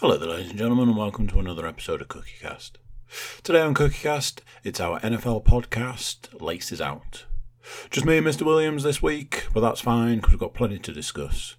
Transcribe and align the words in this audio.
Hello 0.00 0.18
there, 0.18 0.28
ladies 0.28 0.50
and 0.50 0.58
gentlemen, 0.58 0.90
and 0.90 0.98
welcome 0.98 1.26
to 1.26 1.40
another 1.40 1.66
episode 1.66 2.02
of 2.02 2.08
CookieCast. 2.08 2.72
Today 3.42 3.62
on 3.62 3.72
CookieCast, 3.72 4.40
it's 4.62 4.78
our 4.78 5.00
NFL 5.00 5.42
podcast, 5.44 6.38
Laces 6.38 6.82
Out. 6.82 7.24
Just 7.88 8.04
me 8.04 8.18
and 8.18 8.26
Mr. 8.26 8.42
Williams 8.42 8.82
this 8.82 9.00
week, 9.00 9.46
but 9.54 9.60
that's 9.60 9.80
fine 9.80 10.16
because 10.16 10.32
we've 10.32 10.38
got 10.38 10.52
plenty 10.52 10.78
to 10.80 10.92
discuss. 10.92 11.56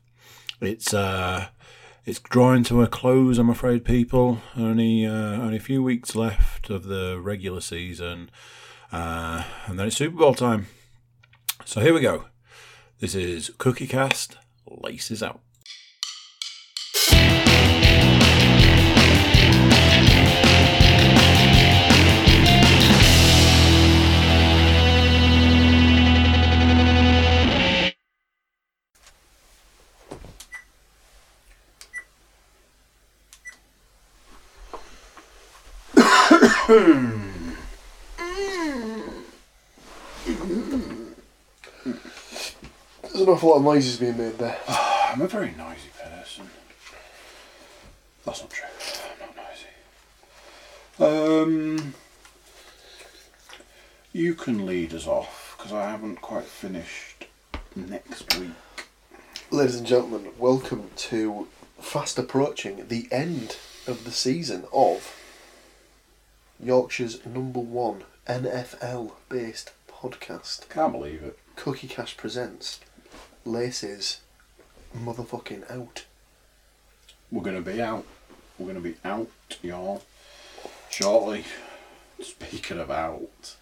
It's 0.62 0.94
uh, 0.94 1.48
it's 2.06 2.20
drawing 2.20 2.64
to 2.66 2.84
a 2.84 2.88
close, 2.88 3.40
I'm 3.40 3.50
afraid, 3.50 3.84
people. 3.84 4.44
Only 4.56 5.04
uh, 5.04 5.42
only 5.42 5.58
a 5.58 5.60
few 5.60 5.82
weeks 5.82 6.16
left 6.16 6.70
of 6.70 6.84
the 6.84 7.20
regular 7.20 7.60
season, 7.60 8.30
uh, 8.92 9.46
and 9.66 9.80
then 9.80 9.88
it's 9.88 9.98
Super 9.98 10.16
Bowl 10.18 10.36
time. 10.36 10.68
So 11.66 11.82
here 11.82 11.96
we 11.96 12.02
go. 12.02 12.26
This 13.00 13.16
is 13.16 13.50
CookieCast, 13.58 14.36
Laces 14.68 15.24
Out. 15.24 15.42
There's 36.68 36.78
an 43.14 43.30
awful 43.30 43.50
lot 43.52 43.56
of 43.56 43.64
noises 43.64 43.96
being 43.96 44.18
made 44.18 44.38
there. 44.38 44.58
I'm 44.68 45.22
a 45.22 45.28
very 45.28 45.54
noisy 45.58 45.92
person. 45.98 46.50
That's 48.26 48.42
not 48.42 48.50
true. 48.50 48.68
I'm 49.14 49.20
not 49.28 49.38
noisy. 51.00 51.80
Um, 51.80 51.94
you 54.12 54.34
can 54.34 54.66
lead 54.66 54.94
us 54.94 55.08
off 55.08 55.56
because 55.58 55.72
I 55.72 55.90
haven't 55.90 56.20
quite 56.20 56.44
finished 56.44 57.28
next 57.78 58.38
week. 58.38 58.52
Ladies 59.52 59.78
and 59.78 59.88
gentlemen, 59.88 60.34
welcome 60.38 60.90
to 60.98 61.48
fast 61.80 62.20
approaching 62.20 62.90
the 62.90 63.08
end 63.10 63.56
of 63.88 64.04
the 64.04 64.12
season 64.12 64.66
of 64.74 65.16
Yorkshire's 66.60 67.24
number 67.26 67.60
one 67.60 68.04
NFL 68.28 69.12
based 69.30 69.74
podcast. 69.88 70.68
Can't 70.70 70.92
believe 70.92 71.22
it. 71.22 71.38
CookieCast 71.56 72.18
presents 72.18 72.80
Laces 73.46 74.22
motherfucking 74.96 75.70
out. 75.72 76.06
We're 77.32 77.44
going 77.44 77.64
to 77.64 77.72
be 77.72 77.82
out. 77.82 78.06
We're 78.58 78.74
going 78.74 78.84
to 78.84 78.90
be 78.90 78.96
out, 79.06 79.30
y'all, 79.62 80.04
shortly. 80.90 81.46
Speaking 82.22 82.80
of 82.80 82.90
out. 82.90 83.56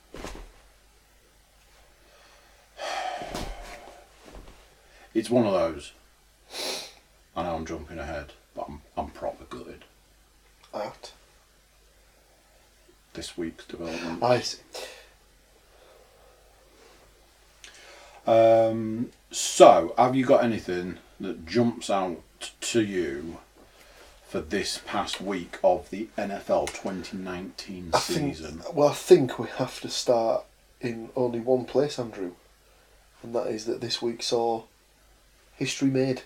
It's 5.14 5.30
one 5.30 5.46
of 5.46 5.54
those. 5.54 5.92
I 7.36 7.44
know 7.44 7.56
I'm 7.56 7.66
jumping 7.66 8.00
ahead, 8.00 8.32
but 8.56 8.68
I'm, 8.70 8.82
I'm 8.98 9.10
proper 9.10 9.44
good. 9.50 9.84
Out. 10.74 11.12
This 13.16 13.38
week's 13.38 13.66
development. 13.66 14.22
I 14.22 14.42
see. 14.42 14.58
Um, 18.28 19.12
so, 19.32 19.94
have 19.98 20.16
you 20.16 20.26
got 20.26 20.44
anything 20.44 20.98
that 21.20 21.46
jumps 21.46 21.90
out 21.90 22.22
to 22.62 22.82
you 22.82 23.38
for 24.28 24.42
this 24.42 24.82
past 24.86 25.22
week 25.22 25.58
of 25.64 25.90
the 25.92 26.10
NFL 26.18 26.68
2019 26.74 27.92
I 27.94 28.00
think, 28.00 28.36
season? 28.36 28.62
well, 28.74 28.90
I 28.90 28.94
think 28.94 29.40
we 29.40 29.48
have 29.48 29.80
to 29.82 29.90
start 29.90 30.44
in 30.82 31.10
only 31.16 31.40
one 31.40 31.66
place, 31.66 31.98
Andrew, 32.00 32.32
and 33.24 33.34
that 33.36 33.48
is 33.48 33.66
that 33.66 33.80
this 33.82 34.02
week 34.02 34.24
saw 34.24 34.64
history 35.56 35.90
made. 35.90 36.24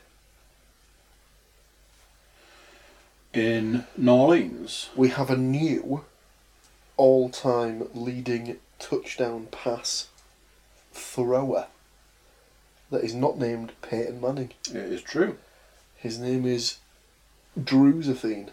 In 3.34 3.86
New 3.96 4.12
Orleans, 4.12 4.90
we 4.96 5.10
have 5.10 5.30
a 5.30 5.38
new 5.38 6.04
all 7.00 7.30
time 7.30 7.88
leading 7.94 8.58
touchdown 8.78 9.48
pass 9.52 10.10
thrower 10.92 11.68
that 12.92 13.04
is 13.04 13.14
not 13.14 13.38
named 13.38 13.72
Peyton 13.82 14.20
Manning. 14.20 14.52
it 14.70 14.76
is 14.76 15.02
true. 15.02 15.38
His 15.96 16.20
name 16.20 16.46
is 16.46 16.78
Drewzathine. 17.58 18.50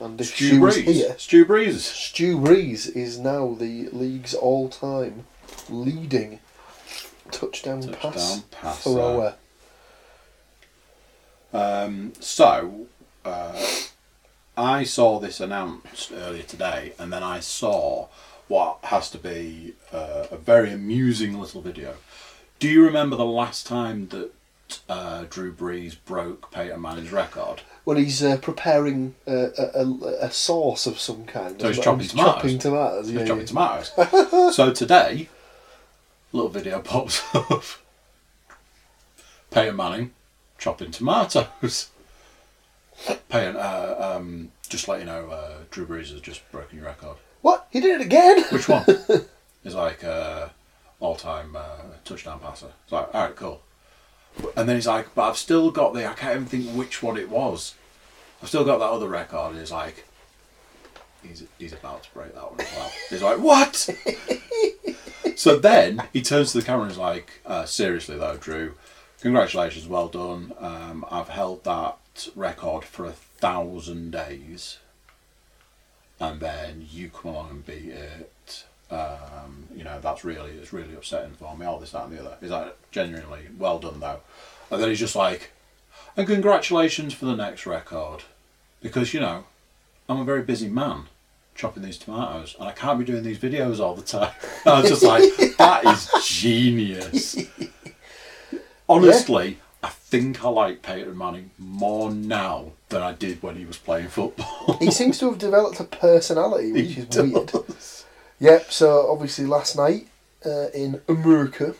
And 0.00 0.20
if 0.20 0.28
Stu 0.34 0.60
was 0.60 0.74
Breeze. 0.74 0.96
here, 0.96 1.14
Stu 1.18 1.44
Breeze. 1.44 1.84
Stu 1.84 2.38
Breeze 2.40 2.86
is 2.88 3.18
now 3.18 3.54
the 3.54 3.88
league's 3.92 4.34
all 4.34 4.68
time 4.68 5.26
leading 5.68 6.40
touchdown, 7.30 7.82
pass 7.82 8.00
Touchdown 8.00 8.42
passer. 8.50 8.90
thrower. 8.90 9.34
Um, 11.52 12.12
so, 12.20 12.86
uh, 13.24 13.60
I 14.58 14.82
saw 14.82 15.20
this 15.20 15.38
announced 15.40 16.10
earlier 16.12 16.42
today, 16.42 16.92
and 16.98 17.12
then 17.12 17.22
I 17.22 17.38
saw 17.40 18.08
what 18.48 18.78
has 18.84 19.08
to 19.10 19.18
be 19.18 19.74
uh, 19.92 20.26
a 20.32 20.36
very 20.36 20.72
amusing 20.72 21.38
little 21.38 21.60
video. 21.60 21.94
Do 22.58 22.68
you 22.68 22.84
remember 22.84 23.14
the 23.14 23.24
last 23.24 23.66
time 23.68 24.08
that 24.08 24.30
uh, 24.88 25.24
Drew 25.30 25.52
Brees 25.52 25.96
broke 26.04 26.50
Peyton 26.50 26.80
Manning's 26.82 27.12
record? 27.12 27.62
Well, 27.84 27.96
he's 27.98 28.20
uh, 28.22 28.38
preparing 28.38 29.14
uh, 29.28 29.50
a, 29.56 29.84
a, 29.84 30.16
a 30.22 30.30
sauce 30.32 30.86
of 30.86 30.98
some 30.98 31.24
kind. 31.24 31.60
So 31.60 31.68
he's 31.68 31.78
chopping 31.78 32.08
tomatoes. 32.08 32.34
Chopping 32.34 32.58
tomatoes. 32.58 33.06
He's 33.08 33.16
Yeah, 33.20 33.24
chopping 33.26 33.46
yeah. 33.46 33.82
tomatoes. 33.94 34.56
so 34.56 34.72
today, 34.72 35.28
little 36.32 36.50
video 36.50 36.80
pops 36.80 37.22
up. 37.34 37.62
Peyton 39.52 39.76
Manning 39.76 40.10
chopping 40.58 40.90
tomatoes. 40.90 41.90
Peyton, 43.28 43.56
uh, 43.56 44.14
um, 44.16 44.50
just 44.68 44.88
let 44.88 45.00
you 45.00 45.06
know, 45.06 45.30
uh, 45.30 45.58
Drew 45.70 45.86
Brees 45.86 46.10
has 46.10 46.20
just 46.20 46.50
broken 46.50 46.78
your 46.78 46.86
record. 46.86 47.16
What? 47.42 47.68
He 47.70 47.80
did 47.80 48.00
it 48.00 48.04
again? 48.04 48.44
Which 48.50 48.68
one? 48.68 48.84
Is 49.64 49.74
like 49.74 50.02
uh, 50.02 50.48
all-time 51.00 51.56
uh, 51.56 51.96
touchdown 52.04 52.40
passer. 52.40 52.72
It's 52.84 52.92
like, 52.92 53.14
all 53.14 53.26
right, 53.26 53.36
cool. 53.36 53.62
And 54.56 54.68
then 54.68 54.76
he's 54.76 54.86
like, 54.86 55.14
but 55.14 55.28
I've 55.28 55.36
still 55.36 55.70
got 55.70 55.94
the. 55.94 56.08
I 56.08 56.14
can't 56.14 56.36
even 56.36 56.46
think 56.46 56.76
which 56.76 57.02
one 57.02 57.16
it 57.16 57.28
was. 57.28 57.74
I've 58.40 58.48
still 58.48 58.64
got 58.64 58.78
that 58.78 58.84
other 58.84 59.08
record. 59.08 59.50
And 59.50 59.60
he's 59.60 59.72
like, 59.72 60.04
he's 61.22 61.44
he's 61.58 61.72
about 61.72 62.04
to 62.04 62.10
break 62.14 62.34
that 62.34 62.50
one 62.50 62.60
as 62.60 62.72
well. 62.76 62.92
He's 63.10 63.22
like, 63.22 63.38
what? 63.38 63.88
so 65.36 65.58
then 65.58 66.02
he 66.12 66.22
turns 66.22 66.52
to 66.52 66.58
the 66.58 66.64
camera 66.64 66.82
and 66.82 66.92
is 66.92 66.98
like, 66.98 67.40
uh, 67.46 67.64
seriously 67.64 68.16
though, 68.16 68.36
Drew, 68.36 68.74
congratulations, 69.20 69.88
well 69.88 70.08
done. 70.08 70.52
Um, 70.58 71.04
I've 71.10 71.28
held 71.28 71.64
that 71.64 71.96
record 72.34 72.84
for 72.84 73.04
a 73.04 73.12
thousand 73.12 74.10
days, 74.10 74.78
and 76.20 76.40
then 76.40 76.86
you 76.90 77.10
come 77.10 77.32
along 77.32 77.50
and 77.50 77.66
beat 77.66 77.90
it. 77.90 78.64
Um, 78.90 79.68
you 79.74 79.84
know 79.84 80.00
that's 80.00 80.24
really 80.24 80.52
it's 80.52 80.72
really 80.72 80.94
upsetting 80.94 81.34
for 81.34 81.56
me. 81.56 81.66
All 81.66 81.78
this, 81.78 81.92
that, 81.92 82.04
and 82.04 82.16
the 82.16 82.20
other. 82.20 82.36
Is 82.40 82.50
that 82.50 82.76
genuinely 82.90 83.48
well 83.58 83.78
done 83.78 84.00
though, 84.00 84.20
and 84.70 84.82
then 84.82 84.88
he's 84.88 84.98
just 84.98 85.16
like, 85.16 85.50
and 86.16 86.26
congratulations 86.26 87.14
for 87.14 87.26
the 87.26 87.36
next 87.36 87.66
record, 87.66 88.24
because 88.80 89.12
you 89.12 89.20
know, 89.20 89.44
I'm 90.08 90.20
a 90.20 90.24
very 90.24 90.42
busy 90.42 90.68
man 90.68 91.04
chopping 91.58 91.82
these 91.82 91.98
tomatoes, 91.98 92.56
and 92.58 92.68
I 92.68 92.72
can't 92.72 92.98
be 92.98 93.04
doing 93.04 93.24
these 93.24 93.38
videos 93.38 93.80
all 93.80 93.94
the 93.94 94.02
time. 94.02 94.32
And 94.64 94.74
I 94.74 94.80
was 94.80 94.90
just 94.90 95.02
like, 95.02 95.56
that 95.56 95.84
is 95.84 96.10
genius. 96.26 97.36
Honestly, 98.88 99.58
I 99.82 99.88
think 99.90 100.44
I 100.44 100.48
like 100.48 100.82
Peyton 100.82 101.16
Manning 101.16 101.50
more 101.58 102.10
now 102.10 102.72
than 102.88 103.02
I 103.02 103.12
did 103.12 103.42
when 103.42 103.56
he 103.56 103.64
was 103.64 103.76
playing 103.76 104.08
football. 104.08 104.76
he 104.80 104.90
seems 104.90 105.18
to 105.18 105.30
have 105.30 105.38
developed 105.38 105.78
a 105.80 105.84
personality, 105.84 106.72
which 106.72 106.94
He 106.94 107.00
is 107.02 107.16
weird. 107.16 107.52
Yep, 108.40 108.70
so 108.72 109.10
obviously 109.10 109.46
last 109.46 109.76
night 109.76 110.06
uh, 110.44 110.68
in 110.74 111.00
America, 111.08 111.74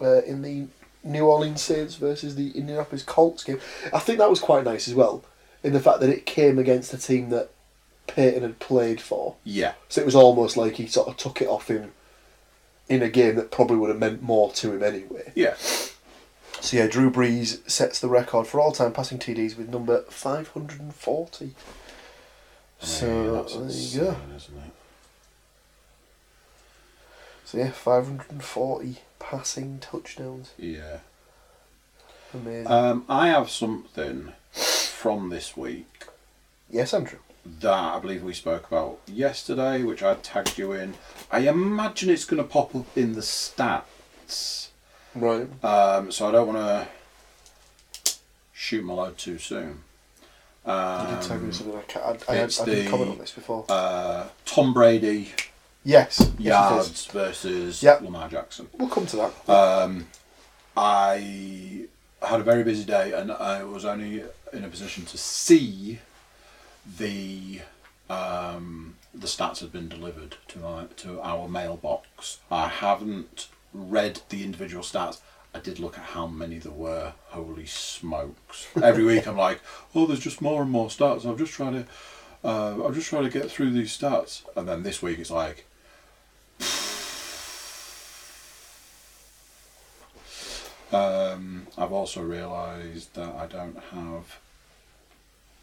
uh, 0.00 0.22
in 0.22 0.42
the 0.42 0.66
New 1.02 1.26
Orleans 1.26 1.62
Saints 1.62 1.94
versus 1.96 2.36
the 2.36 2.50
Indianapolis 2.50 3.02
Colts 3.02 3.44
game, 3.44 3.60
I 3.92 3.98
think 3.98 4.18
that 4.18 4.30
was 4.30 4.40
quite 4.40 4.64
nice 4.64 4.88
as 4.88 4.94
well, 4.94 5.24
in 5.62 5.72
the 5.72 5.80
fact 5.80 6.00
that 6.00 6.10
it 6.10 6.26
came 6.26 6.58
against 6.58 6.92
a 6.94 6.98
team 6.98 7.30
that 7.30 7.50
Peyton 8.06 8.42
had 8.42 8.58
played 8.58 9.00
for. 9.00 9.36
Yeah, 9.44 9.72
So 9.88 10.00
it 10.00 10.04
was 10.04 10.14
almost 10.14 10.56
like 10.56 10.74
he 10.76 10.86
sort 10.86 11.08
of 11.08 11.16
took 11.16 11.40
it 11.40 11.48
off 11.48 11.68
him 11.68 11.92
in 12.88 13.02
a 13.02 13.08
game 13.08 13.36
that 13.36 13.50
probably 13.50 13.76
would 13.76 13.88
have 13.90 13.98
meant 13.98 14.22
more 14.22 14.52
to 14.52 14.72
him 14.72 14.82
anyway. 14.82 15.32
yeah. 15.34 15.54
So 16.60 16.76
yeah, 16.76 16.86
Drew 16.86 17.10
Brees 17.10 17.68
sets 17.68 18.00
the 18.00 18.08
record 18.08 18.46
for 18.46 18.60
all-time 18.60 18.92
passing 18.92 19.18
TDs 19.18 19.56
with 19.56 19.68
number 19.68 20.02
540. 20.02 21.54
So 22.80 23.34
that's 23.34 23.54
there 23.56 24.06
you 24.06 24.12
go. 24.12 24.16
So 27.44 27.58
yeah, 27.58 27.70
540 27.70 28.96
passing 29.18 29.78
touchdowns. 29.80 30.52
Yeah. 30.56 30.98
Amazing. 32.32 32.70
Um, 32.70 33.04
I 33.08 33.28
have 33.28 33.50
something 33.50 34.32
from 34.52 35.30
this 35.30 35.56
week 35.56 36.04
Yes, 36.70 36.94
Andrew. 36.94 37.18
that 37.44 37.72
I 37.72 37.98
believe 37.98 38.22
we 38.22 38.32
spoke 38.34 38.68
about 38.68 39.00
yesterday, 39.08 39.82
which 39.82 40.02
I 40.04 40.14
tagged 40.14 40.56
you 40.56 40.72
in. 40.72 40.94
I 41.32 41.40
imagine 41.40 42.10
it's 42.10 42.24
going 42.24 42.40
to 42.40 42.48
pop 42.48 42.76
up 42.76 42.96
in 42.96 43.14
the 43.14 43.22
stats, 43.22 44.68
Right. 45.14 45.48
um, 45.64 46.10
so 46.12 46.28
I 46.28 46.32
don't 46.32 46.46
want 46.54 46.58
to 48.04 48.12
shoot 48.52 48.84
my 48.84 48.94
load 48.94 49.18
too 49.18 49.38
soon. 49.38 49.80
You 50.66 50.72
did 50.72 51.22
tell 51.22 51.38
me 51.38 51.46
Um, 51.46 51.52
something. 51.52 51.76
I, 51.76 51.82
can't, 51.82 52.04
I, 52.28 52.32
I, 52.32 52.42
I 52.42 52.46
didn't 52.46 52.66
the- 52.66 52.88
comment 52.90 53.10
on 53.10 53.18
this 53.18 53.32
before. 53.32 53.64
uh, 53.68 54.26
Tom 54.44 54.72
Brady 54.74 55.32
yes. 55.84 56.30
yes 56.38 56.70
yards 56.70 57.06
versus 57.06 57.82
Yep. 57.82 58.02
Lamar 58.02 58.28
Jackson. 58.28 58.68
We'll 58.78 58.88
come 58.88 59.06
to 59.06 59.16
that. 59.16 59.48
Um, 59.48 60.06
I 60.76 61.86
had 62.22 62.40
a 62.40 62.44
very 62.44 62.62
busy 62.62 62.84
day 62.84 63.12
and 63.12 63.32
I 63.32 63.64
was 63.64 63.84
only 63.84 64.22
in 64.52 64.64
a 64.64 64.68
position 64.68 65.06
to 65.06 65.16
see 65.18 65.98
the 66.98 67.60
um, 68.10 68.94
the 69.14 69.26
stats 69.26 69.60
had 69.60 69.72
been 69.72 69.88
delivered 69.88 70.36
to 70.48 70.58
my, 70.58 70.84
to 70.98 71.20
our 71.20 71.48
mailbox. 71.48 72.38
I 72.50 72.68
haven't 72.68 73.48
read 73.72 74.20
the 74.28 74.42
individual 74.44 74.82
stats. 74.82 75.20
I 75.54 75.58
did 75.58 75.78
look 75.78 75.98
at 75.98 76.04
how 76.04 76.26
many 76.26 76.58
there 76.58 76.72
were. 76.72 77.14
Holy 77.28 77.66
smokes! 77.66 78.68
Every 78.82 79.04
week 79.04 79.26
I'm 79.26 79.36
like, 79.36 79.60
oh, 79.94 80.06
there's 80.06 80.20
just 80.20 80.40
more 80.40 80.62
and 80.62 80.70
more 80.70 80.88
stats. 80.88 81.24
I'm 81.24 81.38
just 81.38 81.52
trying 81.52 81.72
to, 81.72 81.86
uh, 82.44 82.84
I'm 82.84 82.94
just 82.94 83.08
trying 83.08 83.24
to 83.24 83.30
get 83.30 83.50
through 83.50 83.72
these 83.72 83.96
stats. 83.96 84.42
And 84.56 84.68
then 84.68 84.82
this 84.82 85.02
week 85.02 85.18
it's 85.18 85.30
like, 85.30 85.66
Um, 90.92 91.68
I've 91.78 91.92
also 91.92 92.20
realised 92.22 93.14
that 93.14 93.34
I 93.34 93.46
don't 93.46 93.78
have 93.92 94.38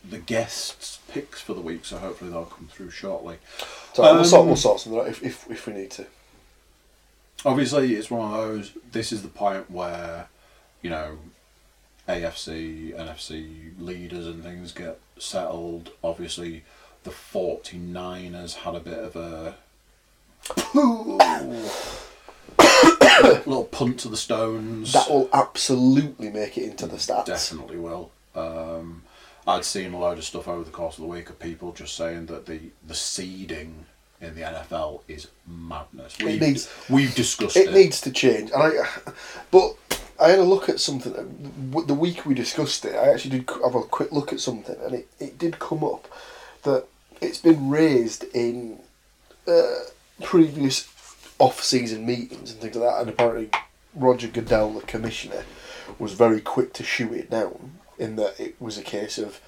the 0.09 0.19
guests' 0.19 1.00
picks 1.12 1.42
for 1.42 1.54
the 1.54 1.59
week, 1.62 1.83
so 1.83 1.98
hopefully 1.98 2.31
they'll 2.31 2.45
come 2.45 2.69
through 2.71 2.92
shortly. 2.92 3.38
So 3.94 4.04
we'll, 4.04 4.24
sort, 4.24 4.42
Um, 4.42 4.48
we'll 4.48 4.56
sort 4.56 4.80
something 4.80 5.01
out 5.01 5.07
if, 5.07 5.21
if, 5.24 5.50
if 5.51 5.68
we 5.68 5.74
need 5.74 5.92
to. 5.92 6.06
Obviously, 7.45 7.95
it's 7.95 8.10
one 8.10 8.34
of 8.34 8.38
those. 8.38 8.72
This 8.92 9.12
is 9.12 9.22
the 9.22 9.28
point 9.28 9.69
where, 9.69 10.28
you 10.81 10.89
know, 10.89 11.18
AFC, 12.07 12.98
NFC 12.98 13.72
leaders 13.80 14.28
and 14.28 14.44
things 14.44 14.72
get 14.72 15.00
settled. 15.19 15.92
Obviously, 16.04 16.63
the 17.04 17.12
49ers 17.12 18.56
had 18.56 18.75
a 18.75 18.80
bit 18.80 19.00
of 19.00 19.16
a 19.16 19.56
little 23.45 23.66
punt 23.66 24.00
to 24.00 24.10
the 24.10 24.18
stones. 24.18 24.94
That 24.94 25.10
will 25.10 25.30
absolutely 25.33 26.30
make 26.30 26.57
it 26.57 26.63
into 26.63 26.88
the 26.88 26.98
stats. 26.98 27.25
Definitely 27.25 27.78
will. 27.78 28.12
Um, 28.36 29.04
I'd 29.45 29.66
seen 29.66 29.94
a 29.94 30.00
load 30.00 30.18
of 30.18 30.24
stuff 30.24 30.48
over 30.48 30.63
the 30.63 30.72
course 30.72 30.98
of 30.98 31.01
the 31.01 31.07
week 31.07 31.30
of 31.30 31.40
people 31.40 31.72
just 31.72 31.95
saying 31.95 32.28
that 32.28 32.45
the, 32.45 32.60
the 32.86 32.95
seeding 32.95 33.86
in 34.22 34.36
the 34.36 34.42
NFL 34.42 35.02
is 35.08 35.28
madness. 35.46 36.18
We've, 36.19 36.42
needs- 36.42 36.74
we've 36.90 37.14
discussed 37.14 37.56
it. 37.56 37.69
It 37.69 37.74
needs 37.74 38.02
to 38.02 38.12
change, 38.12 38.52
and 38.52 38.62
I. 38.64 38.72
But 39.52 39.75
I 40.19 40.30
had 40.30 40.40
a 40.40 40.44
look 40.44 40.68
at 40.68 40.80
something 40.80 41.14
the 41.86 41.94
week 41.94 42.25
we 42.25 42.34
discussed 42.34 42.84
it. 42.86 42.96
I 42.96 43.14
actually 43.14 43.40
did 43.40 43.50
have 43.64 43.75
a 43.75 43.84
quick 43.84 44.12
look 44.12 44.34
at 44.34 44.40
something, 44.40 44.75
and 44.84 44.96
it, 44.96 45.08
it 45.19 45.38
did 45.38 45.60
come 45.60 45.84
up 45.84 46.08
that 46.64 46.86
it's 47.22 47.38
been 47.40 47.69
raised 47.69 48.24
in 48.34 48.80
uh, 49.48 49.84
previous 50.24 50.90
off-season 51.40 52.06
meetings 52.06 52.52
and 52.52 52.60
things 52.60 52.75
like 52.75 52.90
that, 52.90 53.00
and 53.02 53.10
apparently 53.10 53.50
Roger 53.94 54.28
Goodell, 54.28 54.74
the 54.74 54.81
commissioner, 54.81 55.44
was 56.00 56.14
very 56.14 56.42
quick 56.42 56.74
to 56.74 56.84
shoot 56.84 57.12
it 57.14 57.30
down. 57.30 57.80
In 58.00 58.16
that 58.18 58.40
it 58.40 58.56
was 58.60 58.78
a 58.78 58.84
case 58.84 59.18
of, 59.18 59.40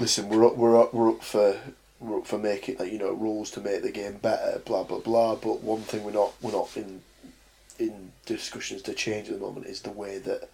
listen, 0.00 0.28
we're 0.30 0.46
up, 0.46 0.56
we're 0.56 0.80
up, 0.80 0.94
we're 0.94 1.10
up 1.10 1.22
for 1.22 1.58
for 2.24 2.38
making 2.38 2.78
like, 2.78 2.92
you 2.92 2.98
know 2.98 3.12
rules 3.12 3.50
to 3.52 3.60
make 3.60 3.82
the 3.82 3.90
game 3.90 4.14
better, 4.14 4.60
blah 4.64 4.84
blah 4.84 4.98
blah. 4.98 5.36
But 5.36 5.62
one 5.62 5.82
thing 5.82 6.04
we're 6.04 6.12
not 6.12 6.32
we're 6.40 6.52
not 6.52 6.76
in 6.76 7.02
in 7.78 8.12
discussions 8.26 8.82
to 8.82 8.94
change 8.94 9.28
at 9.28 9.34
the 9.34 9.46
moment 9.46 9.66
is 9.66 9.82
the 9.82 9.90
way 9.90 10.18
that 10.18 10.48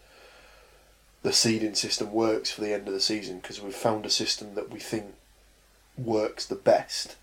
the 1.22 1.32
seeding 1.32 1.74
system 1.74 2.12
works 2.12 2.50
for 2.50 2.60
the 2.60 2.72
end 2.72 2.86
of 2.88 2.94
the 2.94 3.00
season 3.00 3.38
because 3.38 3.60
we've 3.60 3.74
found 3.74 4.06
a 4.06 4.10
system 4.10 4.54
that 4.54 4.70
we 4.70 4.78
think 4.78 5.14
works 5.96 6.46
the 6.46 6.54
best 6.54 7.16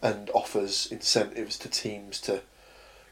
and 0.00 0.30
offers 0.30 0.86
incentives 0.90 1.58
to 1.58 1.68
teams 1.68 2.20
to 2.20 2.40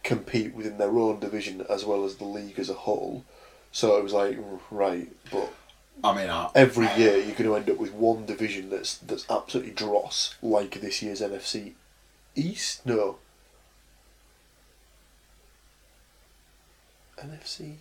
compete 0.02 0.54
within 0.54 0.78
their 0.78 0.96
own 0.98 1.18
division 1.18 1.64
as 1.68 1.84
well 1.84 2.04
as 2.04 2.16
the 2.16 2.24
league 2.24 2.58
as 2.58 2.70
a 2.70 2.74
whole. 2.74 3.24
So 3.72 3.96
it 3.96 4.04
was 4.04 4.12
like 4.12 4.38
right, 4.70 5.10
but 5.32 5.52
I 6.02 6.14
mean, 6.14 6.28
I, 6.28 6.50
every 6.54 6.86
year 6.96 7.16
you're 7.16 7.36
going 7.36 7.44
to 7.44 7.56
end 7.56 7.70
up 7.70 7.78
with 7.78 7.92
one 7.92 8.26
division 8.26 8.70
that's 8.70 8.98
that's 8.98 9.28
absolutely 9.30 9.72
dross, 9.72 10.34
like 10.42 10.80
this 10.80 11.02
year's 11.02 11.20
NFC 11.20 11.72
East. 12.34 12.84
No. 12.84 13.18
NFC. 17.18 17.74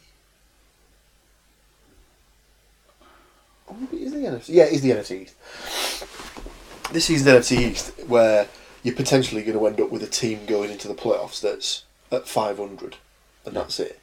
Oh, 3.70 3.76
is 3.92 4.12
the 4.12 4.20
NFC. 4.20 4.50
Yeah, 4.50 4.66
it 4.66 4.74
is 4.74 4.82
the 4.82 4.92
NFC 4.92 5.22
East. 5.24 6.94
This 6.94 7.10
is 7.10 7.24
the 7.24 7.32
NFC 7.32 7.60
East, 7.60 7.94
where 8.08 8.48
you're 8.84 8.96
potentially 8.96 9.42
going 9.42 9.58
to 9.58 9.66
end 9.66 9.82
up 9.82 9.90
with 9.90 10.04
a 10.04 10.08
team 10.08 10.46
going 10.46 10.70
into 10.70 10.88
the 10.88 10.94
playoffs 10.94 11.42
that's 11.42 11.84
at 12.12 12.28
500, 12.28 12.98
and 13.46 13.56
that's 13.56 13.80
it. 13.80 14.00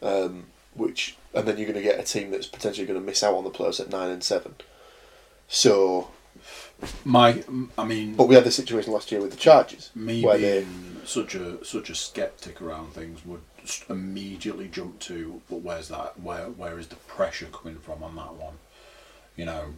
Um, 0.00 0.46
which 0.74 1.16
and 1.34 1.46
then 1.46 1.56
you're 1.56 1.66
going 1.66 1.82
to 1.82 1.82
get 1.82 1.98
a 1.98 2.02
team 2.02 2.30
that's 2.30 2.46
potentially 2.46 2.86
going 2.86 2.98
to 2.98 3.04
miss 3.04 3.22
out 3.22 3.34
on 3.34 3.44
the 3.44 3.50
playoffs 3.50 3.80
at 3.80 3.90
nine 3.90 4.10
and 4.10 4.22
seven. 4.22 4.54
So, 5.48 6.10
my, 7.04 7.42
I 7.78 7.84
mean, 7.84 8.14
but 8.14 8.28
we 8.28 8.34
had 8.34 8.44
the 8.44 8.50
situation 8.50 8.92
last 8.92 9.10
year 9.12 9.20
with 9.20 9.30
the 9.30 9.36
Chargers, 9.36 9.90
me 9.94 10.22
where 10.24 10.38
being 10.38 11.00
such 11.04 11.34
a 11.34 11.64
such 11.64 11.90
a 11.90 11.94
skeptic 11.94 12.60
around 12.60 12.92
things 12.92 13.24
would 13.24 13.42
immediately 13.88 14.68
jump 14.68 14.98
to, 15.00 15.40
but 15.48 15.62
where's 15.62 15.88
that? 15.88 16.18
Where 16.20 16.46
where 16.46 16.78
is 16.78 16.88
the 16.88 16.96
pressure 16.96 17.46
coming 17.46 17.78
from 17.78 18.02
on 18.02 18.16
that 18.16 18.34
one? 18.34 18.54
You 19.36 19.46
know, 19.46 19.74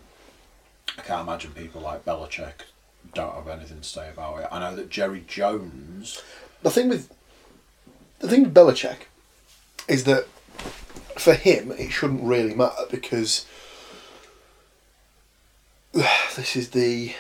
I 0.99 1.03
can't 1.03 1.27
imagine 1.27 1.53
people 1.53 1.81
like 1.81 2.05
Belichick 2.05 2.63
don't 3.13 3.35
have 3.35 3.49
anything 3.49 3.81
to 3.81 3.89
say 3.89 4.09
about 4.09 4.41
it. 4.41 4.49
I 4.51 4.61
know 4.61 4.75
that 4.77 4.89
Jerry 4.89 5.25
Jones. 5.27 6.23
the 6.63 6.71
thing 6.71 6.89
with 6.89 7.13
the 8.21 8.29
thing 8.29 8.45
with 8.45 8.55
Belichick 8.55 9.07
is 9.89 10.05
that 10.05 10.27
for 11.17 11.35
him 11.35 11.73
it 11.73 11.91
shouldn't 11.91 12.23
really 12.23 12.55
matter 12.55 12.85
because 12.91 13.47
this 15.93 16.57
is 16.57 16.71
the 16.71 17.15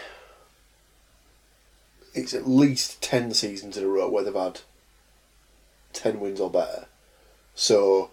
it's 2.12 2.34
at 2.34 2.48
least 2.48 3.02
ten 3.02 3.32
seasons 3.34 3.76
in 3.76 3.84
a 3.84 3.88
row 3.88 4.08
where 4.08 4.22
they've 4.24 4.34
had 4.34 4.60
ten 5.92 6.20
wins 6.20 6.40
or 6.40 6.50
better. 6.50 6.86
So 7.54 8.10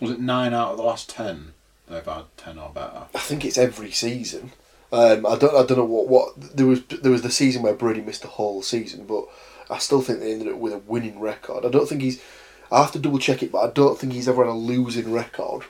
Was 0.00 0.12
it 0.12 0.20
nine 0.20 0.52
out 0.52 0.72
of 0.72 0.76
the 0.76 0.82
last 0.82 1.08
ten? 1.10 1.52
They've 1.88 2.04
had 2.04 2.24
ten 2.36 2.58
or 2.58 2.70
better. 2.70 3.04
I 3.14 3.18
think 3.18 3.44
it's 3.44 3.58
every 3.58 3.92
season. 3.92 4.52
Um, 4.92 5.26
I 5.26 5.36
don't 5.36 5.54
I 5.54 5.64
don't 5.66 5.78
know 5.78 5.84
what, 5.84 6.08
what 6.08 6.56
there 6.56 6.66
was 6.66 6.82
there 6.84 7.12
was 7.12 7.22
the 7.22 7.30
season 7.30 7.62
where 7.62 7.74
Brady 7.74 8.00
missed 8.00 8.22
the 8.22 8.28
whole 8.28 8.62
season, 8.62 9.06
but 9.06 9.24
I 9.68 9.78
still 9.78 10.00
think 10.00 10.20
they 10.20 10.32
ended 10.32 10.48
up 10.48 10.58
with 10.58 10.72
a 10.72 10.78
winning 10.78 11.18
record. 11.20 11.64
I 11.64 11.70
don't 11.70 11.88
think 11.88 12.02
he's 12.02 12.22
I 12.70 12.80
have 12.82 12.92
to 12.92 12.98
double 12.98 13.18
check 13.18 13.42
it, 13.42 13.52
but 13.52 13.58
I 13.58 13.70
don't 13.72 13.98
think 13.98 14.12
he's 14.12 14.28
ever 14.28 14.44
had 14.44 14.50
a 14.50 14.54
losing 14.54 15.12
record 15.12 15.62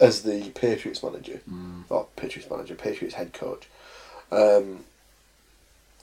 as 0.00 0.22
the 0.22 0.50
Patriots 0.50 1.02
manager. 1.02 1.40
Or 1.88 2.06
Patriots 2.16 2.50
manager, 2.50 2.74
Patriots 2.74 3.14
head 3.14 3.32
coach. 3.32 3.68
Um, 4.30 4.84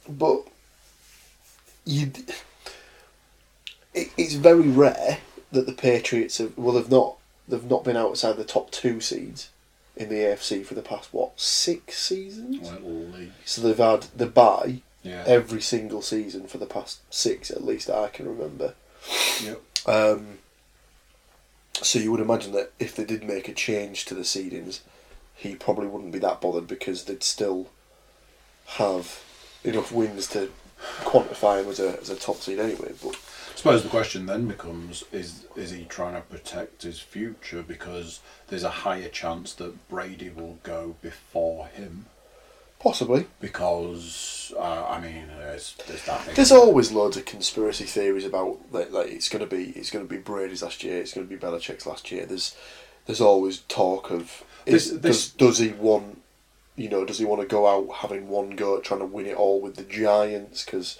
but 0.07 0.47
you 1.85 2.11
it, 3.93 4.11
it's 4.17 4.33
very 4.35 4.67
rare 4.67 5.19
that 5.51 5.65
the 5.65 5.73
Patriots 5.73 6.37
have 6.37 6.57
well 6.57 6.75
they've 6.75 6.89
not 6.91 7.17
they've 7.47 7.63
not 7.69 7.83
been 7.83 7.97
outside 7.97 8.37
the 8.37 8.43
top 8.43 8.71
two 8.71 8.99
seeds 9.01 9.49
in 9.95 10.09
the 10.09 10.15
AFC 10.15 10.65
for 10.65 10.75
the 10.75 10.81
past 10.81 11.09
what 11.11 11.39
six 11.39 11.97
seasons. 11.99 12.59
Well. 12.61 13.13
So 13.45 13.61
they've 13.61 13.77
had 13.77 14.03
the 14.15 14.27
bye 14.27 14.81
Yeah. 15.03 15.23
every 15.27 15.61
single 15.61 16.01
season 16.01 16.47
for 16.47 16.57
the 16.59 16.65
past 16.65 16.99
six, 17.13 17.49
at 17.51 17.63
least 17.65 17.89
I 17.89 18.07
can 18.07 18.27
remember. 18.27 18.75
Yep. 19.43 19.61
Um, 19.85 20.39
so 21.81 21.99
you 21.99 22.11
would 22.11 22.19
imagine 22.19 22.51
that 22.53 22.73
if 22.79 22.95
they 22.95 23.05
did 23.05 23.23
make 23.23 23.47
a 23.47 23.53
change 23.53 24.05
to 24.05 24.13
the 24.13 24.21
seedings, 24.21 24.81
he 25.35 25.55
probably 25.55 25.87
wouldn't 25.87 26.11
be 26.11 26.19
that 26.19 26.41
bothered 26.41 26.67
because 26.67 27.05
they'd 27.05 27.23
still 27.23 27.69
have 28.65 29.23
enough 29.63 29.91
wins 29.91 30.27
to 30.27 30.51
quantify 31.01 31.63
him 31.63 31.69
as 31.69 31.79
a, 31.79 31.99
as 31.99 32.09
a 32.09 32.15
top 32.15 32.37
seed 32.37 32.59
anyway. 32.59 32.93
But 33.01 33.15
I 33.15 33.55
suppose 33.55 33.83
the 33.83 33.89
question 33.89 34.25
then 34.25 34.47
becomes: 34.47 35.03
Is 35.11 35.45
is 35.55 35.71
he 35.71 35.85
trying 35.85 36.15
to 36.15 36.21
protect 36.21 36.83
his 36.83 36.99
future 36.99 37.63
because 37.63 38.19
there's 38.47 38.63
a 38.63 38.69
higher 38.69 39.09
chance 39.09 39.53
that 39.53 39.89
Brady 39.89 40.29
will 40.29 40.59
go 40.63 40.95
before 41.01 41.67
him? 41.67 42.05
Possibly. 42.79 43.27
Because 43.39 44.53
uh, 44.57 44.85
I 44.87 44.99
mean, 44.99 45.25
there's, 45.37 45.75
there's 45.87 46.05
that 46.05 46.21
thing. 46.21 46.35
There's 46.35 46.51
always 46.51 46.91
loads 46.91 47.17
of 47.17 47.25
conspiracy 47.25 47.85
theories 47.85 48.25
about 48.25 48.59
like, 48.71 48.91
like 48.91 49.07
it's 49.11 49.29
gonna 49.29 49.45
be 49.45 49.65
it's 49.75 49.89
gonna 49.91 50.05
be 50.05 50.17
Brady's 50.17 50.63
last 50.63 50.83
year, 50.83 50.99
it's 51.01 51.13
gonna 51.13 51.27
be 51.27 51.37
Belichick's 51.37 51.85
last 51.85 52.11
year. 52.11 52.25
There's 52.25 52.55
there's 53.05 53.21
always 53.21 53.59
talk 53.67 54.11
of 54.11 54.43
is, 54.65 54.91
This- 54.91 55.01
this- 55.01 55.29
does 55.29 55.57
does 55.57 55.57
he 55.59 55.69
want 55.69 56.21
you 56.75 56.87
know, 56.87 57.03
does 57.03 57.19
he 57.19 57.25
want 57.25 57.41
to 57.41 57.47
go 57.47 57.67
out 57.67 57.97
having 57.97 58.29
one 58.29 58.51
go 58.51 58.77
at 58.77 58.83
trying 58.85 59.01
to 59.01 59.05
win 59.05 59.25
it 59.25 59.35
all 59.35 59.59
with 59.59 59.75
the 59.75 59.83
Giants? 59.83 60.63
Because 60.63 60.97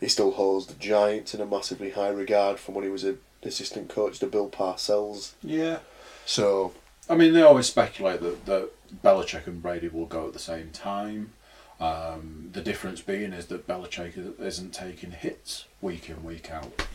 he 0.00 0.08
still 0.08 0.30
holds 0.30 0.66
the 0.68 0.74
Giants 0.74 1.34
in 1.34 1.40
a 1.42 1.46
massively 1.46 1.90
high 1.90 2.08
regard 2.08 2.58
from 2.58 2.74
when 2.74 2.84
he 2.84 2.90
was 2.90 3.04
an 3.04 3.18
assistant 3.42 3.90
coach 3.90 4.20
to 4.20 4.26
Bill 4.26 4.48
Parcells. 4.48 5.32
Yeah. 5.42 5.80
So, 6.24 6.72
I 7.10 7.14
mean, 7.14 7.32
they 7.32 7.42
always 7.42 7.66
speculate 7.66 8.20
that, 8.20 8.46
that 8.46 8.70
Belichick 9.02 9.46
and 9.46 9.62
Brady 9.62 9.88
will 9.88 10.06
go 10.06 10.26
at 10.26 10.32
the 10.32 10.38
same 10.38 10.70
time. 10.70 11.32
Um, 11.80 12.50
the 12.52 12.60
difference 12.60 13.00
being 13.00 13.32
is 13.32 13.46
that 13.46 13.66
Belichick 13.66 14.40
isn't 14.40 14.74
taking 14.74 15.12
hits 15.12 15.66
week 15.80 16.10
in, 16.10 16.24
week 16.24 16.50
out. 16.50 16.86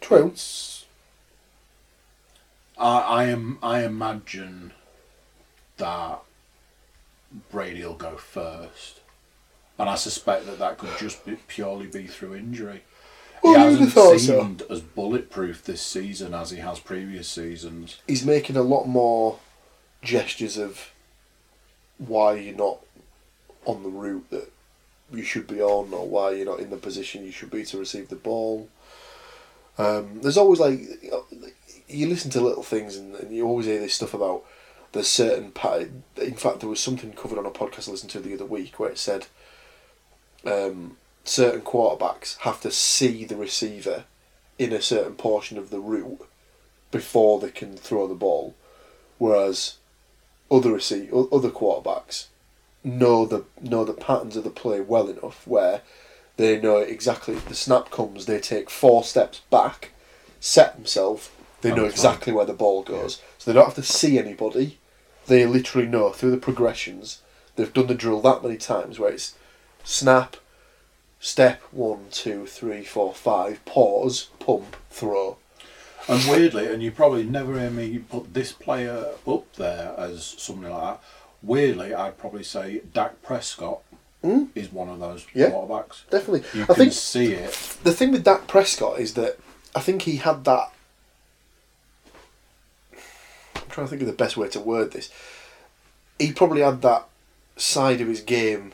true. 0.00 0.28
It's, 0.28 0.84
I, 2.78 2.98
I 3.00 3.24
am. 3.24 3.58
I 3.62 3.84
imagine 3.84 4.72
that 5.78 6.20
Brady 7.50 7.84
will 7.84 7.94
go 7.94 8.16
first, 8.16 9.00
and 9.78 9.88
I 9.88 9.94
suspect 9.94 10.46
that 10.46 10.58
that 10.58 10.78
could 10.78 10.90
just 10.98 11.24
be, 11.24 11.36
purely 11.48 11.86
be 11.86 12.06
through 12.06 12.34
injury. 12.34 12.82
Well, 13.42 13.54
he 13.54 13.60
I 13.60 13.64
would 13.64 13.80
have 13.80 13.80
hasn't 13.80 13.92
thought 13.92 14.20
so. 14.20 14.40
seemed 14.42 14.62
as 14.70 14.80
bulletproof 14.80 15.64
this 15.64 15.82
season 15.82 16.34
as 16.34 16.50
he 16.50 16.58
has 16.58 16.78
previous 16.78 17.28
seasons. 17.28 18.00
He's 18.06 18.24
making 18.24 18.56
a 18.56 18.62
lot 18.62 18.86
more 18.86 19.38
gestures 20.02 20.56
of 20.58 20.90
why 21.98 22.34
you're 22.34 22.56
not 22.56 22.78
on 23.64 23.82
the 23.82 23.88
route 23.88 24.28
that 24.30 24.50
you 25.12 25.22
should 25.22 25.46
be 25.46 25.60
on, 25.60 25.92
or 25.92 26.06
why 26.08 26.30
you're 26.32 26.46
not 26.46 26.60
in 26.60 26.70
the 26.70 26.76
position 26.76 27.24
you 27.24 27.32
should 27.32 27.50
be 27.50 27.64
to 27.64 27.78
receive 27.78 28.08
the 28.08 28.16
ball. 28.16 28.68
Um, 29.78 30.20
there's 30.22 30.36
always 30.36 30.60
like 30.60 30.80
you 31.88 32.08
listen 32.08 32.30
to 32.32 32.40
little 32.40 32.62
things, 32.62 32.96
and, 32.96 33.14
and 33.16 33.34
you 33.34 33.46
always 33.46 33.66
hear 33.66 33.80
this 33.80 33.94
stuff 33.94 34.14
about 34.14 34.44
there's 34.92 35.08
certain 35.08 35.50
pa- 35.50 35.84
In 36.20 36.34
fact, 36.34 36.60
there 36.60 36.68
was 36.68 36.80
something 36.80 37.12
covered 37.12 37.38
on 37.38 37.46
a 37.46 37.50
podcast 37.50 37.88
I 37.88 37.92
listened 37.92 38.10
to 38.12 38.20
the 38.20 38.34
other 38.34 38.44
week 38.44 38.78
where 38.78 38.90
it 38.90 38.98
said 38.98 39.26
um, 40.44 40.96
certain 41.24 41.60
quarterbacks 41.60 42.38
have 42.38 42.60
to 42.60 42.70
see 42.70 43.24
the 43.24 43.36
receiver 43.36 44.04
in 44.58 44.72
a 44.72 44.82
certain 44.82 45.14
portion 45.14 45.58
of 45.58 45.70
the 45.70 45.80
route 45.80 46.26
before 46.90 47.40
they 47.40 47.50
can 47.50 47.76
throw 47.76 48.06
the 48.06 48.14
ball, 48.14 48.54
whereas 49.18 49.76
other 50.50 50.72
receive 50.72 51.12
other 51.14 51.50
quarterbacks 51.50 52.26
know 52.84 53.24
the 53.24 53.44
know 53.60 53.84
the 53.84 53.92
patterns 53.92 54.36
of 54.36 54.44
the 54.44 54.50
play 54.50 54.80
well 54.80 55.08
enough 55.08 55.46
where 55.46 55.82
they 56.36 56.60
know 56.60 56.78
exactly 56.78 57.34
the 57.34 57.54
snap 57.54 57.90
comes, 57.90 58.26
they 58.26 58.40
take 58.40 58.70
four 58.70 59.04
steps 59.04 59.40
back, 59.50 59.90
set 60.40 60.74
themselves, 60.74 61.30
they 61.60 61.74
know 61.74 61.84
exactly 61.84 62.32
where 62.32 62.46
the 62.46 62.52
ball 62.52 62.82
goes. 62.82 63.20
So 63.38 63.50
they 63.50 63.54
don't 63.54 63.66
have 63.66 63.74
to 63.74 63.82
see 63.82 64.18
anybody. 64.18 64.78
They 65.26 65.46
literally 65.46 65.86
know 65.86 66.10
through 66.10 66.32
the 66.32 66.36
progressions. 66.38 67.20
They've 67.54 67.72
done 67.72 67.86
the 67.86 67.94
drill 67.94 68.20
that 68.22 68.42
many 68.42 68.56
times 68.56 68.98
where 68.98 69.12
it's 69.12 69.34
snap, 69.84 70.36
step 71.22 71.62
one, 71.70 72.06
two, 72.10 72.44
three, 72.46 72.82
four, 72.84 73.14
five, 73.14 73.64
pause, 73.64 74.28
pump, 74.40 74.76
throw. 74.90 75.36
And 76.08 76.28
weirdly, 76.28 76.66
and 76.66 76.82
you 76.82 76.90
probably 76.90 77.22
never 77.22 77.58
hear 77.58 77.70
me 77.70 77.98
put 78.00 78.34
this 78.34 78.50
player 78.50 79.06
up 79.26 79.50
there 79.54 79.94
as 79.96 80.24
something 80.36 80.68
like 80.68 80.82
that. 80.82 81.00
Weirdly, 81.42 81.94
I'd 81.94 82.18
probably 82.18 82.42
say 82.42 82.82
Dak 82.92 83.22
Prescott 83.22 83.80
Mm. 84.24 84.48
is 84.54 84.70
one 84.72 84.88
of 84.88 85.00
those 85.00 85.26
Yeah. 85.34 85.50
quarterbacks. 85.50 86.08
Definitely. 86.10 86.44
You 86.54 86.62
I 86.62 86.66
can 86.66 86.74
think 86.76 86.92
see 86.92 87.32
it. 87.32 87.52
the 87.82 87.92
thing 87.92 88.12
with 88.12 88.22
Dak 88.22 88.46
Prescott 88.46 89.00
is 89.00 89.14
that 89.14 89.36
I 89.74 89.80
think 89.80 90.02
he 90.02 90.16
had 90.18 90.44
that. 90.44 90.72
I'm 93.56 93.62
trying 93.68 93.86
to 93.86 93.90
think 93.90 94.02
of 94.02 94.06
the 94.06 94.12
best 94.14 94.36
way 94.36 94.48
to 94.50 94.60
word 94.60 94.92
this. 94.92 95.10
He 96.20 96.32
probably 96.32 96.60
had 96.62 96.82
that 96.82 97.08
side 97.56 98.00
of 98.00 98.06
his 98.08 98.20
game 98.20 98.72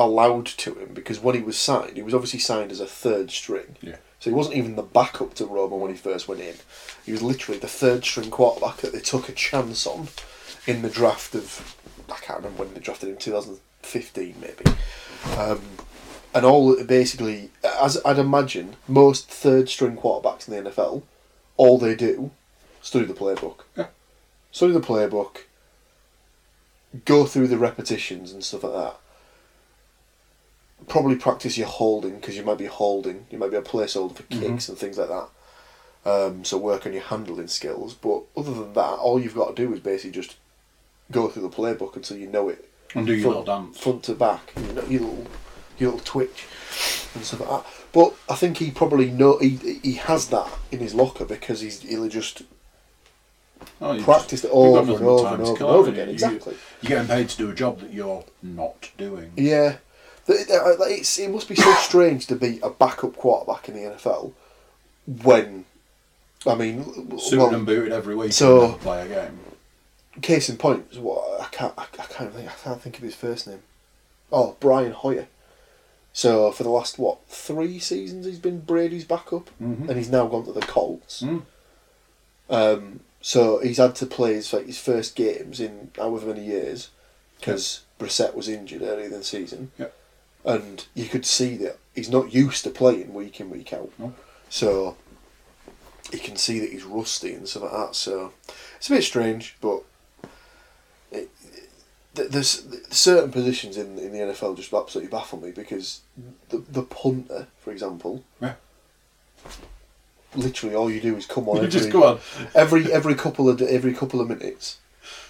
allowed 0.00 0.46
to 0.46 0.74
him 0.74 0.94
because 0.94 1.20
when 1.20 1.34
he 1.34 1.42
was 1.42 1.58
signed, 1.58 1.96
he 1.96 2.02
was 2.02 2.14
obviously 2.14 2.40
signed 2.40 2.72
as 2.72 2.80
a 2.80 2.86
third 2.86 3.30
string. 3.30 3.76
Yeah. 3.80 3.96
So 4.18 4.30
he 4.30 4.34
wasn't 4.34 4.56
even 4.56 4.76
the 4.76 4.82
backup 4.82 5.34
to 5.34 5.46
Romo 5.46 5.78
when 5.78 5.90
he 5.90 5.96
first 5.96 6.26
went 6.26 6.40
in. 6.40 6.56
He 7.04 7.12
was 7.12 7.22
literally 7.22 7.58
the 7.58 7.68
third 7.68 8.04
string 8.04 8.30
quarterback 8.30 8.78
that 8.78 8.92
they 8.92 9.00
took 9.00 9.28
a 9.28 9.32
chance 9.32 9.86
on 9.86 10.08
in 10.66 10.82
the 10.82 10.90
draft 10.90 11.34
of 11.34 11.76
I 12.10 12.16
can't 12.16 12.38
remember 12.38 12.64
when 12.64 12.74
they 12.74 12.80
drafted 12.80 13.10
him, 13.10 13.16
2015 13.16 14.34
maybe. 14.40 14.76
Um, 15.38 15.60
and 16.34 16.44
all 16.44 16.82
basically, 16.84 17.50
as 17.62 18.00
I'd 18.04 18.18
imagine, 18.18 18.76
most 18.88 19.28
third 19.28 19.68
string 19.68 19.96
quarterbacks 19.96 20.48
in 20.48 20.64
the 20.64 20.70
NFL, 20.70 21.02
all 21.56 21.78
they 21.78 21.94
do, 21.94 22.30
study 22.80 23.04
the 23.04 23.14
playbook. 23.14 23.60
Yeah. 23.76 23.88
Study 24.50 24.72
the 24.72 24.80
playbook. 24.80 25.42
Go 27.04 27.24
through 27.24 27.48
the 27.48 27.58
repetitions 27.58 28.32
and 28.32 28.42
stuff 28.42 28.64
like 28.64 28.72
that. 28.72 28.96
Probably 30.90 31.16
practice 31.16 31.56
your 31.56 31.68
holding 31.68 32.16
because 32.16 32.36
you 32.36 32.42
might 32.42 32.58
be 32.58 32.66
holding. 32.66 33.26
You 33.30 33.38
might 33.38 33.50
be 33.50 33.56
a 33.56 33.62
placeholder 33.62 34.14
for 34.14 34.22
kicks 34.24 34.68
and 34.68 34.76
things 34.76 34.98
like 34.98 35.08
that. 35.08 35.28
Um, 36.04 36.44
so 36.44 36.58
work 36.58 36.84
on 36.86 36.92
your 36.92 37.02
handling 37.02 37.48
skills. 37.48 37.94
But 37.94 38.22
other 38.36 38.52
than 38.52 38.72
that, 38.74 38.94
all 38.98 39.20
you've 39.20 39.34
got 39.34 39.54
to 39.54 39.66
do 39.66 39.72
is 39.72 39.80
basically 39.80 40.10
just 40.20 40.36
go 41.12 41.28
through 41.28 41.42
the 41.42 41.48
playbook 41.48 41.96
until 41.96 42.16
you 42.16 42.26
know 42.26 42.48
it 42.48 42.68
And 42.94 43.06
do 43.06 43.14
your 43.14 43.22
front, 43.32 43.38
little 43.46 43.62
dance. 43.64 43.78
front 43.80 44.02
to 44.04 44.14
back, 44.14 44.52
you 44.56 44.72
know, 44.72 44.82
your 44.82 45.00
little, 45.00 45.26
your 45.78 45.90
little 45.92 46.04
twitch 46.04 46.46
and 47.14 47.24
stuff 47.24 47.40
like 47.40 47.48
that. 47.50 47.66
But 47.92 48.14
I 48.28 48.34
think 48.36 48.58
he 48.58 48.70
probably 48.70 49.10
know 49.10 49.38
he 49.38 49.56
he 49.82 49.94
has 49.94 50.28
that 50.28 50.48
in 50.72 50.78
his 50.80 50.94
locker 50.94 51.24
because 51.24 51.60
he's 51.60 51.80
he'll 51.82 52.08
just 52.08 52.42
Oh, 53.80 54.00
practiced 54.02 54.44
it 54.44 54.48
just- 54.48 54.54
you've 54.54 54.54
over 54.54 54.92
and 54.92 55.02
over 55.04 55.22
time 55.24 55.34
and 55.40 55.42
over 55.48 55.52
and 55.52 55.62
over 55.62 55.90
again. 55.90 56.08
you? 56.08 56.14
Exactly. 56.14 56.56
You're 56.82 56.88
getting 56.88 57.08
paid 57.08 57.28
to 57.28 57.36
do 57.36 57.50
a 57.50 57.54
job 57.54 57.80
that 57.80 57.92
you're 57.92 58.24
not 58.42 58.90
doing. 58.96 59.32
Yeah, 59.36 59.50
The- 59.58 59.68
the- 59.68 59.72
like, 59.72 59.78
it's, 60.34 61.18
it 61.18 61.30
must 61.30 61.48
be 61.48 61.54
so 61.54 61.72
strange 61.74 62.26
to 62.26 62.36
be 62.36 62.60
a 62.62 62.70
backup 62.70 63.16
quarterback 63.16 63.68
in 63.68 63.74
the 63.74 63.90
NFL 63.90 64.32
when, 65.06 65.64
I 66.46 66.54
mean, 66.54 66.84
Suited 67.18 67.38
well, 67.38 67.54
and 67.54 67.66
booted 67.66 67.92
every 67.92 68.14
week 68.14 68.32
so- 68.32 68.74
play 68.74 69.02
a 69.02 69.08
game. 69.08 69.38
case 70.22 70.48
in 70.48 70.56
point 70.56 70.96
what 70.98 71.40
I 71.40 71.46
can't 71.50 71.72
I, 71.78 71.82
I 71.84 72.06
can't 72.06 72.32
think 72.34 72.48
I 72.48 72.52
can't 72.62 72.80
think 72.80 72.96
of 72.98 73.02
his 73.04 73.14
first 73.14 73.46
name. 73.46 73.62
Oh, 74.32 74.56
Brian 74.60 74.92
Hoyer. 74.92 75.26
So 76.12 76.50
for 76.52 76.62
the 76.64 76.70
last 76.70 76.98
what 76.98 77.18
three 77.28 77.78
seasons 77.78 78.26
he's 78.26 78.38
been 78.40 78.60
Brady's 78.60 79.04
backup, 79.04 79.48
Mhm. 79.62 79.88
and 79.88 79.96
he's 79.96 80.10
now 80.10 80.26
gone 80.26 80.44
to 80.44 80.52
the 80.52 80.60
Colts. 80.60 81.22
Mm. 81.22 81.42
Um, 82.48 83.00
so 83.20 83.58
he's 83.58 83.76
had 83.78 83.94
to 83.96 84.06
play 84.06 84.34
his 84.34 84.52
like 84.52 84.66
his 84.66 84.78
first 84.78 85.14
games 85.14 85.60
in 85.60 85.90
however 85.96 86.26
many 86.26 86.44
years 86.44 86.88
because 87.38 87.82
Brissett 87.98 88.34
was 88.34 88.48
injured 88.48 88.82
earlier 88.82 89.06
in 89.06 89.12
the 89.12 89.22
season, 89.24 89.70
Yep. 89.78 89.94
And 90.44 90.86
you 90.94 91.06
could 91.06 91.26
see 91.26 91.56
that 91.58 91.78
he's 91.94 92.10
not 92.10 92.32
used 92.34 92.64
to 92.64 92.70
playing 92.70 93.12
week 93.14 93.40
in 93.40 93.50
week 93.50 93.72
out. 93.72 93.90
No. 93.98 94.14
So 94.48 94.96
you 96.12 96.18
can 96.18 96.36
see 96.36 96.58
that 96.60 96.70
he's 96.72 96.84
rusty 96.84 97.34
and 97.34 97.48
stuff 97.48 97.62
like 97.64 97.72
that. 97.72 97.94
So 97.94 98.32
it's 98.76 98.88
a 98.88 98.92
bit 98.94 99.04
strange, 99.04 99.56
but 99.60 99.82
it, 101.12 101.28
th- 102.14 102.30
there's 102.30 102.64
certain 102.90 103.30
positions 103.30 103.76
in 103.76 103.98
in 103.98 104.12
the 104.12 104.18
NFL 104.18 104.56
just 104.56 104.72
absolutely 104.72 105.10
baffle 105.10 105.40
me 105.40 105.50
because 105.52 106.00
the 106.48 106.58
the 106.58 106.82
punter, 106.82 107.46
for 107.60 107.70
example, 107.70 108.24
Yeah. 108.40 108.54
literally 110.34 110.74
all 110.74 110.90
you 110.90 111.00
do 111.00 111.16
is 111.16 111.26
come 111.26 111.48
on. 111.48 111.56
You 111.58 111.62
every, 111.62 111.70
just 111.70 111.90
go 111.90 112.04
on. 112.04 112.18
every 112.54 112.92
every 112.92 113.14
couple 113.14 113.48
of 113.48 113.60
every 113.62 113.94
couple 113.94 114.20
of 114.20 114.28
minutes. 114.28 114.78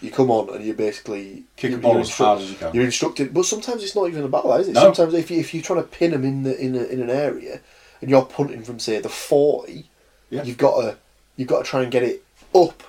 You 0.01 0.11
come 0.11 0.31
on 0.31 0.49
and 0.55 0.65
you 0.65 0.73
basically 0.75 1.45
Kick 1.57 1.69
a 1.69 1.73
you're, 1.73 1.81
ball 1.81 1.93
you're 1.93 2.01
as 2.03 2.11
hard 2.17 2.41
as 2.41 2.51
you 2.51 2.57
can. 2.57 2.75
You're 2.75 2.85
instructed, 2.85 3.35
but 3.35 3.45
sometimes 3.45 3.83
it's 3.83 3.95
not 3.95 4.09
even 4.09 4.25
about 4.25 4.45
that, 4.45 4.61
is 4.61 4.69
it? 4.69 4.73
No. 4.73 4.81
Sometimes 4.93 5.15
if 5.15 5.31
you 5.31 5.39
if 5.41 5.53
you're 5.53 5.63
trying 5.63 5.83
to 5.83 5.89
pin 5.89 6.13
them 6.13 6.25
in 6.25 6.43
the 6.43 6.59
in 6.59 6.75
a, 6.75 6.83
in 6.85 7.01
an 7.03 7.11
area 7.11 7.61
and 8.01 8.09
you're 8.11 8.25
punting 8.25 8.63
from 8.63 8.79
say 8.79 8.99
the 9.01 9.09
forty, 9.11 9.89
Yeah. 10.31 10.43
you've 10.45 10.57
got 10.59 10.81
to 10.81 10.97
you've 11.37 11.49
got 11.49 11.65
to 11.65 11.71
try 11.71 11.83
and 11.83 11.93
get 11.93 12.03
it 12.03 12.25
up, 12.55 12.83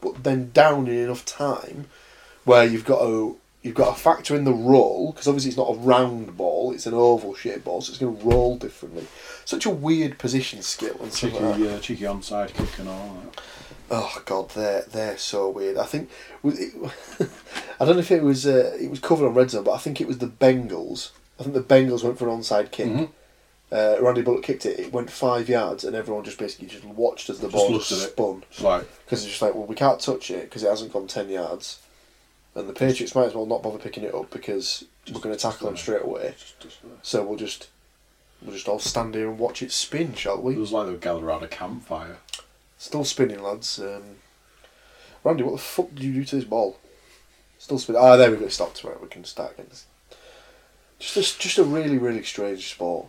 but 0.00 0.24
then 0.24 0.50
down 0.52 0.88
in 0.88 0.94
enough 0.94 1.24
time 1.24 1.86
where 2.44 2.64
you've 2.64 2.84
got 2.84 3.00
to 3.00 3.36
you've 3.62 3.74
got 3.74 3.94
to 3.96 4.00
factor 4.00 4.36
in 4.36 4.44
the 4.44 4.52
roll 4.52 5.10
because 5.12 5.26
obviously 5.26 5.48
it's 5.48 5.58
not 5.58 5.70
a 5.70 5.78
round 5.78 6.36
ball; 6.36 6.72
it's 6.72 6.86
an 6.86 6.94
oval 6.94 7.34
shaped 7.34 7.64
ball, 7.64 7.80
so 7.80 7.90
it's 7.90 7.98
going 7.98 8.16
to 8.16 8.24
roll 8.24 8.56
differently. 8.56 9.06
Such 9.44 9.66
a 9.66 9.70
weird 9.70 10.18
position 10.18 10.62
skill 10.62 10.96
and 11.02 11.12
Cheeky, 11.12 11.38
like 11.38 11.60
uh, 11.60 11.78
cheeky 11.80 12.04
onside 12.04 12.54
kick 12.54 12.78
and 12.78 12.88
all 12.88 13.16
that. 13.22 13.40
Oh 13.90 14.20
god, 14.24 14.50
they're 14.50 14.82
they're 14.82 15.16
so 15.18 15.48
weird. 15.48 15.76
I 15.76 15.84
think 15.84 16.10
it, 16.44 16.74
I 17.80 17.84
don't 17.84 17.94
know 17.94 18.00
if 18.00 18.10
it 18.10 18.22
was 18.22 18.46
uh, 18.46 18.76
it 18.80 18.90
was 18.90 19.00
covered 19.00 19.26
on 19.26 19.34
Red 19.34 19.50
Zone, 19.50 19.64
but 19.64 19.72
I 19.72 19.78
think 19.78 20.00
it 20.00 20.08
was 20.08 20.18
the 20.18 20.26
Bengals. 20.26 21.10
I 21.38 21.44
think 21.44 21.54
the 21.54 21.62
Bengals 21.62 22.02
went 22.02 22.18
for 22.18 22.28
an 22.28 22.38
onside 22.40 22.70
kick. 22.70 22.86
Mhm. 22.88 23.10
Uh, 23.70 23.96
Randy 24.00 24.22
Bullock 24.22 24.44
kicked 24.44 24.64
it. 24.64 24.78
It 24.78 24.92
went 24.92 25.10
five 25.10 25.48
yards, 25.48 25.82
and 25.84 25.94
everyone 25.96 26.22
just 26.24 26.38
basically 26.38 26.68
just 26.68 26.84
watched 26.84 27.28
as 27.28 27.40
the 27.40 27.48
Just 27.48 27.54
ball 27.66 27.78
just 27.78 27.92
it. 27.92 27.96
spun 28.10 28.44
like, 28.60 28.86
because 29.04 29.22
it's 29.22 29.30
just 29.30 29.42
like, 29.42 29.54
well, 29.54 29.66
we 29.66 29.74
can't 29.74 30.00
touch 30.00 30.30
it 30.30 30.42
because 30.44 30.62
it 30.62 30.68
hasn't 30.68 30.92
gone 30.92 31.06
ten 31.08 31.28
yards, 31.28 31.80
and 32.54 32.68
the 32.68 32.72
Patriots 32.72 33.14
might 33.14 33.26
as 33.26 33.34
well 33.34 33.44
not 33.46 33.62
bother 33.64 33.78
picking 33.78 34.04
it 34.04 34.14
up 34.14 34.30
because 34.30 34.84
we're 35.12 35.20
going 35.20 35.34
to 35.34 35.40
tackle 35.40 35.66
them 35.66 35.76
straight 35.76 36.02
away. 36.02 36.34
just, 36.38 36.60
just, 36.60 36.78
So 37.02 37.24
we'll 37.24 37.36
just 37.38 37.68
we'll 38.42 38.54
just 38.54 38.68
all 38.68 38.78
stand 38.78 39.14
here 39.14 39.28
and 39.28 39.38
watch 39.38 39.62
it 39.62 39.72
spin, 39.72 40.14
shall 40.14 40.40
we? 40.40 40.54
it 40.54 40.58
was 40.58 40.72
like 40.72 40.86
they 40.86 40.92
were 40.92 40.98
gathered 40.98 41.24
around 41.24 41.42
a 41.42 41.48
campfire. 41.48 42.18
Still 42.78 43.04
spinning, 43.04 43.42
lads. 43.42 43.78
Um, 43.78 44.16
Randy, 45.24 45.42
what 45.42 45.52
the 45.52 45.58
fuck 45.58 45.94
did 45.94 46.04
you 46.04 46.12
do 46.12 46.24
to 46.24 46.36
this 46.36 46.44
ball? 46.44 46.78
Still 47.58 47.78
spinning. 47.78 48.02
Ah, 48.02 48.16
there 48.16 48.30
we 48.30 48.36
go. 48.36 48.44
It 48.44 48.52
stopped. 48.52 48.84
Right, 48.84 49.00
we 49.00 49.08
can 49.08 49.24
start 49.24 49.52
again. 49.52 49.66
Just 50.98 51.16
a, 51.16 51.38
just 51.38 51.58
a 51.58 51.64
really, 51.64 51.98
really 51.98 52.22
strange 52.22 52.70
sport. 52.70 53.06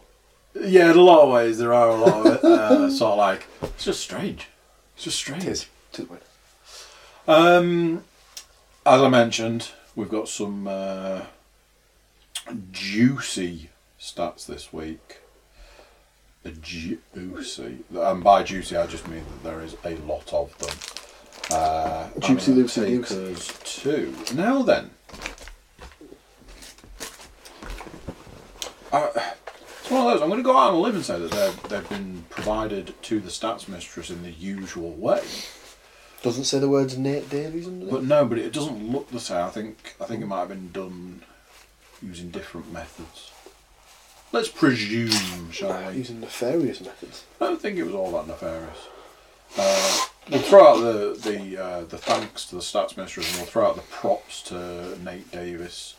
Yeah, 0.56 0.92
in 0.92 0.98
a 0.98 1.02
lot 1.02 1.24
of 1.24 1.32
ways 1.32 1.58
there 1.60 1.74
are 1.74 1.90
a 1.90 1.96
lot 1.96 2.26
of 2.26 2.34
it. 2.34 2.44
Uh, 2.44 2.90
sort 2.92 3.12
of 3.14 3.18
like 3.18 3.46
it's 3.62 3.86
just 3.86 4.02
strange. 4.02 4.48
It's 4.96 5.04
just 5.04 5.18
strange. 5.18 5.44
It 5.44 5.50
is. 5.50 5.66
It 5.94 6.00
is 6.00 6.10
weird. 6.10 6.22
Um, 7.28 8.04
as 8.86 9.02
I 9.02 9.10
mentioned, 9.10 9.72
we've 9.96 10.10
got 10.10 10.30
some 10.30 10.68
uh, 10.68 11.24
juicy 12.72 13.70
stats 14.00 14.46
this 14.46 14.72
week. 14.72 15.20
Juicy, 16.52 17.80
and 17.96 18.24
by 18.24 18.44
juicy, 18.44 18.76
I 18.76 18.88
just 18.88 19.08
mean 19.08 19.24
that 19.24 19.50
there 19.50 19.62
is 19.62 19.76
a 19.86 19.96
lot 19.98 20.32
of 20.34 20.58
them. 20.60 21.58
Uh, 21.58 22.10
Juicy 22.20 22.52
Lucy 22.52 22.98
Goose. 22.98 23.86
us 23.86 24.34
now 24.34 24.62
then. 24.64 24.90
Uh, 28.92 29.10
it's 29.16 29.92
one 29.92 30.06
of 30.06 30.12
those. 30.12 30.22
I'm 30.22 30.30
going 30.30 30.40
to 30.40 30.44
go 30.44 30.58
out 30.58 30.72
on 30.72 30.76
a 30.76 30.80
limb 30.80 30.96
and 30.96 31.06
say 31.06 31.20
that 31.20 31.32
they've, 31.32 31.64
they've 31.70 31.90
been 31.90 32.26
provided 32.30 32.94
to 33.04 33.20
the 33.20 33.30
stats 33.30 33.68
mistress 33.68 34.10
in 34.10 34.24
the 34.24 34.32
usual 34.32 34.92
way. 34.92 35.24
Doesn't 36.24 36.46
say 36.46 36.60
the 36.60 36.68
words 36.68 36.98
Nate 36.98 37.30
Davis 37.30 37.68
under 37.68 37.86
But 37.86 38.04
no, 38.04 38.26
but 38.26 38.38
it 38.38 38.52
doesn't 38.52 38.92
look 38.92 39.10
the 39.10 39.20
same. 39.20 39.46
I 39.46 39.50
think 39.50 39.96
I 40.02 40.06
think 40.06 40.22
it 40.22 40.26
might 40.26 40.40
have 40.40 40.50
been 40.50 40.72
done 40.72 41.22
using 42.02 42.32
different 42.32 42.72
methods. 42.74 43.32
Let's 44.32 44.50
presume, 44.50 45.52
shall 45.52 45.90
we? 45.90 45.98
Using 46.00 46.20
nefarious 46.20 46.82
methods. 46.82 47.24
I 47.40 47.46
don't 47.46 47.62
think 47.62 47.78
it 47.78 47.84
was 47.84 47.94
all 47.94 48.12
that 48.12 48.28
nefarious. 48.28 48.88
Uh, 49.58 50.06
we'll 50.30 50.42
throw 50.42 50.68
out 50.68 50.82
the 50.82 51.30
the 51.30 51.64
uh, 51.64 51.84
the 51.86 51.98
thanks 51.98 52.46
to 52.48 52.56
the 52.56 52.62
stats 52.62 52.98
mistress, 52.98 53.30
and 53.30 53.38
we'll 53.38 53.48
throw 53.48 53.68
out 53.68 53.76
the 53.76 53.82
props 53.84 54.42
to 54.44 54.98
Nate 55.02 55.32
Davis 55.32 55.96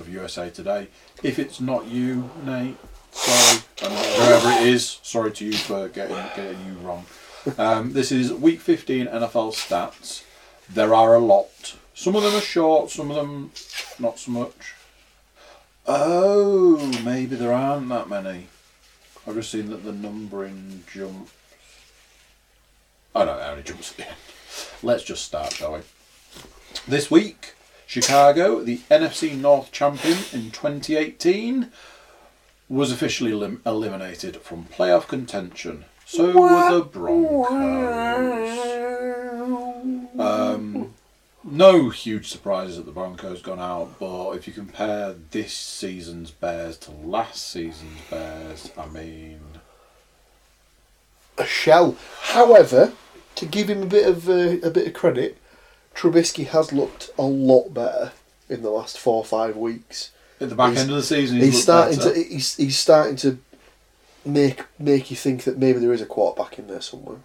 of 0.00 0.08
USA 0.08 0.50
Today. 0.50 0.88
If 1.22 1.38
it's 1.38 1.60
not 1.60 1.86
you, 1.86 2.28
Nate, 2.44 2.76
sorry, 3.12 3.62
and 3.84 3.92
whoever 3.92 4.50
it 4.60 4.66
is, 4.66 4.98
sorry 5.02 5.30
to 5.32 5.44
you 5.44 5.52
for 5.52 5.88
getting 5.88 6.16
getting 6.34 6.58
you 6.66 6.72
wrong. 6.82 7.06
Um, 7.56 7.92
this 7.92 8.10
is 8.10 8.32
Week 8.32 8.60
15 8.60 9.06
NFL 9.06 9.54
stats. 9.54 10.24
There 10.68 10.94
are 10.94 11.14
a 11.14 11.20
lot. 11.20 11.76
Some 11.94 12.16
of 12.16 12.24
them 12.24 12.34
are 12.34 12.40
short, 12.40 12.90
some 12.90 13.10
of 13.10 13.16
them 13.16 13.52
not 14.00 14.18
so 14.18 14.32
much. 14.32 14.74
Oh, 15.90 16.76
maybe 17.02 17.34
there 17.34 17.52
aren't 17.52 17.88
that 17.88 18.10
many. 18.10 18.48
I've 19.26 19.34
just 19.34 19.50
seen 19.50 19.70
that 19.70 19.84
the 19.84 19.92
numbering 19.92 20.84
jumps. 20.92 21.32
Oh 23.14 23.24
no, 23.24 23.38
it 23.38 23.42
only 23.42 23.62
jumps 23.62 23.92
at 23.92 23.96
the 23.96 24.06
end. 24.08 24.16
Let's 24.82 25.02
just 25.02 25.24
start, 25.24 25.54
shall 25.54 25.72
we? 25.72 25.80
This 26.86 27.10
week, 27.10 27.54
Chicago, 27.86 28.62
the 28.62 28.78
NFC 28.90 29.34
North 29.34 29.72
champion 29.72 30.18
in 30.30 30.50
2018, 30.50 31.70
was 32.68 32.92
officially 32.92 33.32
elim- 33.32 33.62
eliminated 33.64 34.36
from 34.42 34.66
playoff 34.66 35.08
contention. 35.08 35.86
So 36.04 36.38
were 36.38 36.78
the 36.78 36.84
Broncos. 36.84 37.48
Um, 40.18 40.94
no 41.50 41.90
huge 41.90 42.28
surprises 42.28 42.76
that 42.76 42.86
the 42.86 42.92
Broncos 42.92 43.42
gone 43.42 43.60
out, 43.60 43.98
but 43.98 44.32
if 44.32 44.46
you 44.46 44.52
compare 44.52 45.14
this 45.30 45.52
season's 45.52 46.30
Bears 46.30 46.76
to 46.78 46.90
last 46.90 47.50
season's 47.50 48.00
Bears, 48.10 48.70
I 48.76 48.86
mean, 48.86 49.40
A 51.36 51.44
shell. 51.46 51.96
However, 52.22 52.92
to 53.36 53.46
give 53.46 53.68
him 53.70 53.82
a 53.82 53.86
bit 53.86 54.06
of 54.06 54.28
uh, 54.28 54.58
a 54.66 54.70
bit 54.70 54.86
of 54.88 54.94
credit, 54.94 55.38
Trubisky 55.94 56.46
has 56.48 56.72
looked 56.72 57.10
a 57.18 57.22
lot 57.22 57.72
better 57.74 58.12
in 58.48 58.62
the 58.62 58.70
last 58.70 58.98
four 58.98 59.16
or 59.16 59.24
five 59.24 59.56
weeks. 59.56 60.10
at 60.40 60.48
the 60.48 60.54
back 60.54 60.70
He's- 60.70 60.82
end 60.82 60.90
of 60.90 60.96
the 60.96 61.02
season, 61.02 61.36
He's, 61.38 61.52
looked 61.54 61.62
starting 61.62 61.98
better. 61.98 62.14
to 62.14 62.22
he's, 62.22 62.56
he's 62.56 62.78
starting 62.78 63.16
to 63.16 63.38
make 64.24 64.64
make 64.78 65.10
you 65.10 65.16
think 65.16 65.44
that 65.44 65.58
maybe 65.58 65.78
there 65.78 65.92
is 65.92 66.00
a 66.00 66.06
quarterback 66.06 66.58
in 66.58 66.66
there 66.68 66.80
somewhere. 66.80 67.18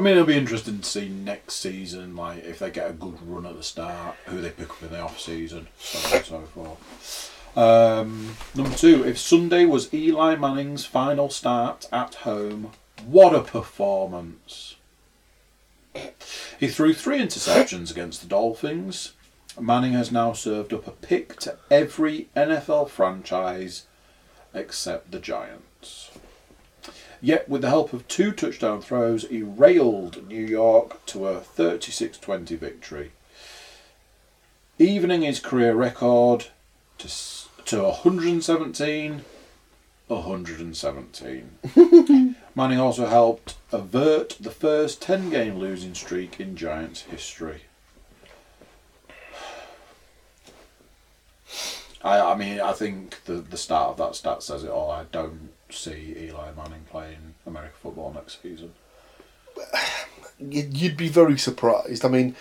I 0.00 0.02
mean, 0.02 0.12
it'll 0.14 0.24
be 0.24 0.34
interesting 0.34 0.78
to 0.78 0.88
see 0.88 1.10
next 1.10 1.56
season, 1.56 2.16
like 2.16 2.42
if 2.42 2.58
they 2.58 2.70
get 2.70 2.88
a 2.88 2.94
good 2.94 3.18
run 3.20 3.44
at 3.44 3.54
the 3.54 3.62
start, 3.62 4.16
who 4.24 4.40
they 4.40 4.48
pick 4.48 4.70
up 4.70 4.82
in 4.82 4.92
the 4.92 5.00
off 5.00 5.20
season, 5.20 5.68
so 5.78 5.98
on 6.08 6.16
and 6.16 6.24
so 6.24 6.40
forth. 6.54 7.54
Um, 7.54 8.34
number 8.54 8.74
two, 8.74 9.04
if 9.04 9.18
Sunday 9.18 9.66
was 9.66 9.92
Eli 9.92 10.36
Manning's 10.36 10.86
final 10.86 11.28
start 11.28 11.86
at 11.92 12.14
home, 12.14 12.70
what 13.04 13.34
a 13.34 13.42
performance! 13.42 14.76
He 16.58 16.68
threw 16.68 16.94
three 16.94 17.18
interceptions 17.18 17.90
against 17.90 18.22
the 18.22 18.26
Dolphins. 18.26 19.12
Manning 19.60 19.92
has 19.92 20.10
now 20.10 20.32
served 20.32 20.72
up 20.72 20.86
a 20.86 20.92
pick 20.92 21.38
to 21.40 21.58
every 21.70 22.30
NFL 22.34 22.88
franchise 22.88 23.84
except 24.54 25.10
the 25.10 25.20
Giants. 25.20 26.09
Yet, 27.22 27.48
with 27.48 27.62
the 27.62 27.68
help 27.68 27.92
of 27.92 28.08
two 28.08 28.32
touchdown 28.32 28.80
throws, 28.80 29.28
he 29.28 29.42
railed 29.42 30.26
New 30.26 30.44
York 30.44 31.04
to 31.06 31.26
a 31.26 31.40
36 31.40 32.18
20 32.18 32.56
victory, 32.56 33.12
evening 34.78 35.22
his 35.22 35.38
career 35.38 35.74
record 35.74 36.46
to, 36.98 37.08
to 37.66 37.82
117 37.82 39.22
117. 40.10 42.36
Manning 42.54 42.80
also 42.80 43.06
helped 43.06 43.56
avert 43.70 44.36
the 44.40 44.50
first 44.50 45.00
10 45.02 45.28
game 45.30 45.58
losing 45.58 45.94
streak 45.94 46.40
in 46.40 46.56
Giants 46.56 47.02
history. 47.02 47.60
I, 52.02 52.18
I 52.20 52.34
mean, 52.34 52.58
I 52.60 52.72
think 52.72 53.22
the, 53.24 53.34
the 53.34 53.56
start 53.56 53.90
of 53.90 53.98
that 53.98 54.16
stat 54.16 54.42
says 54.42 54.64
it 54.64 54.70
all. 54.70 54.90
I 54.90 55.04
don't 55.12 55.50
see 55.72 56.14
Eli 56.18 56.52
Manning 56.56 56.84
playing 56.90 57.34
American 57.46 57.76
football 57.80 58.12
next 58.12 58.42
season. 58.42 58.72
You'd, 60.38 60.96
be 60.96 61.08
very 61.08 61.36
surprised. 61.36 62.04
I 62.04 62.08
mean, 62.08 62.34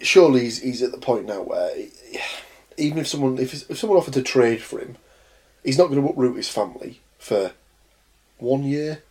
surely 0.00 0.40
he's, 0.40 0.60
he's 0.60 0.82
at 0.82 0.92
the 0.92 0.98
point 0.98 1.26
now 1.26 1.42
where 1.42 1.74
he- 1.76 1.90
even 2.78 2.98
if 2.98 3.06
someone 3.06 3.38
if, 3.38 3.70
if 3.70 3.78
someone 3.78 3.98
offered 3.98 4.14
to 4.14 4.22
trade 4.22 4.62
for 4.62 4.80
him, 4.80 4.96
he's 5.62 5.76
not 5.76 5.88
going 5.88 6.00
to 6.00 6.08
uproot 6.08 6.36
his 6.36 6.48
family 6.48 7.00
for 7.18 7.52
one 8.38 8.62
year. 8.64 9.02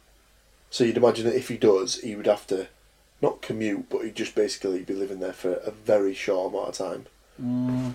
So 0.69 0.83
you'd 0.83 0.97
imagine 0.97 1.25
that 1.25 1.35
if 1.35 1.49
he 1.49 1.57
does, 1.57 2.01
he 2.01 2.15
would 2.15 2.27
have 2.27 2.47
to 2.47 2.67
not 3.21 3.41
commute, 3.41 3.89
but 3.89 4.03
he'd 4.03 4.15
just 4.15 4.33
basically 4.33 4.81
be 4.83 4.93
living 4.93 5.19
there 5.19 5.33
for 5.33 5.53
a 5.53 5.71
very 5.71 6.13
short 6.13 6.51
amount 6.51 6.69
of 6.69 6.75
time. 6.75 7.05
Mm. 7.41 7.93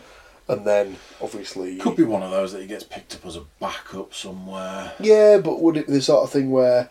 And 0.48 0.64
then 0.64 0.96
obviously 1.20 1.76
Could 1.76 1.96
be 1.96 2.04
one 2.04 2.22
of 2.22 2.30
those 2.30 2.52
that 2.52 2.60
he 2.60 2.68
gets 2.68 2.84
picked 2.84 3.16
up 3.16 3.26
as 3.26 3.36
a 3.36 3.42
backup 3.58 4.14
somewhere. 4.14 4.92
Yeah, 5.00 5.38
but 5.38 5.60
would 5.60 5.76
it 5.76 5.88
be 5.88 5.94
the 5.94 6.02
sort 6.02 6.22
of 6.22 6.30
thing 6.30 6.50
where, 6.52 6.88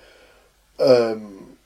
um, 0.79 1.57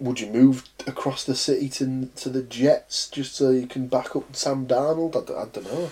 would 0.00 0.18
you 0.18 0.28
move 0.28 0.68
across 0.86 1.24
the 1.24 1.34
city 1.34 1.68
to 1.68 2.06
to 2.16 2.28
the 2.28 2.42
Jets 2.42 3.08
just 3.08 3.34
so 3.34 3.50
you 3.50 3.66
can 3.66 3.86
back 3.86 4.16
up 4.16 4.34
Sam 4.34 4.66
Darnold? 4.66 5.14
I 5.16 5.48
don't 5.50 5.64
know. 5.64 5.90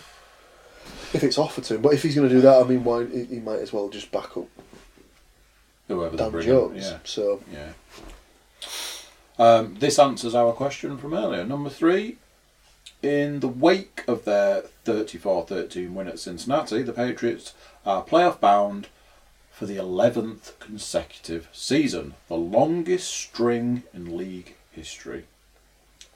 If 1.12 1.22
it's 1.22 1.36
offered 1.38 1.64
to 1.64 1.74
him, 1.74 1.82
but 1.82 1.92
if 1.92 2.02
he's 2.02 2.14
going 2.14 2.28
to 2.28 2.34
do 2.34 2.40
that, 2.40 2.62
I 2.62 2.66
mean, 2.66 2.84
why 2.84 3.04
he, 3.06 3.38
might 3.38 3.58
as 3.58 3.72
well 3.72 3.90
just 3.90 4.10
back 4.10 4.34
up 4.36 4.48
Whoever 5.88 6.16
Dan 6.16 6.40
Jones. 6.40 6.84
Yeah. 6.84 6.98
So 7.04 7.42
Yeah. 7.52 7.72
Um, 9.38 9.76
this 9.78 9.98
answers 9.98 10.34
our 10.34 10.52
question 10.52 10.96
from 10.98 11.14
earlier. 11.14 11.44
Number 11.44 11.70
three, 11.70 12.18
in 13.02 13.40
the 13.40 13.48
wake 13.48 14.04
of 14.06 14.24
their 14.24 14.62
34 14.84 15.46
13 15.46 15.94
win 15.94 16.08
at 16.08 16.18
Cincinnati, 16.18 16.82
the 16.82 16.92
Patriots 16.92 17.54
are 17.84 18.04
playoff 18.04 18.40
bound 18.40 18.88
for 19.50 19.66
the 19.66 19.76
11th 19.76 20.58
consecutive 20.58 21.48
season, 21.52 22.14
the 22.28 22.36
longest 22.36 23.12
string 23.12 23.82
in 23.92 24.16
league 24.16 24.54
history. 24.70 25.24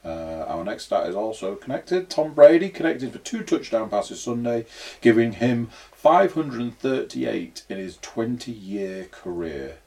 Uh, 0.04 0.44
our 0.46 0.64
next 0.64 0.84
stat 0.84 1.08
is 1.08 1.16
also 1.16 1.56
connected. 1.56 2.08
Tom 2.08 2.32
Brady 2.32 2.68
connected 2.68 3.12
for 3.12 3.18
two 3.18 3.42
touchdown 3.42 3.90
passes 3.90 4.20
Sunday, 4.20 4.64
giving 5.00 5.32
him 5.32 5.68
538 5.92 7.62
in 7.68 7.76
his 7.76 7.96
20 7.98 8.52
year 8.52 9.08
career. 9.10 9.78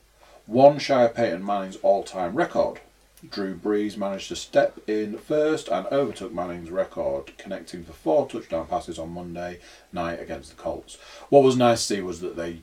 One 0.45 0.77
shy 0.77 1.03
of 1.03 1.15
Peyton 1.15 1.45
Manning's 1.45 1.77
all 1.77 2.03
time 2.03 2.35
record. 2.35 2.81
Drew 3.27 3.55
Brees 3.55 3.97
managed 3.97 4.29
to 4.29 4.35
step 4.35 4.79
in 4.87 5.17
first 5.17 5.67
and 5.67 5.85
overtook 5.87 6.33
Manning's 6.33 6.71
record, 6.71 7.37
connecting 7.37 7.83
for 7.83 7.91
four 7.91 8.27
touchdown 8.27 8.67
passes 8.67 8.97
on 8.97 9.09
Monday 9.09 9.59
night 9.91 10.21
against 10.21 10.49
the 10.49 10.61
Colts. 10.61 10.97
What 11.29 11.43
was 11.43 11.57
nice 11.57 11.85
to 11.85 11.95
see 11.95 12.01
was 12.01 12.21
that 12.21 12.37
they 12.37 12.61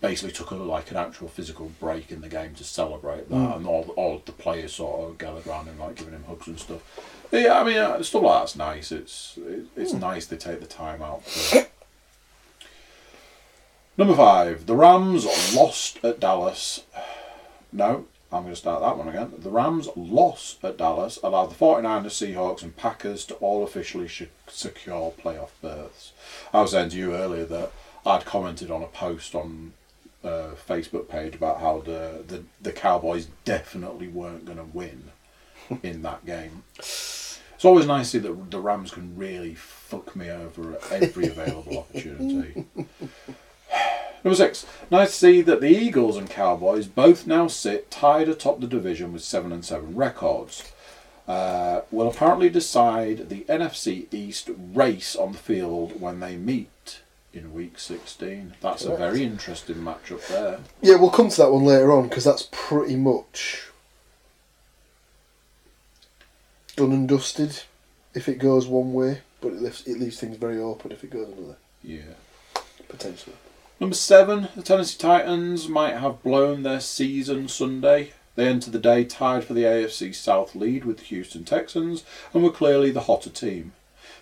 basically 0.00 0.32
took 0.32 0.50
a, 0.50 0.54
like 0.54 0.90
an 0.90 0.96
actual 0.96 1.26
physical 1.26 1.72
break 1.80 2.12
in 2.12 2.20
the 2.20 2.28
game 2.28 2.54
to 2.54 2.64
celebrate 2.64 3.28
that, 3.28 3.56
and 3.56 3.66
all 3.66 3.92
all 3.96 4.22
the 4.24 4.32
players 4.32 4.74
sort 4.74 5.10
of 5.10 5.18
gathered 5.18 5.46
around 5.46 5.66
him, 5.66 5.78
like 5.78 5.96
giving 5.96 6.14
him 6.14 6.24
hugs 6.28 6.46
and 6.46 6.60
stuff. 6.60 6.82
But 7.30 7.42
yeah, 7.42 7.60
I 7.60 7.64
mean, 7.64 7.78
uh, 7.78 8.02
stuff 8.02 8.22
like 8.22 8.40
that's 8.42 8.56
nice. 8.56 8.92
It's 8.92 9.36
it, 9.38 9.66
it's 9.76 9.92
nice 9.92 10.26
they 10.26 10.36
take 10.36 10.60
the 10.60 10.66
time 10.66 11.02
out. 11.02 11.24
For 11.24 11.66
Number 13.98 14.14
five, 14.14 14.66
the 14.66 14.76
Rams 14.76 15.24
lost 15.54 16.04
at 16.04 16.20
Dallas. 16.20 16.82
No, 17.72 18.06
I'm 18.36 18.42
going 18.42 18.54
to 18.54 18.60
start 18.60 18.82
that 18.82 18.98
one 18.98 19.08
again. 19.08 19.32
The 19.38 19.50
Rams' 19.50 19.88
loss 19.96 20.58
at 20.62 20.76
Dallas 20.76 21.18
allowed 21.22 21.46
the 21.46 21.54
49ers, 21.54 22.34
Seahawks, 22.34 22.62
and 22.62 22.76
Packers 22.76 23.24
to 23.26 23.34
all 23.36 23.64
officially 23.64 24.08
sh- 24.08 24.24
secure 24.46 25.12
playoff 25.18 25.50
berths. 25.62 26.12
I 26.52 26.60
was 26.60 26.72
saying 26.72 26.90
to 26.90 26.96
you 26.96 27.14
earlier 27.14 27.46
that 27.46 27.72
I'd 28.04 28.26
commented 28.26 28.70
on 28.70 28.82
a 28.82 28.88
post 28.88 29.34
on 29.34 29.72
uh, 30.22 30.50
Facebook 30.68 31.08
page 31.08 31.34
about 31.34 31.60
how 31.60 31.80
the, 31.80 32.24
the, 32.26 32.44
the 32.60 32.72
Cowboys 32.72 33.28
definitely 33.44 34.08
weren't 34.08 34.44
going 34.44 34.58
to 34.58 34.64
win 34.64 35.10
in 35.82 36.02
that 36.02 36.26
game. 36.26 36.64
It's 36.76 37.64
always 37.64 37.86
nice 37.86 38.10
to 38.10 38.18
see 38.20 38.28
that 38.28 38.50
the 38.50 38.60
Rams 38.60 38.90
can 38.90 39.16
really 39.16 39.54
fuck 39.54 40.14
me 40.14 40.28
over 40.30 40.74
at 40.74 40.92
every 40.92 41.28
available 41.28 41.78
opportunity. 41.78 42.66
Number 44.24 44.36
six. 44.36 44.66
Nice 44.90 45.10
to 45.10 45.16
see 45.16 45.40
that 45.42 45.60
the 45.60 45.68
Eagles 45.68 46.16
and 46.16 46.28
Cowboys 46.28 46.86
both 46.86 47.26
now 47.26 47.46
sit 47.46 47.90
tied 47.90 48.28
atop 48.28 48.60
the 48.60 48.66
division 48.66 49.12
with 49.12 49.22
seven 49.22 49.52
and 49.52 49.64
seven 49.64 49.94
records. 49.94 50.64
Uh, 51.28 51.80
will 51.90 52.08
apparently 52.08 52.48
decide 52.48 53.28
the 53.28 53.40
NFC 53.48 54.06
East 54.12 54.48
race 54.72 55.16
on 55.16 55.32
the 55.32 55.38
field 55.38 56.00
when 56.00 56.20
they 56.20 56.36
meet 56.36 57.00
in 57.32 57.52
Week 57.52 57.78
16. 57.80 58.54
That's 58.60 58.84
a 58.84 58.96
very 58.96 59.24
interesting 59.24 59.76
matchup 59.76 60.26
there. 60.28 60.60
Yeah, 60.80 60.96
we'll 60.96 61.10
come 61.10 61.28
to 61.28 61.36
that 61.38 61.50
one 61.50 61.64
later 61.64 61.92
on 61.92 62.08
because 62.08 62.22
that's 62.24 62.48
pretty 62.52 62.94
much 62.96 63.64
done 66.76 66.92
and 66.92 67.08
dusted 67.08 67.62
if 68.14 68.28
it 68.28 68.38
goes 68.38 68.66
one 68.66 68.92
way, 68.92 69.20
but 69.40 69.48
it 69.48 69.60
leaves, 69.62 69.86
it 69.86 69.98
leaves 69.98 70.20
things 70.20 70.36
very 70.36 70.58
open 70.58 70.92
if 70.92 71.02
it 71.04 71.10
goes 71.10 71.28
another, 71.28 71.56
Yeah. 71.82 72.14
potentially. 72.88 73.36
Number 73.78 73.94
seven, 73.94 74.48
the 74.56 74.62
Tennessee 74.62 74.96
Titans 74.96 75.68
might 75.68 75.98
have 75.98 76.22
blown 76.22 76.62
their 76.62 76.80
season 76.80 77.46
Sunday. 77.46 78.14
They 78.34 78.48
entered 78.48 78.72
the 78.72 78.78
day 78.78 79.04
tied 79.04 79.44
for 79.44 79.52
the 79.52 79.64
AFC 79.64 80.14
South 80.14 80.54
lead 80.54 80.86
with 80.86 80.96
the 80.96 81.04
Houston 81.04 81.44
Texans 81.44 82.02
and 82.32 82.42
were 82.42 82.50
clearly 82.50 82.90
the 82.90 83.02
hotter 83.02 83.28
team. 83.28 83.74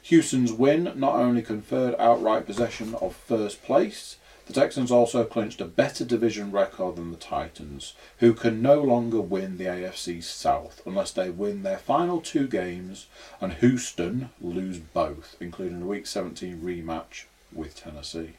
Houston's 0.03 0.53
win 0.53 0.93
not 0.97 1.15
only 1.15 1.41
conferred 1.41 1.95
outright 2.01 2.47
possession 2.47 2.97
of 2.97 3.15
first 3.15 3.63
place, 3.63 4.17
the 4.47 4.53
Texans 4.53 4.91
also 4.91 5.23
clinched 5.23 5.61
a 5.61 5.67
better 5.67 6.05
division 6.05 6.51
record 6.51 6.97
than 6.97 7.13
the 7.13 7.17
Titans, 7.17 7.95
who 8.19 8.35
can 8.35 8.61
no 8.61 8.83
longer 8.83 9.21
win 9.21 9.59
the 9.59 9.67
AFC 9.67 10.21
South 10.21 10.83
unless 10.85 11.13
they 11.13 11.31
win 11.31 11.63
their 11.63 11.79
final 11.79 12.21
two 12.21 12.49
games 12.49 13.07
and 13.41 13.53
Houston 13.53 14.31
lose 14.41 14.81
both, 14.81 15.37
including 15.39 15.83
a 15.83 15.87
Week 15.87 16.09
17 16.09 16.61
rematch 16.61 17.27
with 17.53 17.77
Tennessee. 17.77 18.33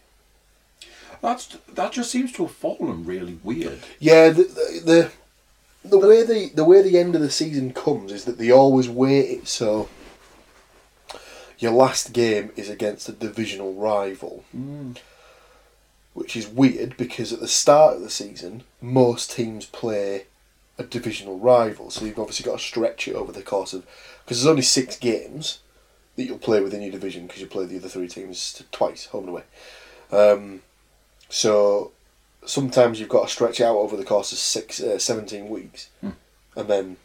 That's 1.22 1.58
that 1.74 1.92
just 1.92 2.12
seems 2.12 2.32
to 2.34 2.46
have 2.46 2.56
fallen 2.56 3.06
really 3.06 3.40
weird. 3.44 3.80
Yeah, 4.00 4.30
the 4.30 4.44
the 4.44 5.12
the, 5.84 5.90
the 5.90 5.98
way 5.98 6.24
the 6.24 6.52
the 6.54 6.64
way 6.64 6.82
the 6.82 6.98
end 6.98 7.16
of 7.16 7.22
the 7.22 7.32
season 7.32 7.74
comes 7.74 8.12
is 8.12 8.26
that 8.26 8.38
they 8.38 8.52
always 8.52 8.90
wait 8.90 9.30
it 9.30 9.48
so 9.48 9.90
your 11.58 11.72
last 11.72 12.14
game 12.14 12.52
is 12.56 12.70
against 12.70 13.10
a 13.10 13.14
divisional 13.14 13.74
rival, 13.74 14.44
which 16.14 16.36
is 16.36 16.48
weird 16.48 16.98
because 16.98 17.32
at 17.32 17.40
the 17.40 17.48
start 17.48 17.96
of 17.96 18.02
the 18.02 18.10
season 18.10 18.64
most 18.82 19.32
teams 19.32 19.66
play 19.66 20.26
a 20.78 20.84
divisional 20.84 21.40
rival, 21.40 21.90
so 21.90 22.04
you've 22.04 22.20
obviously 22.20 22.46
got 22.46 22.60
to 22.60 22.64
stretch 22.64 23.08
it 23.08 23.16
over 23.16 23.32
the 23.32 23.42
course 23.42 23.74
of 23.74 23.86
because 24.24 24.38
there's 24.38 24.50
only 24.50 24.62
six 24.62 24.98
games 24.98 25.60
that 26.16 26.24
you'll 26.24 26.38
play 26.38 26.62
within 26.62 26.82
your 26.82 26.92
division 26.92 27.28
because 27.28 27.42
you 27.42 27.48
play 27.48 27.66
the 27.66 27.78
other 27.78 27.90
three 27.90 28.08
teams 28.08 28.64
twice 28.72 29.06
home 29.06 29.28
and 29.28 29.30
away. 29.30 29.44
Um, 30.12 30.62
so 31.30 31.92
sometimes 32.46 33.00
you've 33.00 33.10
got 33.10 33.28
to 33.28 33.34
stretch 33.34 33.60
out 33.62 33.76
over 33.76 33.98
the 33.98 34.06
course 34.06 34.32
of 34.32 34.38
six, 34.38 34.82
uh, 34.82 35.00
17 35.00 35.50
weeks, 35.50 35.90
Hmm. 36.02 36.12
and 36.56 36.68
then 36.68 36.98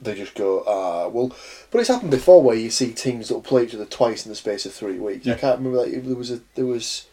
they 0.00 0.14
just 0.14 0.34
go, 0.34 0.64
ah, 0.66 1.06
well. 1.08 1.34
But 1.70 1.78
it's 1.78 1.88
happened 1.88 2.10
before 2.10 2.42
where 2.42 2.56
you 2.56 2.70
see 2.70 2.92
teams 2.92 3.28
that 3.28 3.34
will 3.34 3.42
play 3.42 3.64
each 3.64 3.74
other 3.74 3.84
twice 3.84 4.24
in 4.26 4.30
the 4.30 4.36
space 4.36 4.66
of 4.66 4.72
three 4.74 4.98
weeks. 4.98 5.26
I 5.28 5.34
can't 5.34 5.58
remember 5.58 5.78
like 5.82 6.02
there 6.04 6.16
was 6.16 6.30
a 6.30 6.40
there 6.56 6.66
was, 6.66 7.06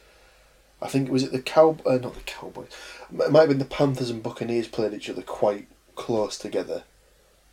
I 0.82 0.88
think 0.88 1.08
it 1.08 1.12
was 1.12 1.24
it 1.24 1.32
the 1.32 1.42
cow 1.42 1.78
uh, 1.86 1.98
not 1.98 2.16
the 2.16 2.22
Cowboys, 2.22 2.70
it 3.12 3.32
might 3.32 3.42
have 3.42 3.50
been 3.50 3.60
the 3.60 3.66
Panthers 3.66 4.10
and 4.10 4.24
Buccaneers 4.24 4.68
played 4.68 4.94
each 4.94 5.10
other 5.10 5.22
quite 5.22 5.68
close 5.96 6.38
together, 6.38 6.84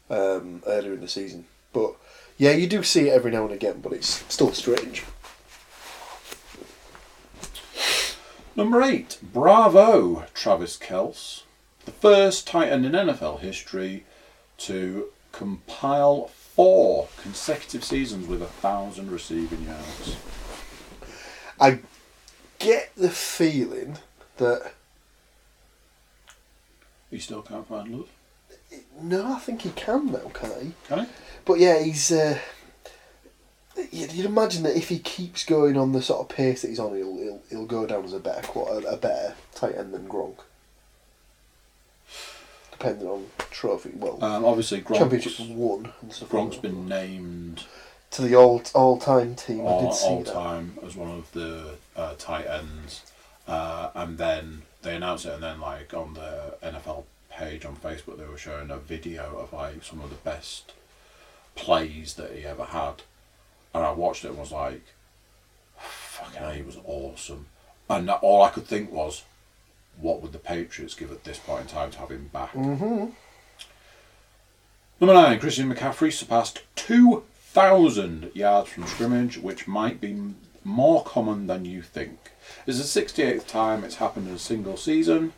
um, 0.09 0.63
earlier 0.67 0.95
in 0.95 1.01
the 1.01 1.09
season. 1.09 1.45
But 1.73 1.97
yeah, 2.39 2.53
you 2.53 2.67
do 2.67 2.83
see 2.83 3.09
it 3.09 3.13
every 3.13 3.31
now 3.31 3.45
and 3.45 3.53
again, 3.53 3.81
but 3.83 3.93
it's 3.93 4.25
still 4.33 4.53
strange. 4.53 5.05
Number 8.57 8.81
eight, 8.81 9.19
bravo, 9.23 10.25
Travis 10.33 10.79
Kelce, 10.79 11.43
the 11.85 11.91
first 11.91 12.47
tight 12.47 12.71
end 12.71 12.87
in 12.87 12.93
NFL 12.93 13.41
history 13.41 14.05
to 14.57 15.09
compile 15.31 16.29
four 16.29 17.09
consecutive 17.21 17.85
seasons 17.85 18.27
with 18.27 18.41
a 18.41 18.47
thousand 18.47 19.11
receiving 19.11 19.65
yards. 19.65 20.17
I 21.61 21.81
get 22.59 22.93
the 22.97 23.11
feeling 23.11 23.99
that 24.39 24.73
He 27.11 27.19
still 27.19 27.43
can't 27.43 27.69
find 27.69 27.95
love, 27.95 28.09
no, 29.01 29.35
I 29.35 29.39
think 29.39 29.63
he 29.63 29.71
can 29.71 30.07
now, 30.13 30.31
can 30.33 30.51
he? 30.61 30.73
can 30.89 31.05
he? 31.05 31.07
But 31.45 31.59
yeah, 31.59 31.83
he's. 31.83 32.11
Uh, 32.11 32.39
you'd, 33.93 34.13
you'd 34.13 34.27
imagine 34.27 34.63
that 34.65 34.77
if 34.77 34.89
he 34.89 34.99
keeps 34.99 35.45
going 35.45 35.77
on 35.77 35.93
the 35.93 36.03
sort 36.03 36.21
of 36.21 36.35
pace 36.37 36.63
that 36.63 36.69
he's 36.69 36.79
on, 36.79 36.97
he'll 36.97 37.17
he'll, 37.17 37.43
he'll 37.51 37.67
go 37.67 37.87
down 37.87 38.05
as 38.05 38.13
a 38.13 38.19
better 38.21 38.47
qua- 38.47 38.79
a 38.79 38.97
better 38.97 39.35
tight 39.55 39.77
end 39.77 39.93
than 39.95 40.09
Gronk. 40.09 40.37
Depending 42.73 43.09
on 43.09 43.27
trophy, 43.51 43.91
well, 43.95 44.23
Um, 44.23 44.45
obviously, 44.45 44.83
Gronk's, 44.83 45.39
won 45.41 45.93
and 46.03 46.13
stuff. 46.13 46.29
Gronk's 46.29 46.55
like 46.57 46.63
been 46.63 46.87
named 46.87 47.65
to 48.11 48.23
the 48.23 48.35
all 48.35 48.63
all 48.75 48.99
time 48.99 49.35
team. 49.35 49.61
I 49.63 49.65
all, 49.65 49.83
did 49.87 49.95
see 49.95 50.07
all 50.07 50.23
that. 50.23 50.33
time 50.33 50.79
as 50.85 50.95
one 50.95 51.11
of 51.11 51.33
the 51.33 51.77
uh, 51.97 52.15
tight 52.19 52.47
ends, 52.47 53.03
uh, 53.49 53.91
and 53.95 54.19
then 54.19 54.63
they 54.83 54.95
announced 54.95 55.25
it, 55.25 55.33
and 55.33 55.43
then 55.43 55.59
like 55.61 55.95
on 55.95 56.15
the 56.15 56.55
NFL 56.63 57.05
page 57.31 57.65
on 57.65 57.77
Facebook, 57.77 58.19
they 58.19 58.27
were 58.27 58.37
showing 58.39 58.71
a 58.71 58.77
video 58.77 59.39
of 59.39 59.55
like 59.55 59.83
some 59.83 60.01
of 60.03 60.11
the 60.11 60.17
best 60.17 60.73
plays 61.55 62.15
that 62.15 62.33
he 62.33 62.45
ever 62.45 62.65
had, 62.65 63.03
and 63.77 63.85
I 63.85 63.91
watched 63.91 64.25
it 64.25 64.29
and 64.29 64.39
was 64.39 64.53
like, 64.53 64.83
"Fucking, 65.79 66.39
hell, 66.41 66.51
he 66.53 66.63
was 66.63 66.79
awesome," 66.85 67.47
and 67.91 68.09
that- 68.09 68.21
all 68.23 68.43
I 68.43 68.51
could 68.51 68.67
think 68.67 68.91
was, 68.91 69.25
"What 70.01 70.23
would 70.23 70.33
the 70.33 70.39
Patriots 70.39 70.95
give 70.95 71.13
at 71.13 71.25
this 71.25 71.39
point 71.39 71.63
in 71.63 71.67
time 71.69 71.91
to 71.91 71.99
have 71.99 72.11
him 72.11 72.31
back?" 72.33 72.53
Mm-hmm. 72.55 73.11
Number 74.99 75.15
nine, 75.15 75.39
Christian 75.39 75.73
McCaffrey 75.73 76.11
surpassed 76.11 76.63
2,000 76.75 78.31
yards 78.35 78.71
from 78.71 78.87
scrimmage, 78.87 79.37
which 79.37 79.69
might 79.69 80.01
be 80.01 80.35
more 80.65 81.05
common 81.05 81.47
than 81.47 81.67
you 81.67 81.83
think. 81.83 82.33
It's 82.67 82.79
the 82.79 82.85
68th 82.85 83.47
time 83.47 83.85
it's 83.85 83.97
happened 83.97 84.29
in 84.29 84.35
a 84.35 84.39
single 84.39 84.79
season, 84.79 85.35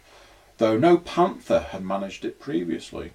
though 0.58 0.78
no 0.78 0.96
Panther 0.96 1.60
had 1.70 1.84
managed 1.84 2.24
it 2.24 2.38
previously. 2.38 3.12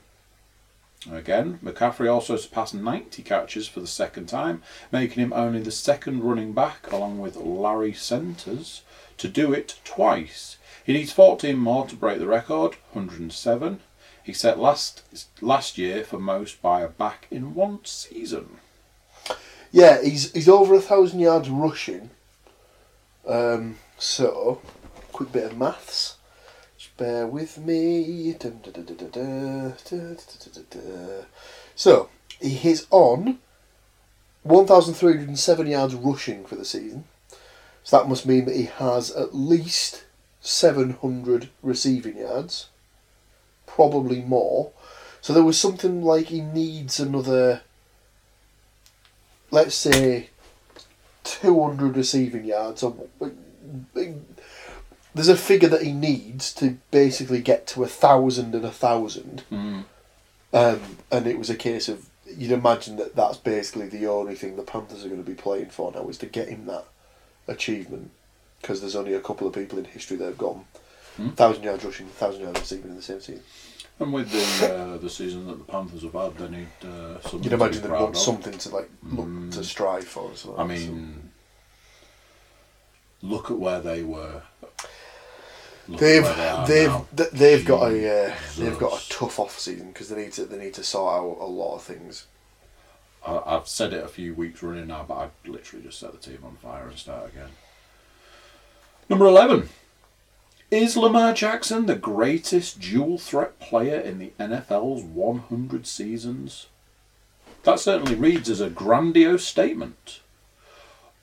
Again, 1.11 1.59
McCaffrey 1.63 2.11
also 2.11 2.37
surpassed 2.37 2.73
90 2.73 3.23
catches 3.23 3.67
for 3.67 3.79
the 3.79 3.87
second 3.87 4.27
time, 4.27 4.61
making 4.91 5.21
him 5.21 5.33
only 5.33 5.61
the 5.61 5.71
second 5.71 6.23
running 6.23 6.53
back, 6.53 6.91
along 6.91 7.19
with 7.19 7.35
Larry 7.35 7.93
Centers, 7.93 8.83
to 9.17 9.27
do 9.27 9.51
it 9.53 9.79
twice. 9.83 10.57
He 10.85 10.93
needs 10.93 11.11
14 11.11 11.57
more 11.57 11.87
to 11.87 11.95
break 11.95 12.19
the 12.19 12.27
record, 12.27 12.75
107. 12.93 13.79
He 14.23 14.33
set 14.33 14.57
last 14.57 15.03
last 15.41 15.77
year 15.77 16.05
for 16.05 16.17
most 16.17 16.61
by 16.61 16.81
a 16.81 16.87
back 16.87 17.27
in 17.29 17.53
one 17.53 17.83
season. 17.83 18.57
Yeah, 19.71 20.01
he's 20.01 20.31
he's 20.31 20.47
over 20.47 20.75
a 20.75 20.81
thousand 20.81 21.19
yards 21.19 21.49
rushing. 21.49 22.09
Um, 23.27 23.79
so, 23.97 24.61
quick 25.11 25.31
bit 25.31 25.51
of 25.51 25.57
maths 25.57 26.17
bear 26.97 27.27
with 27.27 27.57
me. 27.57 28.35
So, 31.75 32.09
he 32.39 32.69
is 32.69 32.87
on 32.91 33.39
1,307 34.43 35.67
yards 35.67 35.95
rushing 35.95 36.45
for 36.45 36.55
the 36.55 36.65
season. 36.65 37.05
So 37.83 37.97
that 37.97 38.07
must 38.07 38.25
mean 38.25 38.45
that 38.45 38.55
he 38.55 38.65
has 38.65 39.11
at 39.11 39.35
least 39.35 40.05
700 40.41 41.49
receiving 41.61 42.17
yards, 42.17 42.67
probably 43.65 44.21
more. 44.21 44.71
So 45.21 45.33
there 45.33 45.43
was 45.43 45.59
something 45.59 46.01
like 46.01 46.27
he 46.27 46.41
needs 46.41 46.99
another, 46.99 47.61
let's 49.51 49.75
say, 49.75 50.29
200 51.23 51.95
receiving 51.95 52.45
yards, 52.45 52.83
there's 55.15 55.29
a 55.29 55.37
figure 55.37 55.69
that 55.69 55.83
he 55.83 55.91
needs 55.93 56.53
to 56.55 56.77
basically 56.91 57.41
get 57.41 57.67
to 57.67 57.83
a 57.83 57.87
thousand 57.87 58.55
and 58.55 58.65
a 58.65 58.71
thousand 58.71 59.43
Mm. 59.51 59.83
um, 60.53 60.81
and 61.11 61.27
it 61.27 61.37
was 61.37 61.49
a 61.49 61.55
case 61.55 61.87
of 61.89 62.07
you'd 62.37 62.51
imagine 62.51 62.95
that 62.97 63.15
that's 63.15 63.37
basically 63.37 63.87
the 63.89 64.07
only 64.07 64.35
thing 64.35 64.55
the 64.55 64.63
Panthers 64.63 65.03
are 65.05 65.09
going 65.09 65.23
to 65.23 65.29
be 65.29 65.35
playing 65.35 65.69
for 65.69 65.91
now 65.91 66.07
is 66.09 66.17
to 66.19 66.25
get 66.25 66.47
him 66.49 66.65
that 66.65 66.85
achievement 67.47 68.09
because 68.61 68.79
there's 68.81 68.95
only 68.95 69.13
a 69.13 69.19
couple 69.19 69.45
of 69.47 69.53
people 69.53 69.77
in 69.77 69.85
history 69.85 70.17
that 70.17 70.25
have 70.25 70.37
gone 70.37 70.65
Hmm. 71.17 71.29
thousand 71.29 71.61
yards 71.63 71.85
rushing 71.85 72.07
thousand 72.07 72.41
yards 72.41 72.59
receiving 72.59 72.89
in 72.89 72.95
the 72.95 73.01
same 73.03 73.19
season 73.21 73.43
And 73.99 74.11
with 74.11 74.31
the 74.31 74.73
uh, 74.73 74.97
the 74.97 75.09
season 75.11 75.45
that 75.45 75.59
the 75.59 75.63
Panthers 75.71 76.01
have 76.01 76.13
had, 76.13 76.35
they 76.39 76.49
need 76.57 76.67
uh, 76.81 77.21
something 77.21 77.43
You'd 77.43 77.49
to 77.49 77.55
imagine 77.55 77.81
they'd 77.83 77.91
want 77.91 78.15
of. 78.15 78.17
something 78.17 78.57
to 78.57 78.69
like 78.69 78.89
look 79.03 79.27
Mm. 79.27 79.51
to 79.51 79.63
strive 79.63 80.05
for. 80.05 80.31
I 80.57 80.63
mean, 80.63 81.29
look 83.21 83.51
at 83.51 83.57
where 83.59 83.79
they 83.79 84.01
were. 84.03 84.41
They've 85.87 86.23
they 86.23 86.47
are 86.47 86.67
they've 86.67 86.95
th- 87.15 87.31
they've 87.31 87.65
got 87.65 87.91
a 87.91 88.27
uh, 88.27 88.35
they've 88.57 88.79
got 88.79 89.01
a 89.01 89.09
tough 89.09 89.37
off 89.39 89.59
season 89.59 89.89
because 89.89 90.09
they 90.09 90.21
need 90.23 90.31
to 90.33 90.45
they 90.45 90.57
need 90.57 90.73
to 90.75 90.83
sort 90.83 91.13
out 91.13 91.37
a 91.41 91.45
lot 91.45 91.75
of 91.75 91.83
things. 91.83 92.27
I, 93.25 93.41
I've 93.45 93.67
said 93.67 93.93
it 93.93 94.03
a 94.03 94.07
few 94.07 94.33
weeks 94.33 94.63
running 94.63 94.87
now, 94.87 95.05
but 95.07 95.15
I'd 95.15 95.49
literally 95.49 95.85
just 95.85 95.99
set 95.99 96.13
the 96.13 96.17
team 96.17 96.39
on 96.45 96.55
fire 96.55 96.87
and 96.87 96.97
start 96.97 97.29
again. 97.29 97.49
Number 99.09 99.25
11. 99.25 99.69
Is 100.71 100.97
Lamar 100.97 101.33
Jackson 101.33 101.85
the 101.85 101.95
greatest 101.95 102.79
dual 102.79 103.17
threat 103.17 103.59
player 103.59 103.99
in 103.99 104.17
the 104.17 104.31
NFL's 104.39 105.03
100 105.03 105.85
seasons? 105.85 106.67
That 107.63 107.79
certainly 107.79 108.15
reads 108.15 108.49
as 108.49 108.59
a 108.59 108.69
grandiose 108.69 109.45
statement. 109.45 110.21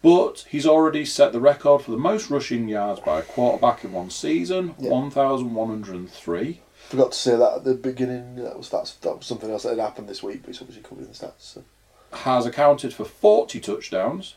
But 0.03 0.47
he's 0.49 0.67
already 0.67 1.05
set 1.05 1.33
the 1.33 1.41
record 1.41 1.83
for 1.83 1.91
the 1.91 1.99
most 1.99 2.31
rushing 2.31 2.69
yards 2.69 3.01
by 3.01 3.19
a 3.19 3.23
quarterback 3.23 3.85
in 3.85 3.93
one 3.93 4.11
season, 4.11 4.75
Yeah. 4.79 4.91
1,103. 4.91 6.61
Forgot 6.89 7.13
to 7.13 7.19
say 7.19 7.37
that 7.37 7.57
at 7.57 7.65
the 7.65 7.75
beginning. 7.75 8.37
That 8.37 8.57
was 8.57 8.71
that's, 8.71 8.95
that 8.95 9.19
was 9.19 9.27
something 9.27 9.51
else 9.51 9.65
that 9.65 9.71
had 9.71 9.79
happened 9.79 10.09
this 10.09 10.23
week, 10.23 10.41
but 10.43 10.51
it's 10.51 10.61
obviously 10.61 10.83
covered 10.83 11.03
in 11.03 11.09
the 11.09 11.15
stats. 11.15 11.33
So. 11.39 11.65
has 12.13 12.47
accounted 12.47 12.95
for 12.95 13.05
40 13.05 13.61
touchdowns, 13.61 14.35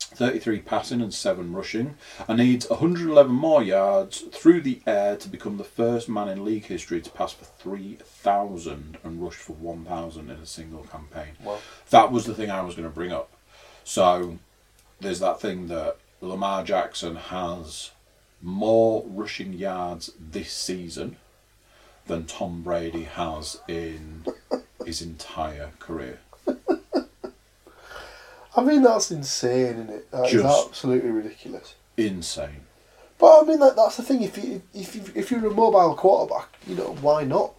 33 0.00 0.58
passing 0.58 1.00
and 1.00 1.14
7 1.14 1.52
rushing, 1.52 1.94
and 2.26 2.38
needs 2.38 2.68
111 2.68 3.32
more 3.32 3.62
yards 3.62 4.22
through 4.32 4.60
the 4.60 4.82
air 4.86 5.16
to 5.16 5.28
become 5.28 5.56
the 5.56 5.64
first 5.64 6.08
man 6.08 6.28
in 6.28 6.44
league 6.44 6.66
history 6.66 7.00
to 7.00 7.10
pass 7.10 7.32
for 7.32 7.44
3,000 7.44 8.98
and 9.04 9.22
rush 9.22 9.36
for 9.36 9.52
1,000 9.52 10.28
in 10.30 10.36
a 10.36 10.46
single 10.46 10.82
campaign. 10.82 11.34
Wow. 11.44 11.58
That 11.90 12.10
was 12.10 12.26
the 12.26 12.34
thing 12.34 12.50
I 12.50 12.62
was 12.62 12.74
going 12.74 12.88
to 12.88 12.94
bring 12.94 13.12
up. 13.12 13.30
So 13.84 14.38
there's 15.00 15.20
that 15.20 15.40
thing 15.40 15.68
that 15.68 15.96
Lamar 16.20 16.62
Jackson 16.64 17.16
has 17.16 17.90
more 18.42 19.04
rushing 19.06 19.52
yards 19.52 20.12
this 20.18 20.52
season 20.52 21.16
than 22.06 22.26
Tom 22.26 22.62
Brady 22.62 23.04
has 23.04 23.60
in 23.68 24.24
his 24.84 25.02
entire 25.02 25.70
career. 25.78 26.20
I 28.56 28.62
mean 28.62 28.82
that's 28.82 29.10
insane, 29.10 29.74
isn't 29.74 29.90
it? 29.90 30.10
That 30.10 30.26
is 30.26 30.32
Just- 30.32 30.68
absolutely 30.68 31.10
ridiculous. 31.10 31.74
Insane. 31.96 32.66
But 33.18 33.42
I 33.42 33.44
mean 33.44 33.60
that, 33.60 33.76
that's 33.76 33.96
the 33.98 34.02
thing. 34.02 34.22
If 34.22 34.42
you 34.42 34.62
if 34.74 34.96
you, 34.96 35.02
if 35.14 35.30
you're 35.30 35.46
a 35.46 35.50
mobile 35.50 35.94
quarterback, 35.94 36.48
you 36.66 36.74
know 36.74 36.96
why 37.02 37.24
not? 37.24 37.52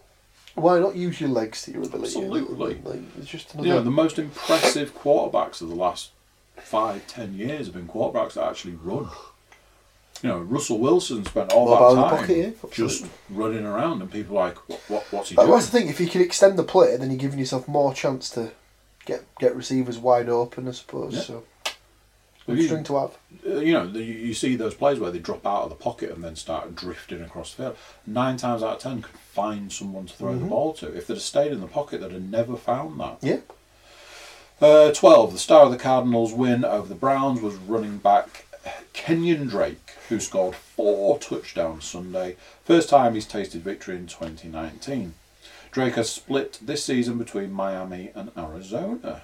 Why 0.54 0.78
not 0.80 0.96
use 0.96 1.20
your 1.20 1.30
legs 1.30 1.62
to 1.62 1.70
your 1.70 1.84
ability? 1.84 2.18
Absolutely. 2.18 2.74
Like, 2.84 3.00
it's 3.18 3.28
just 3.28 3.54
another. 3.54 3.68
You 3.68 3.74
know, 3.74 3.82
the 3.82 3.90
most 3.90 4.18
impressive 4.18 4.94
quarterbacks 4.94 5.62
of 5.62 5.68
the 5.68 5.74
last 5.76 6.10
five, 6.56 7.06
ten 7.06 7.34
years 7.34 7.66
have 7.66 7.74
been 7.74 7.88
quarterbacks 7.88 8.34
that 8.34 8.44
actually 8.44 8.74
run. 8.74 9.08
You 10.22 10.28
know, 10.28 10.38
Russell 10.38 10.78
Wilson 10.78 11.24
spent 11.24 11.52
all 11.52 11.66
Mobile 11.68 11.96
that 11.96 12.02
time 12.10 12.18
pocket, 12.20 12.56
yeah, 12.62 12.70
just 12.70 13.06
running 13.28 13.66
around, 13.66 14.02
and 14.02 14.10
people 14.10 14.38
are 14.38 14.48
like, 14.48 14.68
what, 14.68 14.80
what, 14.88 15.06
what's 15.12 15.30
he 15.30 15.34
But 15.34 15.46
doing? 15.46 15.54
that's 15.54 15.66
the 15.70 15.78
thing. 15.80 15.88
If 15.88 15.98
you 16.00 16.06
can 16.06 16.20
extend 16.20 16.56
the 16.58 16.62
play, 16.62 16.96
then 16.96 17.10
you're 17.10 17.18
giving 17.18 17.40
yourself 17.40 17.66
more 17.66 17.92
chance 17.92 18.30
to 18.30 18.52
get 19.04 19.24
get 19.40 19.56
receivers 19.56 19.98
wide 19.98 20.28
open. 20.28 20.68
I 20.68 20.72
suppose. 20.72 21.14
Yeah. 21.14 21.20
So 21.22 21.44
good 22.46 22.58
you- 22.58 22.64
string 22.66 22.84
to 22.84 22.98
have. 23.00 23.10
Uh, 23.44 23.56
you 23.58 23.72
know, 23.72 23.88
the, 23.90 24.00
you 24.02 24.32
see 24.34 24.54
those 24.54 24.74
plays 24.74 25.00
where 25.00 25.10
they 25.10 25.18
drop 25.18 25.44
out 25.44 25.64
of 25.64 25.70
the 25.70 25.74
pocket 25.74 26.12
and 26.12 26.22
then 26.22 26.36
start 26.36 26.76
drifting 26.76 27.22
across 27.22 27.54
the 27.54 27.62
field. 27.64 27.76
Nine 28.06 28.36
times 28.36 28.62
out 28.62 28.74
of 28.76 28.78
ten 28.78 29.02
could 29.02 29.18
find 29.18 29.72
someone 29.72 30.06
to 30.06 30.12
throw 30.14 30.36
the 30.38 30.44
Mhm. 30.44 30.50
ball 30.50 30.72
to. 30.74 30.96
If 30.96 31.08
they'd 31.08 31.14
have 31.14 31.22
stayed 31.22 31.50
in 31.50 31.60
the 31.60 31.66
pocket, 31.66 32.00
they'd 32.00 32.12
have 32.12 32.22
never 32.22 32.54
found 32.56 33.00
that. 33.00 33.18
Yeah. 33.22 33.38
Uh, 34.62 34.92
12. 34.92 35.32
The 35.32 35.38
star 35.40 35.64
of 35.64 35.72
the 35.72 35.76
Cardinals' 35.76 36.32
win 36.32 36.64
over 36.64 36.86
the 36.86 36.94
Browns 36.94 37.40
was 37.40 37.56
running 37.56 37.98
back 37.98 38.46
Kenyan 38.94 39.50
Drake, 39.50 39.96
who 40.08 40.20
scored 40.20 40.54
four 40.54 41.18
touchdowns 41.18 41.84
Sunday. 41.84 42.36
First 42.64 42.88
time 42.88 43.14
he's 43.14 43.26
tasted 43.26 43.62
victory 43.62 43.96
in 43.96 44.06
2019. 44.06 45.14
Drake 45.72 45.96
has 45.96 46.08
split 46.10 46.60
this 46.62 46.84
season 46.84 47.18
between 47.18 47.50
Miami 47.50 48.12
and 48.14 48.30
Arizona. 48.38 49.22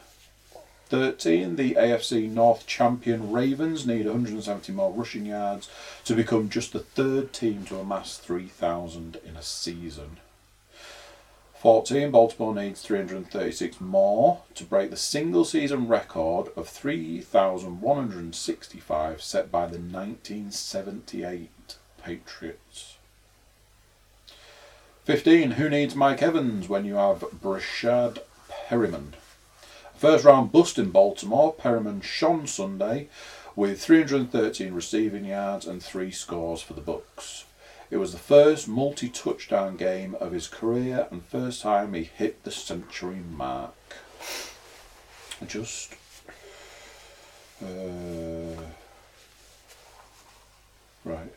13. 0.89 1.55
The 1.55 1.75
AFC 1.75 2.29
North 2.29 2.67
champion 2.67 3.31
Ravens 3.31 3.87
need 3.87 4.07
170 4.07 4.73
more 4.73 4.93
rushing 4.93 5.27
yards 5.27 5.71
to 6.05 6.17
become 6.17 6.49
just 6.49 6.73
the 6.73 6.81
third 6.81 7.33
team 7.33 7.65
to 7.67 7.79
amass 7.79 8.19
3,000 8.19 9.21
in 9.25 9.37
a 9.37 9.43
season. 9.43 10.17
14. 11.59 12.11
Baltimore 12.13 12.55
needs 12.55 12.83
336 12.83 13.81
more 13.81 14.43
to 14.55 14.65
break 14.65 14.91
the 14.91 14.97
single 14.97 15.45
season 15.45 15.89
record 15.89 16.53
of 16.55 16.69
3,165 16.69 19.21
set 19.21 19.51
by 19.51 19.67
the 19.67 19.79
1978 19.79 21.51
Patriots. 22.01 22.99
15. 25.05 25.51
Who 25.53 25.69
needs 25.69 25.95
Mike 25.97 26.23
Evans 26.23 26.69
when 26.69 26.85
you 26.85 26.95
have 26.95 27.25
Breshad 27.43 28.19
Perriman? 28.69 29.15
First 29.97 30.25
round 30.25 30.53
bust 30.53 30.79
in 30.79 30.93
Baltimore, 30.93 31.53
Perriman 31.53 32.05
shone 32.05 32.47
Sunday 32.47 33.09
with 33.57 33.81
313 33.81 34.73
receiving 34.73 35.25
yards 35.25 35.67
and 35.67 35.83
three 35.83 36.13
scores 36.13 36.63
for 36.63 36.75
the 36.75 36.81
Bucks. 36.81 37.47
It 37.91 37.97
was 37.97 38.13
the 38.13 38.19
first 38.19 38.69
multi-touchdown 38.69 39.77
game 39.77 40.15
of 40.21 40.33
his 40.33 40.47
career 40.47 41.09
and 41.11 41.25
first 41.25 41.63
time 41.63 41.95
he 41.95 42.05
hit 42.05 42.45
the 42.45 42.51
century 42.51 43.21
mark. 43.31 43.75
Just 45.47 45.95
uh, 47.63 48.63
right. 51.05 51.33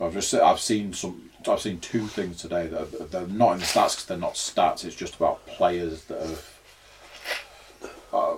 I've 0.00 0.12
just 0.12 0.34
I've 0.34 0.60
seen 0.60 0.92
some 0.92 1.30
I've 1.48 1.60
seen 1.60 1.78
two 1.78 2.06
things 2.08 2.38
today 2.38 2.66
that 2.66 2.80
are, 2.80 3.04
they're 3.04 3.26
not 3.28 3.52
in 3.52 3.58
the 3.60 3.64
stats 3.64 3.94
because 3.94 4.06
they're 4.06 4.18
not 4.18 4.34
stats. 4.34 4.84
It's 4.84 4.96
just 4.96 5.14
about 5.14 5.46
players 5.46 6.04
that 6.06 6.20
have 6.20 6.60
uh, 8.12 8.36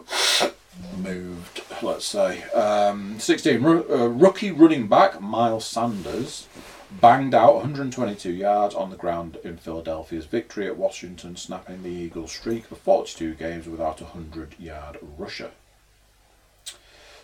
moved. 0.98 1.62
Let's 1.82 2.04
say 2.04 2.42
um, 2.50 3.18
sixteen 3.18 3.64
uh, 3.64 4.08
rookie 4.08 4.50
running 4.50 4.88
back 4.88 5.20
Miles 5.20 5.64
Sanders 5.64 6.48
banged 6.90 7.34
out 7.34 7.54
122 7.56 8.30
yards 8.32 8.74
on 8.74 8.90
the 8.90 8.96
ground 8.96 9.38
in 9.44 9.56
Philadelphia's 9.56 10.26
victory 10.26 10.66
at 10.66 10.76
Washington, 10.76 11.36
snapping 11.36 11.82
the 11.82 11.88
Eagles' 11.90 12.32
streak 12.32 12.70
of 12.70 12.78
42 12.78 13.34
games 13.34 13.68
without 13.68 14.00
a 14.00 14.04
100 14.04 14.54
yard 14.58 14.98
rusher. 15.18 15.50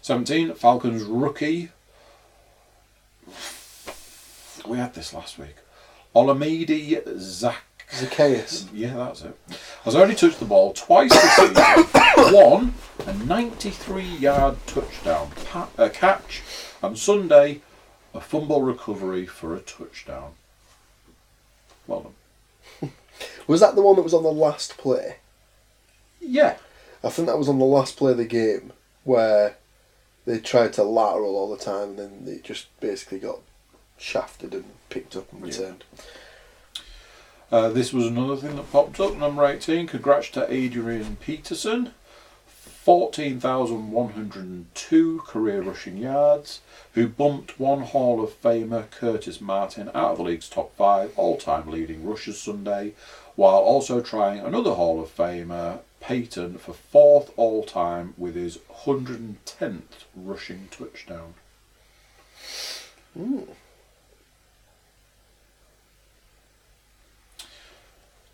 17. 0.00 0.54
Falcons 0.54 1.02
rookie. 1.04 1.70
We 4.66 4.78
had 4.78 4.94
this 4.94 5.12
last 5.14 5.38
week. 5.38 5.56
Olamide 6.14 7.18
Zach. 7.18 7.64
Zaccheaus. 7.90 8.68
Yeah, 8.72 8.94
that's 8.94 9.22
it. 9.22 9.36
Has 9.84 9.94
only 9.94 10.14
touched 10.14 10.38
the 10.40 10.46
ball 10.46 10.72
twice 10.72 11.10
this 11.12 11.36
season. 11.36 12.34
One, 12.34 12.74
a 13.06 13.12
93 13.12 14.02
yard 14.02 14.56
touchdown 14.66 15.30
pa- 15.44 15.68
uh, 15.76 15.90
catch, 15.90 16.42
and 16.82 16.98
Sunday, 16.98 17.60
a 18.14 18.20
fumble 18.20 18.62
recovery 18.62 19.26
for 19.26 19.54
a 19.54 19.60
touchdown. 19.60 20.32
Well 21.86 22.12
done. 22.80 22.92
Was 23.46 23.60
that 23.60 23.74
the 23.74 23.82
one 23.82 23.96
that 23.96 24.02
was 24.02 24.14
on 24.14 24.22
the 24.22 24.32
last 24.32 24.76
play? 24.76 25.16
Yeah. 26.20 26.56
I 27.04 27.08
think 27.10 27.26
that 27.26 27.38
was 27.38 27.48
on 27.48 27.58
the 27.58 27.64
last 27.64 27.96
play 27.96 28.12
of 28.12 28.16
the 28.18 28.24
game 28.24 28.72
where 29.04 29.56
they 30.24 30.38
tried 30.38 30.72
to 30.74 30.84
lateral 30.84 31.34
all 31.36 31.50
the 31.50 31.62
time 31.62 31.90
and 31.90 31.98
then 31.98 32.24
they 32.24 32.38
just 32.38 32.66
basically 32.80 33.18
got 33.18 33.40
shafted 33.98 34.54
and 34.54 34.64
picked 34.88 35.16
up 35.16 35.32
and 35.32 35.40
Yeah. 35.40 35.46
returned. 35.46 35.84
Uh, 37.50 37.68
this 37.68 37.92
was 37.92 38.06
another 38.06 38.36
thing 38.36 38.56
that 38.56 38.70
popped 38.72 38.98
up. 39.00 39.16
Number 39.16 39.44
18, 39.44 39.86
congrats 39.88 40.30
to 40.30 40.50
Adrian 40.52 41.16
Peterson. 41.16 41.92
14,102 42.82 45.20
career 45.20 45.62
rushing 45.62 45.96
yards, 45.96 46.60
who 46.94 47.06
bumped 47.06 47.60
one 47.60 47.82
Hall 47.82 48.20
of 48.20 48.42
Famer 48.42 48.90
Curtis 48.90 49.40
Martin 49.40 49.88
out 49.94 50.10
of 50.10 50.16
the 50.16 50.24
league's 50.24 50.48
top 50.48 50.74
five 50.74 51.12
all 51.16 51.36
time 51.36 51.70
leading 51.70 52.04
rushers 52.04 52.40
Sunday, 52.40 52.94
while 53.36 53.60
also 53.60 54.00
trying 54.00 54.40
another 54.40 54.74
Hall 54.74 55.00
of 55.00 55.16
Famer, 55.16 55.78
Payton, 56.00 56.58
for 56.58 56.72
fourth 56.72 57.30
all 57.36 57.62
time 57.62 58.14
with 58.18 58.34
his 58.34 58.58
110th 58.84 60.06
rushing 60.16 60.66
touchdown. 60.72 61.34
Hmm. 63.16 63.42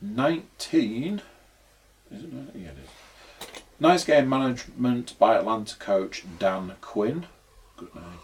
Nineteen. 0.01 1.21
Is 2.11 2.25
it? 2.25 2.33
nine? 2.33 2.51
Yeah, 2.55 2.69
it 2.69 2.79
is. 2.83 2.89
Nice 3.81 4.03
game 4.03 4.29
management 4.29 5.17
by 5.21 5.37
Atlanta 5.37 5.77
coach 5.77 6.25
Dan 6.41 6.75
Quinn. 6.81 7.27
Good 7.77 7.95
name. 7.95 8.19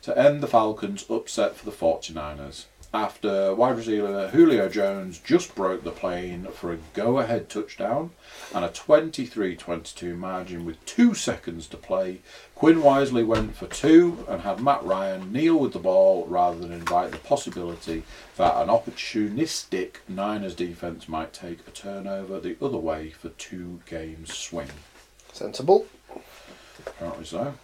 To 0.00 0.18
end 0.18 0.42
the 0.42 0.48
Falcons' 0.48 1.04
upset 1.10 1.56
for 1.56 1.66
the 1.66 1.76
49ers. 1.76 2.64
After 2.94 3.54
wide 3.54 3.76
receiver 3.76 4.28
Julio 4.28 4.68
Jones 4.68 5.18
just 5.18 5.54
broke 5.54 5.82
the 5.82 5.90
plane 5.90 6.46
for 6.52 6.72
a 6.72 6.78
go 6.92 7.18
ahead 7.18 7.48
touchdown 7.48 8.10
and 8.54 8.64
a 8.64 8.68
23 8.68 9.56
22 9.56 10.14
margin 10.14 10.64
with 10.64 10.84
two 10.84 11.14
seconds 11.14 11.66
to 11.68 11.76
play. 11.76 12.20
Quinn 12.54 12.82
wisely 12.82 13.24
went 13.24 13.56
for 13.56 13.66
two 13.66 14.26
and 14.28 14.42
had 14.42 14.60
Matt 14.60 14.84
Ryan 14.84 15.32
kneel 15.32 15.58
with 15.58 15.72
the 15.72 15.78
ball 15.78 16.26
rather 16.26 16.58
than 16.58 16.72
invite 16.72 17.12
the 17.12 17.18
possibility 17.18 18.02
that 18.36 18.56
an 18.56 18.68
opportunistic 18.68 19.96
Niners 20.06 20.54
defense 20.54 21.08
might 21.08 21.32
take 21.32 21.66
a 21.66 21.70
turnover 21.70 22.38
the 22.40 22.56
other 22.60 22.78
way 22.78 23.10
for 23.10 23.30
two 23.30 23.80
games 23.86 24.34
swing. 24.34 24.70
Sensible. 25.32 25.86
Apparently 26.86 27.24
so. 27.24 27.54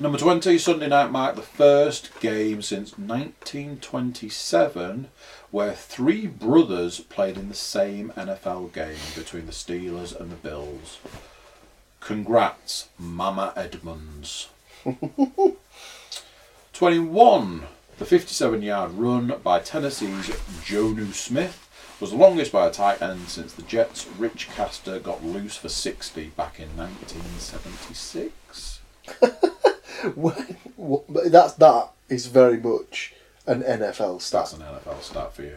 Number 0.00 0.16
20, 0.16 0.56
Sunday 0.56 0.88
night 0.88 1.10
marked 1.10 1.36
the 1.36 1.42
first 1.42 2.18
game 2.20 2.62
since 2.62 2.98
1927 2.98 5.08
where 5.50 5.74
three 5.74 6.26
brothers 6.26 7.00
played 7.00 7.36
in 7.36 7.50
the 7.50 7.54
same 7.54 8.10
NFL 8.16 8.72
game 8.72 8.96
between 9.14 9.44
the 9.44 9.52
Steelers 9.52 10.18
and 10.18 10.32
the 10.32 10.36
Bills. 10.36 10.98
Congrats, 12.00 12.88
Mama 12.98 13.52
Edmonds. 13.54 14.48
21, 16.72 17.64
the 17.98 18.06
57 18.06 18.62
yard 18.62 18.92
run 18.92 19.34
by 19.44 19.58
Tennessee's 19.60 20.30
Jonnu 20.64 21.12
Smith 21.12 21.68
was 22.00 22.10
the 22.10 22.16
longest 22.16 22.50
by 22.50 22.66
a 22.66 22.70
tight 22.70 23.02
end 23.02 23.28
since 23.28 23.52
the 23.52 23.60
Jets' 23.62 24.06
Rich 24.18 24.48
Caster 24.56 24.98
got 24.98 25.22
loose 25.22 25.56
for 25.56 25.68
60 25.68 26.32
back 26.34 26.58
in 26.58 26.74
1976. 26.76 28.80
What- 30.76 31.04
that's 31.32 31.54
that 31.54 31.90
is 32.08 32.26
very 32.26 32.58
much 32.58 33.14
an 33.46 33.62
NFL 33.62 34.14
That's 34.30 34.50
stat. 34.50 34.52
an 34.54 34.60
NFL 34.60 35.02
stat 35.02 35.34
for 35.34 35.42
you. 35.42 35.56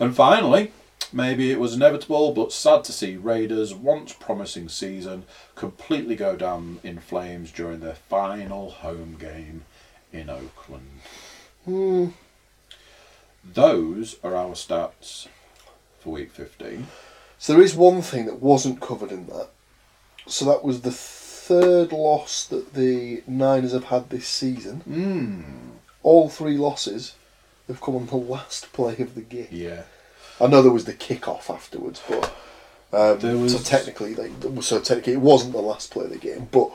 And 0.00 0.14
finally, 0.14 0.72
maybe 1.12 1.50
it 1.52 1.60
was 1.60 1.74
inevitable, 1.74 2.32
but 2.32 2.52
sad 2.52 2.84
to 2.84 2.92
see 2.92 3.16
Raiders' 3.16 3.74
once 3.74 4.12
promising 4.12 4.68
season 4.68 5.24
completely 5.54 6.16
go 6.16 6.34
down 6.36 6.80
in 6.82 6.98
flames 6.98 7.52
during 7.52 7.80
their 7.80 7.94
final 7.94 8.70
home 8.70 9.16
game 9.18 9.64
in 10.12 10.28
Oakland. 10.30 11.00
Hmm. 11.64 12.08
Those 13.44 14.16
are 14.22 14.36
our 14.36 14.52
stats 14.52 15.28
for 16.00 16.10
week 16.10 16.30
15. 16.32 16.86
So 17.38 17.52
there 17.54 17.62
is 17.62 17.74
one 17.74 18.02
thing 18.02 18.26
that 18.26 18.40
wasn't 18.40 18.80
covered 18.80 19.10
in 19.10 19.26
that. 19.26 19.48
So 20.26 20.44
that 20.44 20.62
was 20.64 20.82
the 20.82 20.92
third 21.60 21.92
loss 21.92 22.44
that 22.46 22.74
the 22.74 23.22
Niners 23.26 23.72
have 23.72 23.84
had 23.84 24.10
this 24.10 24.26
season. 24.26 24.82
Mm. 24.88 25.78
All 26.02 26.28
three 26.28 26.56
losses 26.56 27.14
have 27.68 27.80
come 27.80 27.96
on 27.96 28.06
the 28.06 28.16
last 28.16 28.72
play 28.72 28.96
of 28.98 29.14
the 29.14 29.20
game. 29.20 29.48
Yeah. 29.50 29.82
I 30.40 30.46
know 30.46 30.62
there 30.62 30.72
was 30.72 30.86
the 30.86 30.94
kick-off 30.94 31.50
afterwards, 31.50 32.02
but 32.08 32.24
um, 32.92 33.18
There 33.20 33.36
was- 33.36 33.52
so 33.56 33.62
technically, 33.62 34.14
like, 34.14 34.32
so 34.62 34.80
technically, 34.80 35.12
it 35.12 35.20
wasn't 35.20 35.52
the 35.52 35.60
last 35.60 35.90
play 35.90 36.04
of 36.04 36.10
the 36.10 36.18
game, 36.18 36.48
but 36.50 36.70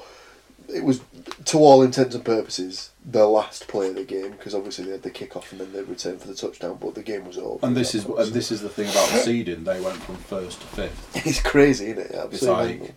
it 0.74 0.84
was, 0.84 1.02
to 1.46 1.58
all 1.58 1.82
intents 1.82 2.14
and 2.14 2.24
purposes, 2.24 2.92
the 3.06 3.26
last 3.26 3.68
play 3.68 3.90
of 3.90 3.96
the 3.96 4.04
game 4.04 4.32
because 4.32 4.54
obviously 4.54 4.86
they 4.86 4.92
had 4.92 5.04
the 5.04 5.10
kick-off 5.10 5.52
and 5.52 5.62
then 5.62 5.72
they 5.74 5.82
returned 5.82 6.22
for 6.22 6.28
the 6.28 6.36
touchdown, 6.36 6.78
but 6.80 6.94
the 6.94 7.04
game 7.04 7.26
was 7.26 7.38
over. 7.38 7.66
And 7.66 7.76
this 7.76 7.96
is 7.96 8.06
and 8.06 8.34
this 8.34 8.52
is 8.52 8.62
the 8.62 8.70
thing 8.70 8.90
about 8.90 9.08
seeding. 9.24 9.64
They 9.64 9.80
went 9.80 9.98
from 9.98 10.18
first 10.18 10.60
to 10.62 10.68
fifth. 10.68 11.16
it's 11.26 11.42
crazy, 11.42 11.88
isn't 11.88 12.00
it? 12.00 12.12
It's 12.12 12.16
Absolutely, 12.44 12.80
like, 12.80 12.94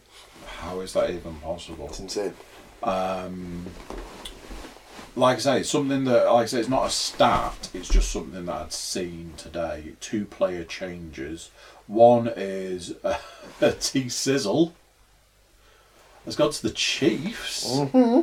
how 0.61 0.81
is 0.81 0.93
that 0.93 1.11
even 1.11 1.37
possible? 1.37 1.87
it's 1.89 2.01
insane. 2.01 2.35
um, 2.83 3.67
like 5.17 5.37
I 5.39 5.41
say, 5.41 5.61
it's 5.61 5.71
something 5.71 6.05
that, 6.05 6.33
like 6.33 6.45
I 6.45 6.47
say, 6.47 6.61
it's 6.61 6.69
not 6.69 6.87
a 6.87 6.91
stat. 6.91 7.69
It's 7.75 7.89
just 7.89 8.11
something 8.13 8.47
that 8.47 8.55
I'd 8.55 8.73
seen 8.73 9.35
today. 9.37 9.95
Two 10.01 10.25
player 10.25 10.65
changes. 10.65 11.51
One 11.87 12.29
is 12.29 12.95
uh, 13.03 13.19
T 13.81 14.09
Sizzle 14.09 14.73
has 16.25 16.37
gone 16.37 16.53
to 16.53 16.63
the 16.63 16.71
Chiefs. 16.71 17.67
Mm-hmm. 17.67 18.21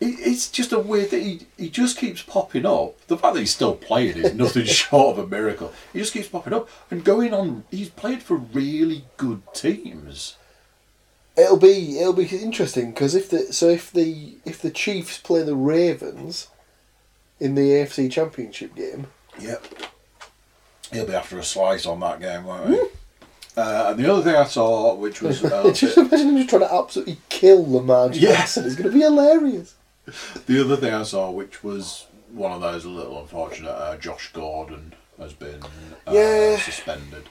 It, 0.00 0.06
it's 0.18 0.50
just 0.50 0.72
a 0.72 0.78
weird 0.80 1.10
that 1.10 1.22
he, 1.22 1.42
he 1.56 1.70
just 1.70 1.96
keeps 1.98 2.22
popping 2.22 2.66
up. 2.66 3.00
The 3.06 3.16
fact 3.16 3.34
that 3.34 3.40
he's 3.40 3.54
still 3.54 3.76
playing 3.76 4.16
is 4.18 4.34
nothing 4.34 4.64
short 4.66 5.16
of 5.16 5.24
a 5.24 5.28
miracle. 5.28 5.72
He 5.92 6.00
just 6.00 6.12
keeps 6.12 6.28
popping 6.28 6.52
up 6.52 6.68
and 6.90 7.04
going 7.04 7.32
on. 7.32 7.64
He's 7.70 7.90
played 7.90 8.22
for 8.22 8.36
really 8.36 9.04
good 9.16 9.42
teams. 9.54 10.36
It'll 11.36 11.56
be 11.58 11.98
it'll 11.98 12.12
be 12.12 12.26
interesting 12.26 12.90
because 12.92 13.14
if 13.14 13.28
the 13.30 13.52
so 13.52 13.68
if 13.68 13.90
the 13.90 14.34
if 14.44 14.62
the 14.62 14.70
Chiefs 14.70 15.18
play 15.18 15.42
the 15.42 15.56
Ravens 15.56 16.48
in 17.40 17.54
the 17.56 17.62
AFC 17.70 18.10
Championship 18.10 18.74
game, 18.76 19.08
Yep. 19.40 19.64
He'll 20.92 21.06
be 21.06 21.14
after 21.14 21.38
a 21.38 21.42
slice 21.44 21.86
on 21.86 21.98
that 22.00 22.20
game, 22.20 22.44
won't 22.44 22.68
he? 22.70 22.80
Uh, 23.56 23.86
and 23.90 23.98
the 24.04 24.12
other 24.12 24.22
thing 24.22 24.36
I 24.36 24.44
saw, 24.44 24.94
which 24.94 25.22
was 25.22 25.44
uh, 25.44 25.72
just 25.72 25.96
imagine 25.98 26.30
him 26.30 26.36
just 26.36 26.50
trying 26.50 26.62
to 26.62 26.72
absolutely 26.74 27.18
kill 27.28 27.68
Lamar. 27.68 28.10
Jackson. 28.10 28.64
It's 28.66 28.76
going 28.76 28.90
to 28.90 28.96
be 28.96 29.02
hilarious. 29.02 29.74
the 30.46 30.60
other 30.60 30.76
thing 30.76 30.92
I 30.94 31.02
saw, 31.02 31.30
which 31.30 31.64
was 31.64 32.06
one 32.32 32.52
of 32.52 32.60
those 32.60 32.84
a 32.84 32.88
little 32.90 33.20
unfortunate, 33.20 33.70
uh, 33.70 33.96
Josh 33.96 34.32
Gordon 34.32 34.92
has 35.18 35.32
been 35.32 35.62
uh, 36.06 36.12
Yeah. 36.12 36.58
suspended. 36.58 37.28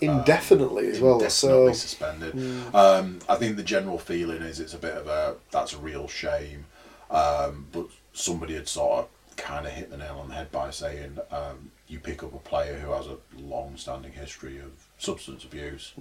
Indefinitely 0.00 0.88
as 0.88 1.00
well. 1.00 1.14
Indefinitely 1.14 1.72
So 1.74 1.78
suspended. 1.78 2.74
Um, 2.74 3.18
I 3.28 3.34
think 3.36 3.56
the 3.56 3.62
general 3.62 3.98
feeling 3.98 4.42
is 4.42 4.60
it's 4.60 4.74
a 4.74 4.78
bit 4.78 4.96
of 4.96 5.06
a 5.08 5.36
that's 5.50 5.72
a 5.72 5.78
real 5.78 6.06
shame. 6.08 6.66
Um, 7.10 7.66
but 7.72 7.86
somebody 8.12 8.54
had 8.54 8.68
sort 8.68 9.00
of 9.00 9.08
kind 9.36 9.66
of 9.66 9.72
hit 9.72 9.90
the 9.90 9.96
nail 9.96 10.18
on 10.20 10.28
the 10.28 10.34
head 10.34 10.50
by 10.52 10.70
saying 10.70 11.18
um, 11.30 11.70
you 11.86 11.98
pick 12.00 12.22
up 12.22 12.34
a 12.34 12.38
player 12.38 12.78
who 12.78 12.90
has 12.92 13.06
a 13.06 13.16
long-standing 13.38 14.12
history 14.12 14.58
of 14.58 14.70
substance 14.98 15.44
abuse 15.44 15.92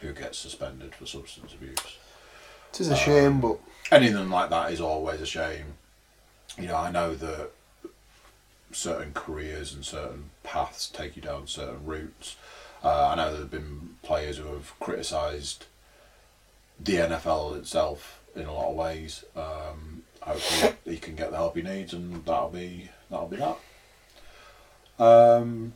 who 0.00 0.12
gets 0.12 0.38
suspended 0.38 0.94
for 0.94 1.06
substance 1.06 1.52
abuse. 1.54 1.96
it 2.72 2.80
is 2.80 2.88
a 2.88 2.96
shame, 2.96 3.40
but 3.40 3.58
Anything 3.90 4.30
like 4.30 4.50
that 4.50 4.72
is 4.72 4.80
always 4.80 5.20
a 5.20 5.26
shame. 5.26 5.74
You 6.58 6.68
know, 6.68 6.76
I 6.76 6.90
know 6.90 7.14
that 7.14 7.50
certain 8.72 9.12
careers 9.12 9.74
and 9.74 9.84
certain 9.84 10.30
paths 10.42 10.88
take 10.88 11.16
you 11.16 11.22
down 11.22 11.46
certain 11.46 11.84
routes. 11.84 12.36
Uh, 12.84 13.08
I 13.08 13.14
know 13.14 13.30
there 13.30 13.40
have 13.42 13.50
been 13.50 13.96
players 14.02 14.38
who 14.38 14.46
have 14.48 14.78
criticised 14.80 15.66
the 16.80 16.94
NFL 16.94 17.56
itself 17.58 18.20
in 18.34 18.46
a 18.46 18.52
lot 18.52 18.70
of 18.70 18.76
ways. 18.76 19.24
Um, 19.36 20.02
hopefully, 20.20 20.74
he 20.84 20.98
can 20.98 21.14
get 21.14 21.30
the 21.30 21.36
help 21.36 21.56
he 21.56 21.62
needs, 21.62 21.92
and 21.92 22.24
that'll 22.24 22.50
be 22.50 22.90
that'll 23.10 23.28
be 23.28 23.36
that. 23.36 23.56
Um, 24.98 25.74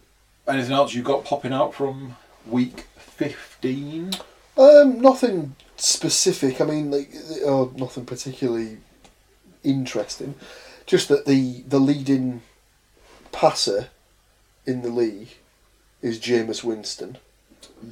anything 0.48 0.72
else 0.72 0.94
you've 0.94 1.04
got 1.04 1.24
popping 1.24 1.52
out 1.52 1.74
from 1.74 2.16
week 2.46 2.86
fifteen? 2.96 4.12
um, 4.56 5.00
nothing 5.00 5.54
specific. 5.76 6.60
I 6.60 6.64
mean, 6.64 6.90
like, 6.90 7.10
oh, 7.44 7.72
nothing 7.76 8.06
particularly 8.06 8.78
interesting. 9.62 10.34
Just 10.86 11.08
that 11.08 11.26
the 11.26 11.62
the 11.68 11.80
leading 11.80 12.42
passer 13.32 13.88
in 14.64 14.82
the 14.82 14.88
league 14.88 15.36
is 16.02 16.18
Jameis 16.18 16.62
Winston 16.64 17.18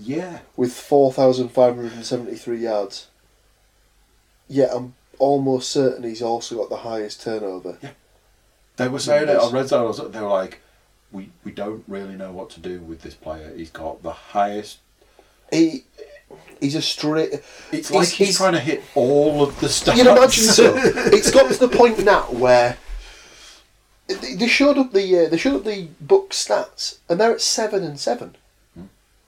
Yeah, 0.01 0.41
with 0.57 0.73
four 0.73 1.13
thousand 1.13 1.49
five 1.49 1.77
hundred 1.77 1.93
and 1.95 2.05
seventy 2.07 2.37
three 2.37 2.59
yards. 2.59 3.09
Yet 4.49 4.71
I'm 4.75 4.95
almost 5.19 5.71
certain 5.71 6.03
he's 6.05 6.23
also 6.23 6.57
got 6.57 6.69
the 6.69 6.79
highest 6.79 7.23
turnover. 7.23 7.79
They 8.77 8.89
were 8.89 8.99
saying 8.99 9.29
it 9.29 9.37
on 9.37 9.53
Red 9.53 9.69
Zone. 9.69 9.81
I 9.81 9.85
was- 9.85 10.11
They 10.13 10.21
were 10.21 10.29
like, 10.29 10.61
"We 11.13 11.31
we 11.45 11.53
don't 11.53 11.85
really 11.87 12.15
know 12.17 12.33
what 12.33 12.51
to 12.51 12.61
do 12.61 12.81
with 12.81 13.03
this 13.03 13.15
player. 13.15 13.53
He's 13.57 13.71
got 13.71 14.03
the 14.03 14.13
highest. 14.13 14.79
He 15.53 15.85
he's 16.61 16.75
a 16.75 16.83
straight. 16.83 17.41
It's 17.73 17.91
like 17.91 18.09
he's, 18.09 18.37
trying 18.37 18.55
to 18.55 18.61
hit 18.61 18.83
all 18.95 19.43
of 19.43 19.59
the 19.61 19.69
stats." 19.69 19.97
You'd 19.97 20.07
imagine 20.09 20.45
so. 20.45 20.75
It's 20.77 21.31
got 21.31 21.51
to 21.53 21.59
the 21.59 21.69
point 21.69 22.05
now 22.05 22.23
where 22.25 22.77
they 24.09 24.35
they 24.35 24.47
showed 24.49 24.79
up 24.79 24.93
the 24.93 25.27
uh, 25.27 25.29
they 25.29 25.37
showed 25.37 25.57
up 25.57 25.65
the 25.65 25.89
book 26.01 26.31
stats 26.31 26.99
and 27.09 27.21
they're 27.21 27.33
at 27.33 27.41
seven 27.41 27.83
and 27.85 27.99
seven. 27.99 28.37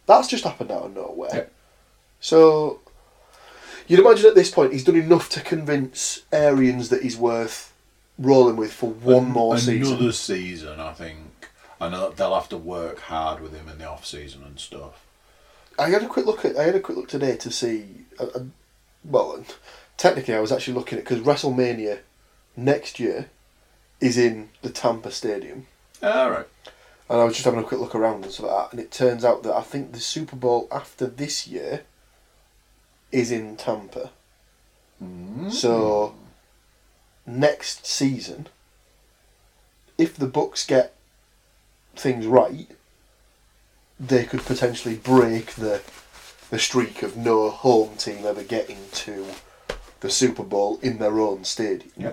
That's 0.07 0.29
just 0.29 0.45
happened 0.45 0.71
out 0.71 0.85
of 0.85 0.95
nowhere. 0.95 1.31
Yeah. 1.35 1.45
So 2.21 2.81
you'd 3.89 4.01
imagine 4.01 4.27
at 4.27 4.35
this 4.35 4.51
point 4.51 4.73
he's 4.73 4.85
done 4.85 4.97
enough 4.97 5.29
to 5.31 5.41
convince 5.41 6.23
Arians 6.33 6.89
that 6.91 7.03
he's 7.03 7.17
worth 7.17 7.73
rolling 8.19 8.57
with 8.57 8.73
for 8.73 8.91
one 8.91 9.25
An- 9.27 9.31
more 9.33 9.59
season. 9.59 9.93
another 9.95 10.13
season. 10.13 10.47
season, 10.69 10.81
I 10.81 10.93
think. 10.93 11.19
I 11.81 11.89
know 11.91 12.11
they'll 12.11 12.35
have 12.35 12.49
to 12.51 12.57
work 12.57 13.01
hard 13.01 13.41
with 13.43 13.53
him 13.55 13.69
in 13.69 13.79
the 13.79 13.87
off 13.89 14.07
season 14.07 14.43
and 14.45 14.59
stuff. 14.59 15.05
I 15.79 15.91
had 15.91 16.03
a 16.03 16.09
quick 16.09 16.25
look 16.25 16.45
at 16.45 16.57
I 16.57 16.63
had 16.65 16.75
a 16.75 16.81
quick 16.81 16.97
look 16.97 17.09
today 17.09 17.37
to 17.37 17.51
see. 17.51 17.85
Uh, 18.19 18.27
uh, 18.35 18.41
well, 19.05 19.45
technically, 19.99 20.35
I 20.35 20.41
was 20.41 20.53
actually 20.53 20.75
looking 20.75 20.99
at 20.99 21.05
because 21.05 21.21
WrestleMania 21.21 21.99
next 22.57 22.99
year 22.99 23.29
is 24.01 24.19
in 24.19 24.51
the 24.63 24.71
Tampa 24.71 25.11
Stadium. 25.11 25.67
All 26.03 26.31
right. 26.31 26.47
And 27.09 27.21
I 27.21 27.25
was 27.25 27.35
just 27.35 27.45
having 27.45 27.61
a 27.61 27.65
quick 27.65 27.81
look 27.81 27.95
around 27.95 28.25
and 28.25 28.33
stuff 28.33 28.47
like 28.47 28.57
that, 28.57 28.73
and 28.73 28.81
it 28.81 28.91
turns 28.91 29.25
out 29.25 29.43
that 29.45 29.55
I 29.55 29.63
think 29.63 29.93
the 29.93 30.01
Super 30.01 30.37
Bowl 30.37 30.69
after 30.73 31.07
this 31.07 31.47
year 31.47 31.83
is 33.13 33.31
in 33.31 33.57
Tampa. 33.57 34.11
Mm. 35.03 35.53
So 35.53 36.15
next 37.25 37.87
season, 37.87 38.49
if 39.97 40.17
the 40.17 40.27
Bucs 40.27 40.67
get 40.67 40.95
things 41.95 42.27
right, 42.27 42.69
they 43.99 44.25
could 44.25 44.45
potentially 44.45 44.97
break 44.97 45.55
the 45.55 45.81
the 46.51 46.59
streak 46.59 47.03
of 47.03 47.17
no 47.17 47.51
home 47.51 47.97
team 47.97 48.25
ever 48.25 48.43
getting 48.43 48.79
to 48.93 49.27
the 50.01 50.11
Super 50.11 50.45
Bowl 50.45 50.79
in 50.81 50.99
their 50.99 51.19
own 51.19 51.45
stadium, 51.45 51.91
Yeah. 51.97 52.13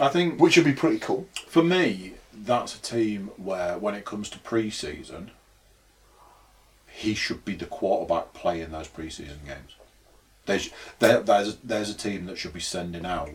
I 0.00 0.08
think 0.08 0.40
which 0.40 0.56
would 0.56 0.64
be 0.66 0.72
pretty 0.72 0.98
cool. 0.98 1.26
for 1.46 1.62
me, 1.62 2.14
that's 2.34 2.74
a 2.74 2.80
team 2.82 3.30
where, 3.36 3.78
when 3.78 3.94
it 3.94 4.04
comes 4.04 4.28
to 4.30 4.38
pre-season, 4.38 5.30
he 6.88 7.14
should 7.14 7.44
be 7.44 7.54
the 7.54 7.66
quarterback 7.66 8.32
playing 8.34 8.70
those 8.70 8.88
pre-season 8.88 9.40
games. 9.46 9.76
There's 10.46 10.70
there, 10.98 11.20
there's 11.20 11.56
there's 11.56 11.90
a 11.90 11.94
team 11.94 12.26
that 12.26 12.36
should 12.38 12.52
be 12.52 12.60
sending 12.60 13.06
out 13.06 13.30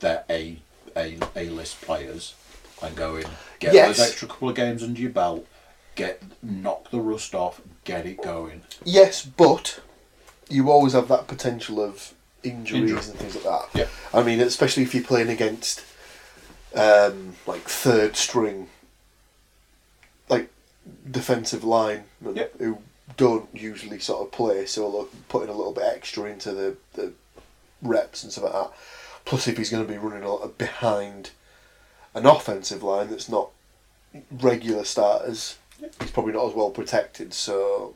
their 0.00 0.24
A 0.30 0.58
A 0.96 1.18
A 1.36 1.48
list 1.50 1.80
players 1.82 2.34
and 2.82 2.96
going 2.96 3.24
get 3.58 3.74
Yes. 3.74 3.98
those 3.98 4.08
extra 4.08 4.28
couple 4.28 4.48
of 4.48 4.54
games 4.54 4.82
under 4.82 5.00
your 5.00 5.10
belt, 5.10 5.46
get 5.96 6.22
knock 6.42 6.90
the 6.90 7.00
rust 7.00 7.34
off, 7.34 7.60
get 7.84 8.06
it 8.06 8.22
going. 8.22 8.62
Yes, 8.84 9.22
but 9.24 9.80
you 10.48 10.70
always 10.70 10.94
have 10.94 11.08
that 11.08 11.26
potential 11.28 11.80
of 11.82 12.14
injuries 12.42 12.80
Injury. 12.82 12.96
and 12.96 13.04
things 13.18 13.34
like 13.36 13.44
that. 13.44 13.78
Yeah. 13.78 13.86
I 14.18 14.22
mean, 14.22 14.40
especially 14.40 14.82
if 14.84 14.94
you're 14.94 15.04
playing 15.04 15.28
against 15.28 15.84
um, 16.74 17.34
like 17.46 17.62
third 17.62 18.16
string, 18.16 18.68
like 20.28 20.48
defensive 21.10 21.64
line 21.64 22.04
Yeah. 22.34 22.44
who 22.58 22.78
don't 23.16 23.48
usually 23.52 23.98
sort 23.98 24.22
of 24.26 24.32
play, 24.32 24.66
so 24.66 24.88
look, 24.88 25.12
putting 25.28 25.48
a 25.48 25.52
little 25.56 25.72
bit 25.72 25.84
extra 25.84 26.24
into 26.24 26.52
the, 26.52 26.76
the 26.94 27.12
reps 27.82 28.22
and 28.22 28.32
stuff 28.32 28.44
like 28.44 28.52
that. 28.52 28.70
Plus, 29.24 29.46
if 29.48 29.56
he's 29.58 29.70
going 29.70 29.86
to 29.86 29.92
be 29.92 29.98
running 29.98 30.22
a 30.22 30.28
lot 30.32 30.56
behind 30.58 31.30
an 32.14 32.26
offensive 32.26 32.82
line 32.82 33.10
that's 33.10 33.28
not 33.28 33.50
regular 34.30 34.84
starters, 34.84 35.58
he's 36.00 36.10
probably 36.10 36.32
not 36.32 36.48
as 36.48 36.54
well 36.54 36.70
protected. 36.70 37.34
So 37.34 37.94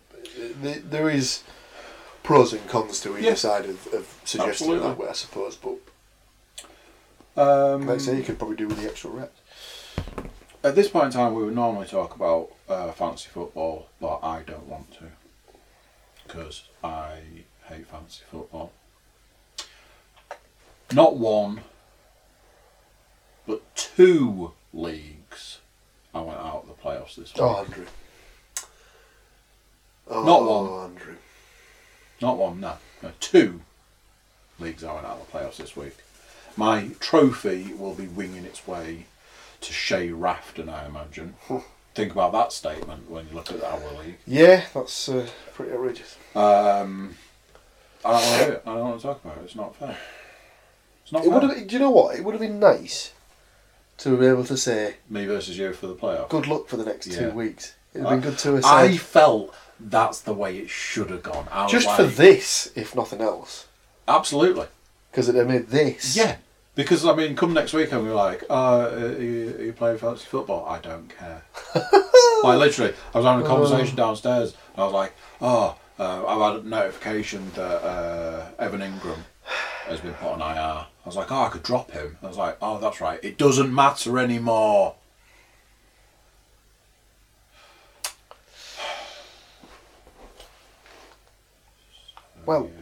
there 0.61 1.09
is 1.09 1.43
pros 2.25 2.53
and 2.53 2.67
cons 2.69 3.01
to 3.03 3.11
either 3.17 3.21
Yeah. 3.29 3.35
side 3.35 3.67
of, 3.67 3.87
of 3.95 4.07
suggesting 4.25 4.49
Absolutely. 4.73 4.89
that 4.89 4.99
way, 4.99 5.09
I 5.09 5.13
suppose. 5.13 5.57
But 5.57 5.77
Um, 7.37 7.87
like 7.87 7.97
I 7.97 7.99
say, 7.99 8.17
you 8.17 8.23
could 8.25 8.39
probably 8.39 8.57
do 8.57 8.67
with 8.69 8.81
the 8.81 8.89
extra 8.89 9.11
reps. 9.11 9.41
At 10.65 10.75
this 10.75 10.89
point 10.89 11.07
in 11.07 11.11
time, 11.13 11.35
we 11.35 11.45
would 11.45 11.55
normally 11.55 11.87
talk 11.87 12.15
about 12.17 12.51
uh, 12.69 12.91
fantasy 12.93 13.29
football, 13.29 13.89
but 14.01 14.21
I 14.23 14.41
don't 14.43 14.67
want 14.67 14.93
to 14.95 15.05
because 16.27 16.65
I 16.83 17.21
hate 17.69 17.87
fantasy 17.87 18.23
football. 18.31 18.73
Not 20.93 21.17
one, 21.17 21.63
but 23.47 23.61
two 23.75 24.53
leagues. 24.73 25.59
I 26.15 26.21
went 26.21 26.39
out 26.39 26.63
of 26.63 26.69
the 26.69 26.75
playoffs 26.83 27.17
this 27.17 27.35
week. 27.35 27.43
Oh, 27.43 27.57
Andrew. 27.65 27.87
Oh, 30.09 30.23
Not 30.25 30.45
one. 30.45 30.91
Andrew. 30.91 31.17
Not 32.25 32.39
one, 32.39 32.59
no, 32.59 32.73
no, 33.03 33.11
two 33.21 33.61
leagues 34.59 34.83
I 34.83 34.95
went 34.95 35.05
out 35.05 35.19
of 35.19 35.27
the 35.31 35.39
playoffs 35.39 35.59
this 35.59 35.77
week. 35.77 35.95
My 36.57 36.89
trophy 36.99 37.75
will 37.75 37.93
be 37.93 38.07
winging 38.07 38.47
its 38.47 38.67
way 38.67 39.05
to 39.61 39.73
Shea 39.75 40.09
Rafton, 40.09 40.71
I 40.71 40.87
imagine. 40.87 41.35
Think 41.95 42.13
about 42.13 42.33
that 42.33 42.51
statement 42.51 43.11
when 43.11 43.29
you 43.29 43.35
look 43.35 43.53
at 43.53 43.63
our 43.63 43.79
league. 44.03 44.17
Yeah, 44.27 44.65
that's 44.73 45.07
uh, 45.11 45.27
pretty 45.53 45.73
outrageous. 45.73 46.17
Um, 46.35 47.15
I 48.03 48.13
don't 48.13 48.23
want 48.23 48.39
to 48.39 48.47
do 48.47 48.53
it. 48.53 48.63
I 48.65 48.75
don't 48.75 48.85
want 48.89 49.01
to 49.03 49.07
talk 49.07 49.23
about 49.23 49.37
it. 49.37 49.45
It's 49.45 49.55
not 49.55 49.77
fair. 49.77 49.99
It's 51.03 51.13
not 51.13 51.27
It 51.27 51.29
would 51.31 51.43
have. 51.43 51.67
Do 51.67 51.75
you 51.75 51.79
know 51.79 51.91
what? 51.91 52.17
It 52.17 52.25
would 52.25 52.33
have 52.33 52.41
been 52.41 52.59
nice 52.59 53.13
to 53.99 54.17
be 54.17 54.25
able 54.25 54.45
to 54.45 54.57
say 54.57 54.95
Me 55.11 55.27
versus 55.27 55.59
you 55.59 55.75
for 55.75 55.89
the 55.89 55.95
playoff. 55.95 56.31
good 56.31 56.47
luck 56.47 56.69
for 56.69 56.79
the 56.79 56.87
next 56.87 57.13
two 57.13 57.33
weeks. 57.33 57.75
It'd 57.93 58.07
have 58.07 58.23
been 58.23 58.31
good 58.31 58.39
to 58.39 58.55
have 58.55 58.65
I 58.65 58.97
felt 58.97 59.55
that's 59.81 60.21
the 60.21 60.33
way 60.33 60.59
it 60.59 60.71
should 60.71 61.11
have 61.11 61.23
gone. 61.23 61.49
I 61.51 61.65
was 61.65 61.73
just 61.73 61.87
like, 61.87 61.97
for 61.97 62.05
this, 62.05 62.73
if 62.75 62.95
nothing 62.95 63.21
else, 63.21 63.67
Absolutely. 64.07 64.67
because 65.11 65.29
it 65.29 65.47
made 65.47 65.69
this. 65.69 66.17
Yeah. 66.17 66.37
Because, 66.75 67.07
I 67.07 67.15
mean, 67.15 67.37
come 67.37 67.53
next 67.55 67.73
week 67.73 67.93
and 67.93 68.03
we're 68.03 68.15
like, 68.15 68.43
uh, 68.51 68.91
are 68.91 69.23
you, 69.23 69.55
are 69.59 69.63
you 69.63 69.73
playing 69.73 69.99
fantasy 69.99 70.27
football? 70.27 70.67
I 70.67 70.81
don't 70.81 71.09
care. 71.09 71.45
like, 72.43 72.59
literally, 72.59 72.95
I 73.15 73.19
was 73.19 73.25
having 73.25 73.45
a 73.45 73.49
conversation 73.49 73.95
downstairs 73.95 74.55
and 74.75 74.83
I 74.83 74.85
was 74.85 74.93
like, 74.93 75.13
oh, 75.41 75.77
uh, 76.01 76.27
I've 76.27 76.55
had 76.55 76.65
a 76.65 76.69
notification 76.69 77.49
that 77.55 77.85
uh, 77.85 78.47
Evan 78.59 78.81
Engram 78.81 79.19
has 79.87 80.01
been 80.01 80.15
put 80.15 80.31
on 80.31 80.41
IR. 80.41 80.87
I 81.05 81.07
was 81.07 81.17
like, 81.17 81.31
oh, 81.31 81.43
I 81.43 81.49
could 81.49 81.63
drop 81.63 81.93
him. 81.93 82.17
I 82.23 82.27
was 82.27 82.37
like, 82.37 82.57
oh, 82.61 82.79
that's 82.79 83.01
right. 83.01 83.21
It 83.23 83.39
doesn't 83.39 83.73
matter 83.73 84.19
anymore. 84.19 84.97
Well, 92.47 92.71
Yeah. 92.75 92.81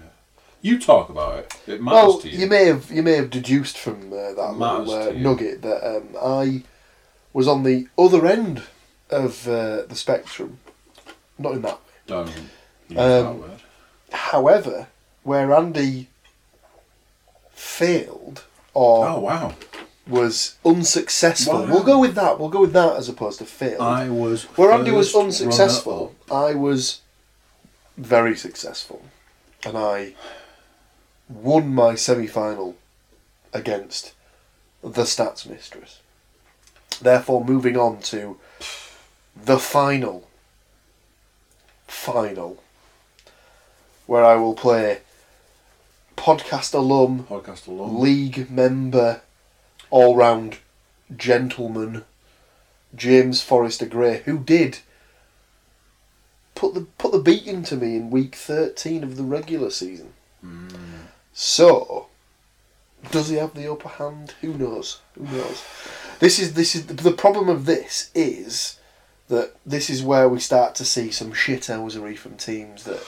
You 0.65 0.79
talk 0.79 1.09
about 1.09 1.39
it. 1.41 1.55
It 1.67 1.83
matters 1.83 1.97
well, 1.97 2.19
to 2.21 2.29
you. 2.29 2.47
may 2.47 2.67
have 2.67 2.89
you 2.91 3.03
may 3.03 3.17
have 3.17 3.31
deduced 3.31 3.77
from 3.77 4.13
uh, 4.13 4.33
that 4.35 4.53
little 4.57 4.91
uh, 4.93 5.11
nugget 5.13 5.63
that 5.63 5.85
um, 5.97 6.09
I 6.23 6.63
was 7.33 7.49
on 7.49 7.65
the 7.65 7.89
other 7.99 8.27
end 8.27 8.63
of 9.11 9.49
uh, 9.49 9.83
the 9.87 9.97
spectrum, 9.97 10.61
not 11.39 11.55
in 11.55 11.63
that 11.63 11.79
way. 12.09 12.17
Um, 12.17 12.27
that 12.97 13.35
word. 13.35 13.63
However, 14.13 14.87
where 15.25 15.53
Andy 15.53 16.09
failed 17.53 18.45
or 18.75 19.09
Oh, 19.09 19.21
wow. 19.21 19.55
was 20.07 20.57
unsuccessful, 20.65 21.63
Wow. 21.63 21.67
we'll 21.73 21.83
go 21.85 21.99
with 21.99 22.15
that. 22.15 22.39
We'll 22.39 22.49
go 22.49 22.61
with 22.61 22.73
that 22.73 22.97
as 22.97 23.09
opposed 23.09 23.39
to 23.39 23.45
failed. 23.47 23.81
I 23.81 24.09
was. 24.09 24.45
Where 24.57 24.73
Andy 24.73 24.91
was 24.91 25.15
unsuccessful. 25.15 26.15
I 26.31 26.55
was 26.55 27.01
very 27.97 28.37
successful, 28.37 29.03
and 29.65 29.77
I 29.77 30.15
won 31.29 31.75
my 31.75 31.95
semi-final 31.95 32.77
against 33.53 34.15
the 34.83 35.03
Stats 35.03 35.49
Mistress. 35.49 36.01
Therefore, 37.01 37.45
moving 37.45 37.77
on 37.77 38.01
to 38.03 38.39
the 39.37 39.59
final, 39.59 40.29
final, 41.87 42.63
where 44.07 44.25
I 44.25 44.35
will 44.37 44.55
play 44.55 45.01
podcast 46.17 46.75
alum, 46.75 47.25
Podcast 47.29 47.67
alone. 47.67 48.01
league 48.01 48.51
member, 48.51 49.23
all-round 49.91 50.59
gentleman, 51.17 52.05
James 52.95 53.43
Forrester 53.43 53.87
Gray, 53.87 54.23
who 54.25 54.39
did 54.39 54.79
put 56.63 56.75
the 56.75 56.83
put 56.97 57.11
the 57.11 57.19
beat 57.19 57.45
into 57.45 57.75
me 57.77 57.97
in 57.97 58.09
week 58.09 58.37
thirteen 58.37 59.03
of 59.03 59.17
the 59.17 59.25
regular 59.25 59.69
season. 59.69 60.13
Mm. 60.45 60.73
So, 61.33 62.07
does 63.11 63.31
he 63.31 63.37
have 63.37 63.55
the 63.55 63.71
upper 63.71 63.89
hand? 63.89 64.35
Who 64.43 64.55
knows? 64.55 65.01
Who 65.17 65.25
knows? 65.25 65.65
This 66.21 66.39
is 66.39 66.55
this 66.55 66.77
is 66.77 66.87
the 66.87 67.11
problem 67.11 67.49
of 67.49 67.67
this 67.67 68.11
is 68.15 68.79
that 69.27 69.57
this 69.67 69.91
is 69.91 70.05
where 70.05 70.29
we 70.29 70.39
start 70.39 70.77
to 70.77 70.85
see 70.85 71.11
some 71.11 71.33
shit 71.33 71.63
shithousery 71.63 72.17
from 72.17 72.37
teams 72.37 72.85
that 72.85 73.05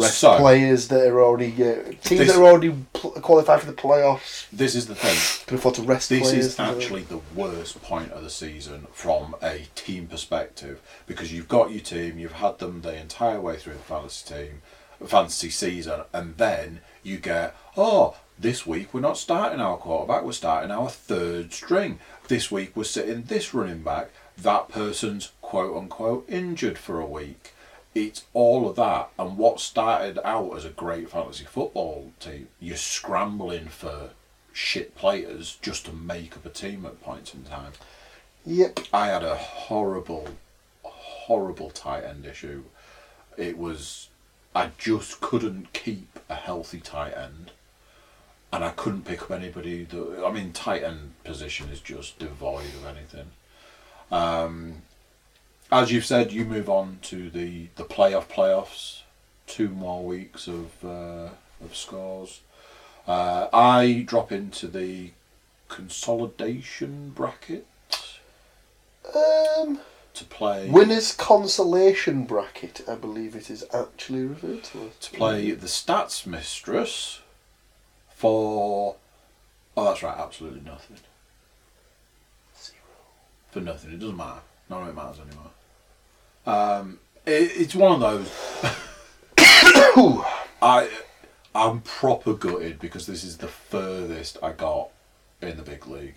So- 0.00 0.38
players 0.38 0.88
that 0.88 1.06
are 1.06 1.20
already 1.22 1.52
uh, 1.52 1.74
teams 2.04 2.08
This- 2.08 2.28
that 2.32 2.36
are 2.38 2.44
already 2.44 2.74
pl- 2.92 3.10
qualified 3.12 3.60
for 3.60 3.66
the 3.66 3.72
playoffs 3.72 4.46
This 4.52 4.74
is 4.74 4.86
the 4.86 4.94
thing. 4.94 5.16
can 5.46 5.56
afford 5.58 5.74
to 5.76 5.82
rest 5.82 6.08
This 6.08 6.22
players. 6.30 6.46
is 6.46 6.54
things 6.54 6.58
like 6.58 6.76
that. 6.76 6.82
actually 6.82 7.02
the 7.02 7.20
worst 7.34 7.82
point 7.82 8.12
of 8.12 8.22
the 8.22 8.30
season 8.30 8.86
from 8.92 9.34
a 9.42 9.66
team 9.74 10.06
perspective 10.06 10.80
because 11.06 11.32
you've 11.32 11.48
got 11.48 11.70
your 11.72 11.80
team, 11.80 12.18
you've 12.18 12.32
had 12.32 12.58
them 12.58 12.82
the 12.82 12.94
entire 12.94 13.40
way 13.40 13.56
through 13.56 13.74
the 13.74 13.78
fantasy 13.80 14.34
team, 14.34 14.62
fantasy 15.06 15.50
season, 15.50 16.02
and 16.12 16.36
then 16.36 16.80
you 17.02 17.16
get, 17.18 17.54
oh, 17.76 18.14
this 18.38 18.64
week 18.66 18.94
we're 18.94 19.00
not 19.00 19.18
starting 19.18 19.60
our 19.60 19.76
quarterback, 19.76 20.22
we're 20.22 20.32
starting 20.32 20.70
our 20.70 20.88
third 20.88 21.52
string. 21.52 21.98
This 22.28 22.50
week 22.50 22.72
we're 22.76 22.84
sitting 22.84 23.24
this 23.24 23.52
running 23.52 23.82
back. 23.82 24.10
That 24.38 24.68
person's 24.68 25.32
quote 25.42 25.76
unquote 25.76 26.24
injured 26.28 26.78
for 26.78 26.98
a 27.00 27.06
week. 27.06 27.52
It's 27.94 28.24
all 28.32 28.68
of 28.68 28.76
that, 28.76 29.10
and 29.18 29.36
what 29.36 29.60
started 29.60 30.18
out 30.26 30.56
as 30.56 30.64
a 30.64 30.70
great 30.70 31.10
fantasy 31.10 31.44
football 31.44 32.12
team, 32.20 32.48
you're 32.58 32.76
scrambling 32.76 33.66
for 33.66 34.10
shit 34.52 34.94
players 34.94 35.58
just 35.60 35.84
to 35.86 35.92
make 35.92 36.36
up 36.36 36.46
a 36.46 36.50
team 36.50 36.86
at 36.86 37.02
points 37.02 37.34
in 37.34 37.44
time. 37.44 37.72
Yep. 38.46 38.80
I 38.92 39.08
had 39.08 39.22
a 39.22 39.36
horrible, 39.36 40.28
horrible 40.82 41.70
tight 41.70 42.04
end 42.04 42.24
issue. 42.24 42.64
It 43.36 43.58
was, 43.58 44.08
I 44.54 44.70
just 44.78 45.20
couldn't 45.20 45.72
keep 45.74 46.18
a 46.30 46.34
healthy 46.34 46.80
tight 46.80 47.14
end, 47.16 47.52
and 48.52 48.64
I 48.64 48.70
couldn't 48.70 49.04
pick 49.04 49.22
up 49.22 49.30
anybody. 49.30 49.84
That, 49.84 50.24
I 50.26 50.32
mean, 50.32 50.52
tight 50.52 50.82
end 50.82 51.12
position 51.24 51.68
is 51.68 51.80
just 51.80 52.18
devoid 52.18 52.74
of 52.74 52.86
anything. 52.86 53.30
Um, 54.10 54.82
as 55.72 55.90
you've 55.90 56.04
said, 56.04 56.32
you 56.32 56.44
move 56.44 56.68
on 56.68 56.98
to 57.02 57.30
the 57.30 57.68
the 57.76 57.84
playoff 57.84 58.28
playoffs. 58.28 59.00
Two 59.46 59.68
more 59.70 60.04
weeks 60.04 60.46
of 60.46 60.84
uh, 60.84 61.30
of 61.64 61.74
scores. 61.74 62.42
Uh, 63.08 63.48
I 63.52 64.04
drop 64.06 64.30
into 64.30 64.68
the 64.68 65.10
consolidation 65.68 67.10
bracket. 67.10 67.66
Um, 69.14 69.80
to 70.14 70.24
play 70.24 70.68
winners 70.68 71.12
consolation 71.12 72.24
bracket, 72.24 72.82
I 72.86 72.94
believe 72.94 73.34
it 73.34 73.50
is 73.50 73.64
actually 73.74 74.24
referred 74.24 74.62
to. 74.64 74.82
as. 74.82 74.98
to 75.00 75.10
play 75.10 75.50
the 75.52 75.66
stats 75.66 76.26
mistress 76.26 77.20
for 78.14 78.96
oh 79.76 79.84
that's 79.84 80.02
right 80.02 80.16
absolutely 80.16 80.60
nothing 80.60 80.98
Zero. 82.56 82.78
for 83.50 83.60
nothing 83.60 83.92
it 83.92 83.98
doesn't 83.98 84.16
matter 84.16 84.40
none 84.70 84.82
of 84.82 84.88
it 84.88 84.94
matters 84.94 85.18
anymore 85.18 85.50
um, 86.46 86.98
it, 87.26 87.52
it's 87.54 87.74
one 87.74 87.92
of 87.92 88.00
those. 88.00 88.30
I 90.62 90.88
I'm 91.54 91.80
proper 91.82 92.34
gutted 92.34 92.78
because 92.78 93.06
this 93.06 93.24
is 93.24 93.38
the 93.38 93.48
furthest 93.48 94.38
I 94.42 94.52
got 94.52 94.90
in 95.40 95.56
the 95.56 95.62
big 95.62 95.86
league 95.86 96.16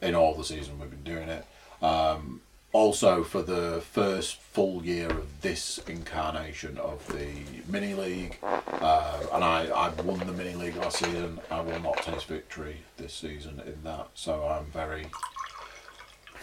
in 0.00 0.14
all 0.14 0.34
the 0.34 0.44
season 0.44 0.78
we've 0.78 0.90
been 0.90 1.02
doing 1.02 1.28
it. 1.28 1.44
Um, 1.82 2.40
also 2.72 3.24
for 3.24 3.42
the 3.42 3.82
first 3.92 4.40
full 4.40 4.84
year 4.84 5.08
of 5.08 5.40
this 5.42 5.78
incarnation 5.86 6.76
of 6.78 7.06
the 7.08 7.28
mini 7.68 7.94
league 7.94 8.36
uh, 8.42 9.20
and 9.32 9.44
I, 9.44 9.66
I 9.66 9.88
won 10.02 10.18
the 10.20 10.32
mini 10.32 10.54
league 10.54 10.76
last 10.76 10.98
season. 10.98 11.40
I 11.50 11.60
will 11.60 11.80
not 11.80 11.96
taste 11.98 12.26
victory 12.26 12.78
this 12.96 13.14
season 13.14 13.62
in 13.66 13.82
that 13.84 14.08
so 14.14 14.46
I'm 14.46 14.66
very 14.66 15.06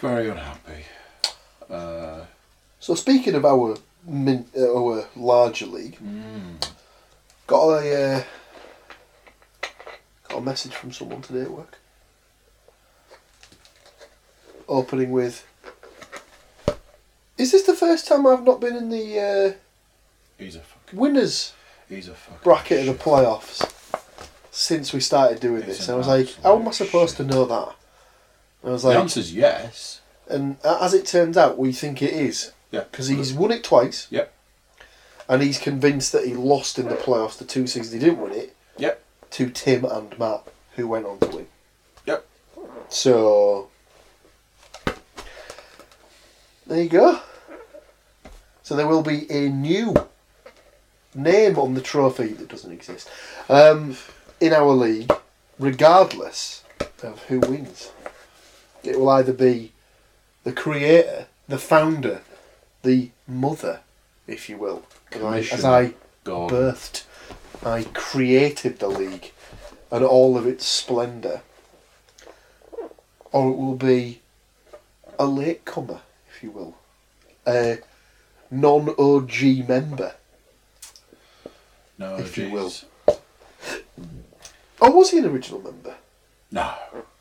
very 0.00 0.28
unhappy. 0.28 0.84
Uh, 1.70 2.24
So 2.82 2.96
speaking 2.96 3.36
of 3.36 3.44
our 3.44 3.76
min, 4.04 4.44
uh, 4.58 4.76
our 4.76 5.06
larger 5.14 5.66
league, 5.66 5.98
got 7.46 7.68
a 7.68 8.16
uh, 8.16 8.22
got 10.28 10.38
a 10.38 10.40
message 10.40 10.74
from 10.74 10.90
someone 10.90 11.22
today 11.22 11.42
at 11.42 11.50
work. 11.52 11.78
Opening 14.66 15.12
with. 15.12 15.46
Is 17.38 17.52
this 17.52 17.62
the 17.62 17.74
first 17.76 18.08
time 18.08 18.26
I've 18.26 18.42
not 18.42 18.60
been 18.60 18.74
in 18.74 18.88
the 18.88 19.56
uh, 20.40 20.44
winners 20.92 21.52
he's 21.88 22.08
a 22.08 22.14
fucking 22.14 22.40
bracket 22.42 22.80
of 22.80 22.86
the 22.86 22.92
shit. 22.94 23.00
playoffs 23.00 24.02
since 24.50 24.92
we 24.92 24.98
started 24.98 25.38
doing 25.38 25.62
It's 25.62 25.78
this? 25.78 25.88
And 25.88 25.94
I 25.94 25.98
was 25.98 26.08
like, 26.08 26.34
how 26.42 26.58
am 26.58 26.66
I 26.66 26.72
supposed 26.72 27.16
to 27.18 27.22
know 27.22 27.44
that? 27.44 27.76
And 28.62 28.70
I 28.70 28.72
was 28.72 28.84
like, 28.84 28.96
the 28.96 29.02
answer's 29.02 29.32
yes 29.32 30.00
and 30.28 30.56
as 30.64 30.94
it 30.94 31.06
turns 31.06 31.36
out, 31.36 31.58
we 31.58 31.72
think 31.72 32.02
it 32.02 32.12
is. 32.12 32.52
Yeah 32.72 32.84
Because 32.90 33.06
he's 33.08 33.32
won 33.32 33.52
it 33.52 33.62
twice. 33.62 34.08
Yep. 34.10 34.32
And 35.28 35.40
he's 35.42 35.58
convinced 35.58 36.10
that 36.12 36.26
he 36.26 36.34
lost 36.34 36.78
in 36.78 36.88
the 36.88 36.96
playoffs 36.96 37.38
the 37.38 37.44
two 37.44 37.66
seasons 37.68 37.92
he 37.92 38.00
didn't 38.00 38.20
win 38.20 38.32
it 38.32 38.56
Yep. 38.78 39.00
to 39.30 39.50
Tim 39.50 39.84
and 39.84 40.18
Matt, 40.18 40.42
who 40.74 40.88
went 40.88 41.06
on 41.06 41.18
to 41.20 41.28
win. 41.28 41.46
Yep. 42.06 42.26
So. 42.88 43.68
There 46.66 46.82
you 46.82 46.88
go. 46.88 47.20
So 48.62 48.74
there 48.76 48.86
will 48.86 49.02
be 49.02 49.30
a 49.30 49.48
new 49.48 49.94
name 51.14 51.58
on 51.58 51.74
the 51.74 51.80
trophy 51.82 52.28
that 52.28 52.48
doesn't 52.48 52.72
exist 52.72 53.08
um, 53.48 53.96
in 54.40 54.52
our 54.52 54.70
league, 54.72 55.12
regardless 55.58 56.64
of 57.02 57.22
who 57.24 57.40
wins. 57.40 57.90
It 58.82 58.98
will 58.98 59.10
either 59.10 59.32
be 59.32 59.72
the 60.44 60.52
creator, 60.52 61.26
the 61.48 61.58
founder, 61.58 62.22
the 62.82 63.10
mother, 63.26 63.80
if 64.26 64.48
you 64.48 64.56
will. 64.58 64.84
As 65.12 65.22
I, 65.22 65.38
as 65.38 65.64
I 65.64 65.94
God 66.24 66.50
birthed, 66.50 67.04
I 67.64 67.84
created 67.92 68.78
the 68.78 68.88
league 68.88 69.32
and 69.90 70.04
all 70.04 70.36
of 70.36 70.46
its 70.46 70.66
splendour. 70.66 71.42
Or 73.30 73.50
it 73.50 73.56
will 73.56 73.76
be 73.76 74.20
a 75.18 75.24
latecomer, 75.24 76.00
if 76.34 76.42
you 76.42 76.50
will. 76.50 76.76
A 77.46 77.78
non 78.50 78.94
OG 78.98 79.68
member. 79.68 80.14
no 81.98 82.16
if 82.16 82.36
you 82.36 82.48
jeez. 82.48 82.52
will. 82.52 83.18
Oh, 84.80 84.90
was 84.90 85.10
he 85.10 85.18
an 85.18 85.26
original 85.26 85.60
member? 85.62 85.94
no 86.50 86.74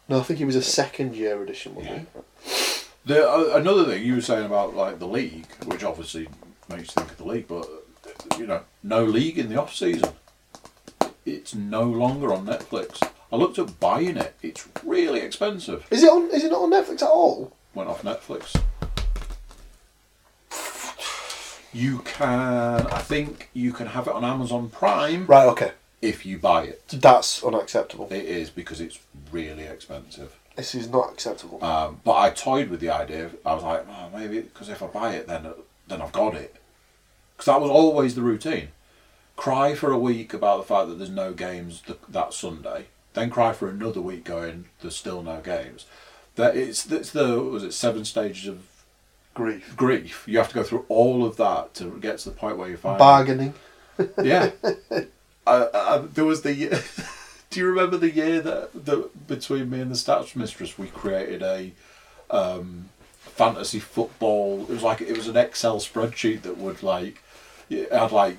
No, 0.10 0.20
I 0.20 0.24
think 0.24 0.40
he 0.40 0.46
was 0.46 0.56
a 0.56 0.62
second 0.64 1.16
year 1.16 1.42
edition, 1.42 1.76
wasn't 1.76 2.00
he? 2.00 2.81
The 3.06 3.28
uh, 3.28 3.58
another 3.58 3.86
thing 3.86 4.04
you 4.06 4.16
were 4.16 4.22
saying 4.22 4.46
about 4.46 4.76
like 4.76 5.00
the 5.00 5.08
league, 5.08 5.48
which 5.66 5.84
obviously 5.84 6.30
makes 6.70 6.90
you 6.96 7.02
think 7.02 7.12
of 7.12 7.18
the 7.18 7.26
league, 7.26 7.48
but 7.48 7.68
you 8.38 8.46
know, 8.46 8.62
no 8.84 9.04
league 9.04 9.40
in 9.40 9.50
the 9.50 9.60
off 9.60 9.74
season. 9.76 10.12
It's 11.26 11.54
no 11.56 11.84
longer 11.84 12.34
on 12.34 12.46
Netflix. 12.46 13.02
I 13.32 13.36
looked 13.38 13.58
at 13.60 13.80
buying 13.80 14.18
it. 14.18 14.36
It's 14.42 14.68
really 14.84 15.20
expensive. 15.22 15.86
Is 15.90 16.04
it 16.04 16.10
on? 16.10 16.30
Is 16.32 16.44
it 16.44 16.52
not 16.52 16.62
on 16.62 16.72
Netflix 16.72 17.02
at 17.02 17.10
all? 17.10 17.54
Went 17.74 17.90
off 17.90 18.04
Netflix. 18.04 18.60
You 21.74 22.00
can, 22.00 22.86
I 22.88 23.00
think, 23.00 23.50
you 23.54 23.72
can 23.72 23.88
have 23.88 24.08
it 24.08 24.14
on 24.14 24.26
Amazon 24.26 24.70
Prime 24.70 25.26
Right. 25.26 25.46
Okay. 25.48 25.72
if 26.02 26.26
you 26.26 26.38
buy 26.38 26.64
it. 26.66 26.86
That's 26.90 27.42
unacceptable. 27.44 28.10
It 28.12 28.26
is 28.26 28.50
because 28.50 28.82
it's 28.82 29.00
really 29.32 29.64
expensive. 29.64 30.36
This 30.56 30.76
is 30.76 30.90
not 30.90 31.12
acceptable. 31.14 31.64
Um, 31.64 32.02
but 32.04 32.16
I 32.18 32.30
toyed 32.30 32.70
with 32.70 32.80
the 32.82 32.90
idea. 32.90 33.32
I 33.46 33.54
was 33.54 33.64
like, 33.64 33.86
oh, 33.90 34.10
maybe 34.18 34.42
because 34.42 34.70
if 34.70 34.84
I 34.84 34.88
buy 34.88 35.14
it, 35.16 35.28
then 35.28 35.48
then 35.88 36.02
I've 36.02 36.12
got 36.12 36.36
it. 36.36 36.56
Because 37.36 37.46
that 37.46 37.62
was 37.62 37.72
always 37.72 38.16
the 38.16 38.22
routine. 38.22 38.70
Cry 39.36 39.74
for 39.76 39.92
a 39.92 39.98
week 39.98 40.34
about 40.34 40.58
the 40.58 40.64
fact 40.64 40.90
that 40.90 40.98
there's 40.98 41.10
no 41.10 41.34
games 41.34 41.82
th- 41.82 41.98
that 42.10 42.34
Sunday. 42.34 42.88
Then 43.14 43.30
cry 43.30 43.54
for 43.54 43.70
another 43.70 44.02
week 44.02 44.24
going, 44.24 44.66
there's 44.82 44.96
still 44.96 45.24
no 45.24 45.42
games. 45.42 45.86
That 46.36 46.56
it's 46.56 46.90
it's 46.92 47.12
the 47.12 47.40
was 47.42 47.64
it 47.64 47.74
seven 47.74 48.06
stages 48.06 48.48
of 48.48 48.64
Grief. 49.34 49.76
grief. 49.78 50.26
You 50.28 50.38
have 50.38 50.50
to 50.50 50.56
go 50.56 50.64
through 50.64 50.86
all 50.90 51.26
of 51.26 51.38
that 51.38 51.74
to 51.76 51.98
get 52.00 52.20
to 52.20 52.30
the 52.30 52.36
point 52.36 52.58
where 52.58 52.70
you 52.70 52.78
find 52.78 53.00
Bargaining. 53.00 53.54
yeah. 54.22 54.52
I, 55.48 55.68
I, 55.74 55.98
there 56.14 56.26
was 56.26 56.42
the. 56.42 56.84
Do 57.52 57.60
you 57.60 57.68
remember 57.68 57.98
the 57.98 58.10
year 58.10 58.40
that, 58.42 58.86
that 58.86 59.28
between 59.28 59.70
me 59.70 59.82
and 59.82 59.92
the 59.92 59.96
stats 59.96 60.38
mistress 60.38 60.78
we 60.78 60.88
created 60.88 61.44
a 61.44 61.74
um, 62.30 62.90
fantasy 63.20 63.80
football? 63.80 64.62
It 64.64 64.70
was 64.70 64.84
like 64.84 65.02
it 65.02 65.18
was 65.18 65.28
an 65.28 65.36
Excel 65.36 65.80
spreadsheet 65.80 66.44
that 66.44 66.58
would 66.58 66.82
like 66.82 67.22
it 67.70 67.92
had 67.92 68.14
like 68.14 68.38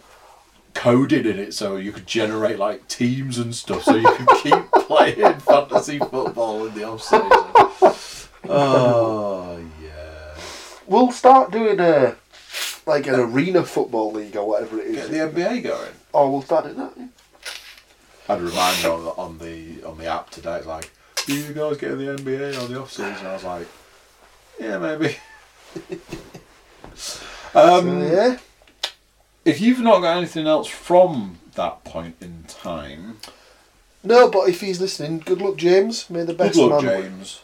coded 0.73 1.27
in 1.27 1.39
it 1.39 1.53
so 1.53 1.77
you 1.77 1.93
could 1.93 2.07
generate 2.07 2.59
like 2.59 2.89
teams 2.89 3.37
and 3.37 3.55
stuff 3.55 3.83
so 3.83 3.97
you 3.97 4.11
could 4.15 4.29
keep 4.43 4.87
playing 4.87 5.39
fantasy 5.41 5.99
football 5.99 6.67
in 6.67 6.75
the 6.75 6.85
off 6.85 7.03
season. 7.03 8.31
Oh 8.49 9.61
yeah. 9.83 10.43
We'll 10.87 11.13
start 11.13 11.53
doing 11.53 11.79
a 11.81 12.17
like 12.87 13.07
an 13.07 13.17
arena 13.17 13.63
football 13.63 14.11
league 14.11 14.37
or 14.37 14.49
whatever 14.49 14.81
it 14.81 14.87
is. 14.87 15.09
Get 15.09 15.35
the 15.35 15.41
NBA 15.41 15.65
going. 15.65 15.93
Oh, 16.15 16.31
we'll 16.31 16.43
start 16.43 16.65
doing 16.65 16.79
that. 16.79 16.93
yeah. 16.97 17.07
Had 18.33 18.41
a 18.41 18.45
reminder 18.45 18.91
on 18.91 19.05
the, 19.05 19.11
on 19.11 19.39
the 19.39 19.85
on 19.85 19.99
the 19.99 20.07
app 20.07 20.31
today. 20.31 20.57
It's 20.57 20.67
like, 20.67 20.91
do 21.27 21.35
you 21.35 21.53
guys 21.53 21.77
get 21.77 21.93
in 21.93 21.99
the 21.99 22.17
NBA 22.17 22.61
on 22.63 22.73
the 22.73 22.81
off 22.81 22.91
season? 22.91 23.27
I 23.27 23.35
was 23.35 23.45
like, 23.45 23.69
yeah, 24.59 24.79
maybe. 24.79 25.17
um, 27.55 27.85
So, 27.85 27.99
yeah. 28.13 28.39
If 29.45 29.61
you've 29.61 29.81
not 29.81 30.01
got 30.01 30.19
anything 30.19 30.47
else 30.47 30.69
from 30.69 31.39
that 31.55 31.83
point 31.85 32.17
in 32.21 32.45
time, 32.47 33.19
No, 34.05 34.31
but 34.31 34.49
if 34.49 34.61
he's 34.61 34.81
listening, 34.81 35.19
good 35.19 35.41
luck, 35.43 35.57
James. 35.57 36.09
May 36.09 36.25
the 36.25 36.35
best 36.35 36.55
good 36.55 36.71
luck, 36.71 36.85
man. 36.85 37.03
James. 37.03 37.43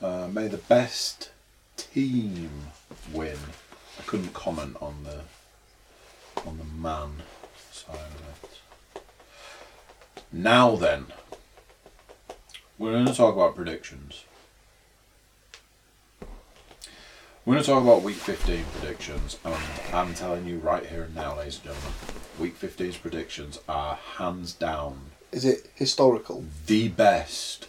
Uh, 0.00 0.28
may 0.30 0.48
the 0.48 0.58
best 0.58 1.30
team 1.76 2.50
win. 3.12 3.38
I 3.98 4.02
couldn't 4.02 4.32
comment 4.34 4.76
on 4.80 5.04
the 5.04 5.20
on 6.46 6.58
the 6.58 6.64
man 6.64 7.22
side 7.70 7.94
of 7.94 8.20
it. 8.20 8.23
Now 10.36 10.74
then, 10.74 11.06
we're 12.76 12.90
going 12.90 13.06
to 13.06 13.14
talk 13.14 13.34
about 13.36 13.54
predictions. 13.54 14.24
We're 17.44 17.54
going 17.54 17.62
to 17.64 17.70
talk 17.70 17.84
about 17.84 18.02
week 18.02 18.16
15 18.16 18.64
predictions, 18.80 19.38
and 19.44 19.54
I'm 19.92 20.12
telling 20.14 20.44
you 20.44 20.58
right 20.58 20.84
here 20.84 21.04
and 21.04 21.14
now, 21.14 21.36
ladies 21.38 21.60
and 21.62 21.66
gentlemen, 21.66 21.92
week 22.40 22.58
15's 22.60 22.96
predictions 22.96 23.60
are 23.68 23.94
hands 23.94 24.54
down 24.54 25.02
Is 25.30 25.44
it 25.44 25.70
historical? 25.76 26.44
the 26.66 26.88
best 26.88 27.68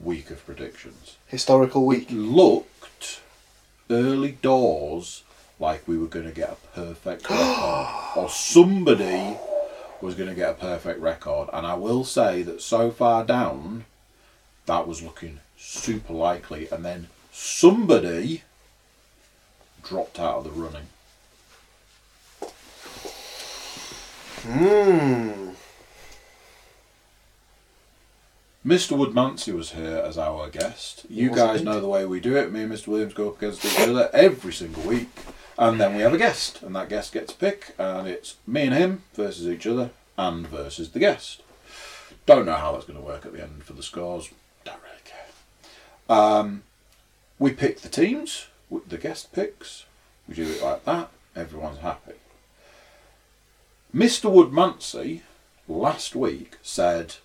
week 0.00 0.30
of 0.30 0.44
predictions. 0.44 1.16
Historical 1.26 1.82
It 1.92 1.96
week. 1.96 2.08
looked 2.10 3.20
early 3.88 4.32
doors 4.32 5.22
like 5.60 5.86
we 5.86 5.96
were 5.96 6.08
going 6.08 6.26
to 6.26 6.32
get 6.32 6.50
a 6.50 6.56
perfect 6.74 7.22
record, 7.30 7.86
or 8.16 8.28
somebody 8.28 9.36
was 10.02 10.14
going 10.14 10.28
to 10.28 10.34
get 10.34 10.50
a 10.50 10.54
perfect 10.54 11.00
record. 11.00 11.48
And 11.52 11.66
I 11.66 11.74
will 11.74 12.04
say 12.04 12.42
that 12.42 12.62
so 12.62 12.90
far 12.90 13.24
down, 13.24 13.84
that 14.66 14.86
was 14.86 15.02
looking 15.02 15.40
super 15.56 16.12
likely. 16.12 16.68
And 16.70 16.84
then 16.84 17.08
somebody 17.32 18.42
dropped 19.82 20.18
out 20.18 20.38
of 20.38 20.44
the 20.44 20.50
running. 20.50 20.86
Hmm. 24.42 25.50
Mr. 28.64 28.96
Woodmancy 28.96 29.54
was 29.54 29.72
here 29.72 30.02
as 30.04 30.18
our 30.18 30.48
guest. 30.50 31.06
You 31.08 31.30
guys 31.30 31.62
know 31.62 31.80
the 31.80 31.88
way 31.88 32.04
we 32.04 32.20
do 32.20 32.36
it. 32.36 32.52
Me 32.52 32.62
and 32.62 32.72
Mr. 32.72 32.88
Williams 32.88 33.14
go 33.14 33.30
up 33.30 33.38
against 33.38 33.64
each 33.64 33.80
other 33.80 34.10
every 34.12 34.52
single 34.52 34.82
week. 34.82 35.08
And 35.60 35.78
then 35.78 35.94
we 35.94 36.00
have 36.00 36.14
a 36.14 36.18
guest, 36.18 36.62
and 36.62 36.74
that 36.74 36.88
guest 36.88 37.12
gets 37.12 37.34
a 37.34 37.36
pick, 37.36 37.74
and 37.78 38.08
it's 38.08 38.36
me 38.46 38.62
and 38.62 38.72
him 38.72 39.02
versus 39.12 39.46
each 39.46 39.66
other, 39.66 39.90
and 40.16 40.46
versus 40.46 40.92
the 40.92 40.98
guest. 40.98 41.42
Don't 42.24 42.46
know 42.46 42.54
how 42.54 42.72
that's 42.72 42.86
going 42.86 42.98
to 42.98 43.04
work 43.04 43.26
at 43.26 43.34
the 43.34 43.42
end 43.42 43.62
for 43.62 43.74
the 43.74 43.82
scores. 43.82 44.30
Don't 44.64 44.80
really 44.82 45.02
care. 45.04 46.16
Um, 46.16 46.62
we 47.38 47.52
pick 47.52 47.80
the 47.80 47.90
teams, 47.90 48.46
the 48.88 48.96
guest 48.96 49.34
picks. 49.34 49.84
We 50.26 50.34
do 50.34 50.44
it 50.44 50.62
like 50.62 50.86
that. 50.86 51.10
Everyone's 51.36 51.80
happy. 51.80 52.14
Mr. 53.94 54.32
Woodmancy 54.32 55.20
last 55.68 56.16
week 56.16 56.56
said, 56.62 57.16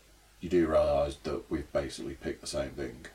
"You 0.41 0.49
do 0.49 0.67
realise 0.67 1.15
that 1.23 1.49
we've 1.49 1.71
basically 1.71 2.15
picked 2.15 2.41
the 2.41 2.47
same 2.47 2.71
thing." 2.71 3.05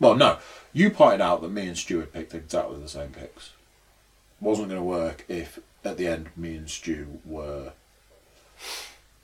Well, 0.00 0.14
no, 0.14 0.38
you 0.72 0.88
pointed 0.88 1.20
out 1.20 1.42
that 1.42 1.50
me 1.50 1.66
and 1.66 1.76
Stu 1.76 2.00
had 2.00 2.14
picked 2.14 2.34
exactly 2.34 2.80
the 2.80 2.88
same 2.88 3.10
picks. 3.10 3.50
Wasn't 4.42 4.68
going 4.68 4.80
to 4.80 4.84
work 4.84 5.24
if 5.28 5.58
at 5.84 5.96
the 5.96 6.06
end 6.08 6.28
me 6.36 6.56
and 6.56 6.68
Stu 6.68 7.20
were 7.24 7.72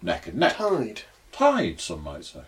neck 0.01 0.29
and 0.29 0.39
neck 0.39 0.57
Tied. 0.57 1.03
tied, 1.33 1.81
some 1.81 2.03
might 2.05 2.25
say. 2.25 2.43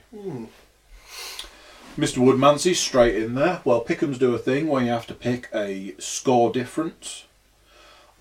Mr. 1.98 2.18
Woodmancy 2.18 2.74
straight 2.74 3.16
in 3.16 3.34
there. 3.34 3.60
Well, 3.64 3.84
Pickums 3.84 4.18
do 4.18 4.34
a 4.34 4.38
thing 4.38 4.68
where 4.68 4.82
you 4.82 4.90
have 4.90 5.06
to 5.08 5.14
pick 5.14 5.48
a 5.52 5.94
score 5.98 6.52
difference, 6.52 7.24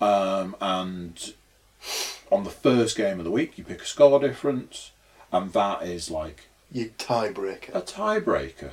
um, 0.00 0.56
and 0.60 1.32
on 2.32 2.42
the 2.44 2.50
first 2.50 2.96
game 2.96 3.18
of 3.20 3.24
the 3.24 3.30
week 3.30 3.56
you 3.56 3.62
pick 3.64 3.82
a 3.82 3.86
score 3.86 4.18
difference, 4.18 4.90
and 5.32 5.52
that 5.52 5.82
is 5.84 6.10
like 6.10 6.48
Your 6.72 6.88
tiebreaker. 6.98 7.72
a 7.74 7.82
tiebreaker. 7.82 8.72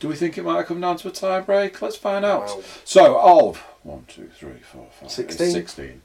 Do 0.00 0.08
we 0.08 0.16
think 0.16 0.38
it 0.38 0.44
might 0.44 0.66
come 0.66 0.80
down 0.80 0.96
to 0.98 1.08
a 1.08 1.10
tiebreak? 1.10 1.80
Let's 1.80 1.96
find 1.96 2.24
out. 2.24 2.46
Wow. 2.46 2.62
So, 2.84 3.20
of 3.20 3.58
one, 3.82 4.06
two, 4.08 4.30
three, 4.34 4.58
four, 4.62 4.88
five, 4.98 5.10
Sixteen. 5.10 5.46
It's 5.46 5.54
16. 5.54 6.02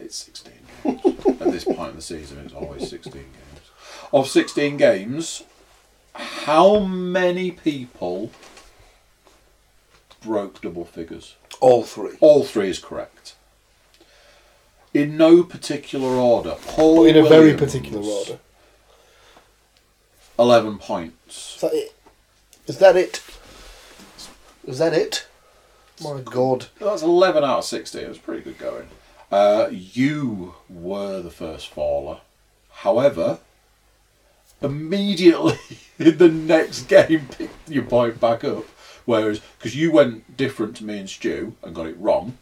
It's 0.00 0.16
16 0.16 0.52
games. 0.82 1.26
At 1.40 1.52
this 1.52 1.64
point 1.64 1.90
in 1.90 1.96
the 1.96 2.02
season, 2.02 2.38
it's 2.44 2.54
always 2.54 2.88
16 2.88 3.12
games. 3.12 3.70
Of 4.12 4.28
16 4.28 4.76
games, 4.76 5.44
how 6.14 6.80
many 6.80 7.50
people 7.50 8.32
broke 10.22 10.62
double 10.62 10.84
figures? 10.84 11.36
All 11.60 11.84
three. 11.84 12.16
All 12.20 12.42
three 12.44 12.70
is 12.70 12.78
correct. 12.78 13.34
In 14.92 15.16
no 15.16 15.42
particular 15.42 16.08
order. 16.08 16.56
Paul 16.66 17.04
in 17.04 17.16
a 17.16 17.28
very 17.28 17.54
particular 17.54 18.00
order. 18.02 18.38
11 20.38 20.78
points. 20.78 21.56
Is 21.56 21.60
that 21.60 21.74
it? 21.74 21.93
Is 22.66 22.78
that 22.78 22.96
it? 22.96 23.22
Is 24.66 24.78
that 24.78 24.94
it? 24.94 25.26
My 26.02 26.20
God. 26.20 26.66
That's 26.80 27.02
11 27.02 27.44
out 27.44 27.58
of 27.58 27.64
16. 27.64 28.00
It 28.02 28.08
was 28.08 28.18
pretty 28.18 28.42
good 28.42 28.58
going. 28.58 28.88
Uh, 29.30 29.68
you 29.70 30.54
were 30.68 31.20
the 31.20 31.30
first 31.30 31.68
faller. 31.68 32.20
However, 32.70 33.38
immediately 34.62 35.58
in 35.98 36.18
the 36.18 36.28
next 36.28 36.82
game, 36.88 37.28
picked 37.30 37.70
your 37.70 37.84
point 37.84 38.20
back 38.20 38.44
up. 38.44 38.64
Whereas, 39.04 39.40
because 39.58 39.76
you 39.76 39.92
went 39.92 40.36
different 40.36 40.76
to 40.76 40.84
me 40.84 40.98
and 40.98 41.10
Stu 41.10 41.54
and 41.62 41.74
got 41.74 41.86
it 41.86 41.98
wrong. 41.98 42.38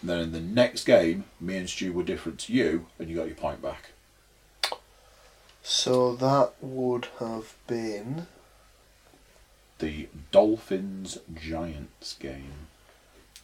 And 0.00 0.10
then 0.10 0.20
in 0.20 0.32
the 0.32 0.40
next 0.40 0.84
game, 0.84 1.24
me 1.40 1.56
and 1.58 1.68
Stu 1.68 1.92
were 1.92 2.02
different 2.02 2.38
to 2.40 2.52
you 2.52 2.86
and 2.98 3.08
you 3.08 3.16
got 3.16 3.26
your 3.26 3.36
point 3.36 3.60
back. 3.60 3.90
So 5.62 6.14
that 6.16 6.52
would 6.60 7.08
have 7.18 7.54
been. 7.66 8.26
The 9.84 10.08
Dolphins 10.30 11.18
Giants 11.34 12.16
game. 12.18 12.68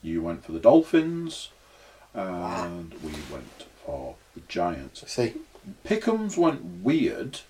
You 0.03 0.23
went 0.23 0.43
for 0.43 0.53
the 0.53 0.59
Dolphins 0.59 1.51
and 2.15 2.95
we 3.03 3.11
went 3.31 3.67
for 3.85 4.15
the 4.35 4.41
Giants. 4.49 5.05
See, 5.07 5.35
Pickums 5.85 6.39
went 6.39 6.83
weird, 6.83 7.41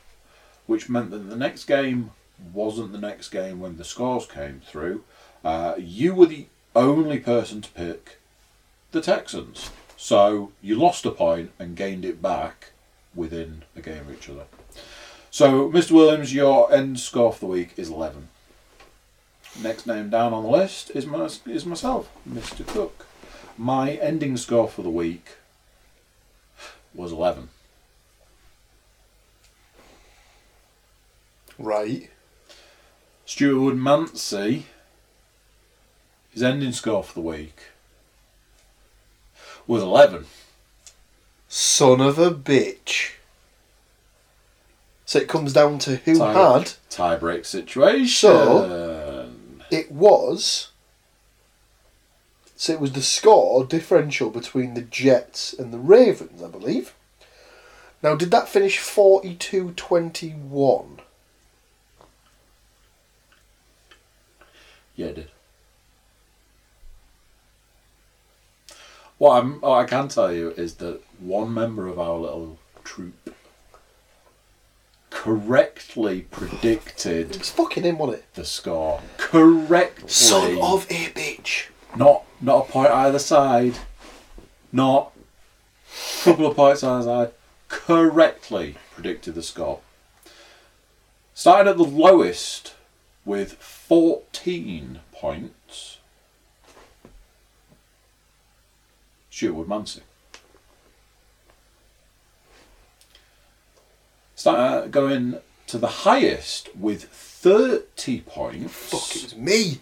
which 0.66 0.88
meant 0.88 1.12
that 1.12 1.30
the 1.30 1.36
next 1.36 1.66
game 1.66 2.10
wasn't 2.52 2.90
the 2.90 2.98
next 2.98 3.28
game 3.28 3.60
when 3.60 3.76
the 3.76 3.84
scores 3.84 4.26
came 4.26 4.60
through. 4.66 5.04
Uh, 5.44 5.74
you 5.78 6.12
were 6.12 6.26
the 6.26 6.46
only 6.74 7.20
person 7.20 7.60
to 7.60 7.70
pick 7.70 8.18
the 8.90 9.00
Texans. 9.00 9.70
So 9.96 10.50
you 10.60 10.74
lost 10.74 11.06
a 11.06 11.12
point 11.12 11.52
and 11.60 11.76
gained 11.76 12.04
it 12.04 12.20
back 12.20 12.72
within 13.14 13.62
a 13.76 13.82
game 13.82 14.08
of 14.08 14.14
each 14.14 14.28
other. 14.28 14.46
So, 15.30 15.70
Mr. 15.70 15.92
Williams, 15.92 16.34
your 16.34 16.72
end 16.72 16.98
score 16.98 17.32
for 17.32 17.38
the 17.38 17.46
week 17.46 17.74
is 17.76 17.88
11. 17.88 18.30
Next 19.62 19.86
name 19.86 20.08
down 20.10 20.32
on 20.32 20.42
the 20.44 20.48
list 20.48 20.90
is, 20.94 21.06
my, 21.06 21.28
is 21.46 21.66
myself, 21.66 22.10
Mr. 22.28 22.66
Cook. 22.66 23.06
My 23.58 23.92
ending 23.92 24.36
score 24.36 24.68
for 24.68 24.82
the 24.82 24.90
week 24.90 25.36
was 26.94 27.12
11. 27.12 27.48
right. 31.60 32.08
Stu 33.26 33.60
Woodmancy, 33.60 34.62
his 36.30 36.42
ending 36.42 36.72
score 36.72 37.04
for 37.04 37.14
the 37.14 37.20
week 37.20 37.60
was 39.66 39.82
11. 39.82 40.24
Son 41.48 42.00
of 42.00 42.18
a 42.18 42.30
bitch. 42.30 43.12
So 45.04 45.18
it 45.18 45.28
comes 45.28 45.52
down 45.52 45.78
to 45.80 45.96
who 45.96 46.18
Tie- 46.18 46.32
had. 46.32 46.72
Tie-break 46.88 47.44
situation. 47.44 48.06
So- 48.06 48.64
It 49.70 49.90
was. 49.90 50.70
So 52.56 52.72
it 52.72 52.80
was 52.80 52.92
the 52.92 53.02
score 53.02 53.64
differential 53.64 54.30
between 54.30 54.74
the 54.74 54.82
Jets 54.82 55.52
and 55.52 55.72
the 55.72 55.78
Ravens, 55.78 56.42
I 56.42 56.48
believe. 56.48 56.94
Now, 58.02 58.14
did 58.14 58.30
that 58.30 58.48
finish 58.48 58.78
42 58.78 59.72
21? 59.72 61.00
yeah, 65.00 65.06
it 65.06 65.14
did. 65.14 65.30
What, 69.16 69.38
I'm, 69.38 69.60
what 69.60 69.78
I 69.78 69.84
can 69.84 70.08
tell 70.08 70.32
you 70.32 70.50
is 70.50 70.74
that 70.76 71.00
one 71.18 71.52
member 71.52 71.86
of 71.86 71.98
our 71.98 72.18
little 72.18 72.58
troop 72.84 73.34
correctly 75.20 76.22
predicted 76.30 77.30
It 77.32 77.38
was 77.40 77.50
fucking 77.50 77.82
him, 77.82 77.98
wasn't 77.98 78.20
it? 78.20 78.34
the 78.34 78.44
score. 78.44 79.02
Correctly. 79.18 80.08
Son 80.08 80.56
of 80.62 80.86
a 80.90 81.10
bitch. 81.10 81.66
Not 81.94 82.24
not 82.40 82.66
a 82.66 82.72
point 82.72 82.90
either 82.90 83.18
side. 83.18 83.74
Not 84.72 85.12
a 86.22 86.24
couple 86.24 86.46
of 86.46 86.56
points 86.56 86.82
either 86.82 87.04
side. 87.04 87.32
Correctly 87.68 88.76
predicted 88.94 89.34
the 89.34 89.42
score. 89.42 89.80
Started 91.34 91.72
at 91.72 91.76
the 91.76 91.84
lowest 91.84 92.72
with 93.26 93.52
14 93.54 95.00
points. 95.12 95.98
Stu 99.28 99.54
Woodmancy. 99.54 100.00
Started 104.40 104.62
uh, 104.62 104.86
going 104.86 105.38
to 105.66 105.76
the 105.76 105.86
highest 106.08 106.74
with 106.74 107.04
30 107.04 108.22
points. 108.22 108.72
Fuck, 108.72 109.16
it 109.16 109.22
was 109.24 109.36
me. 109.36 109.80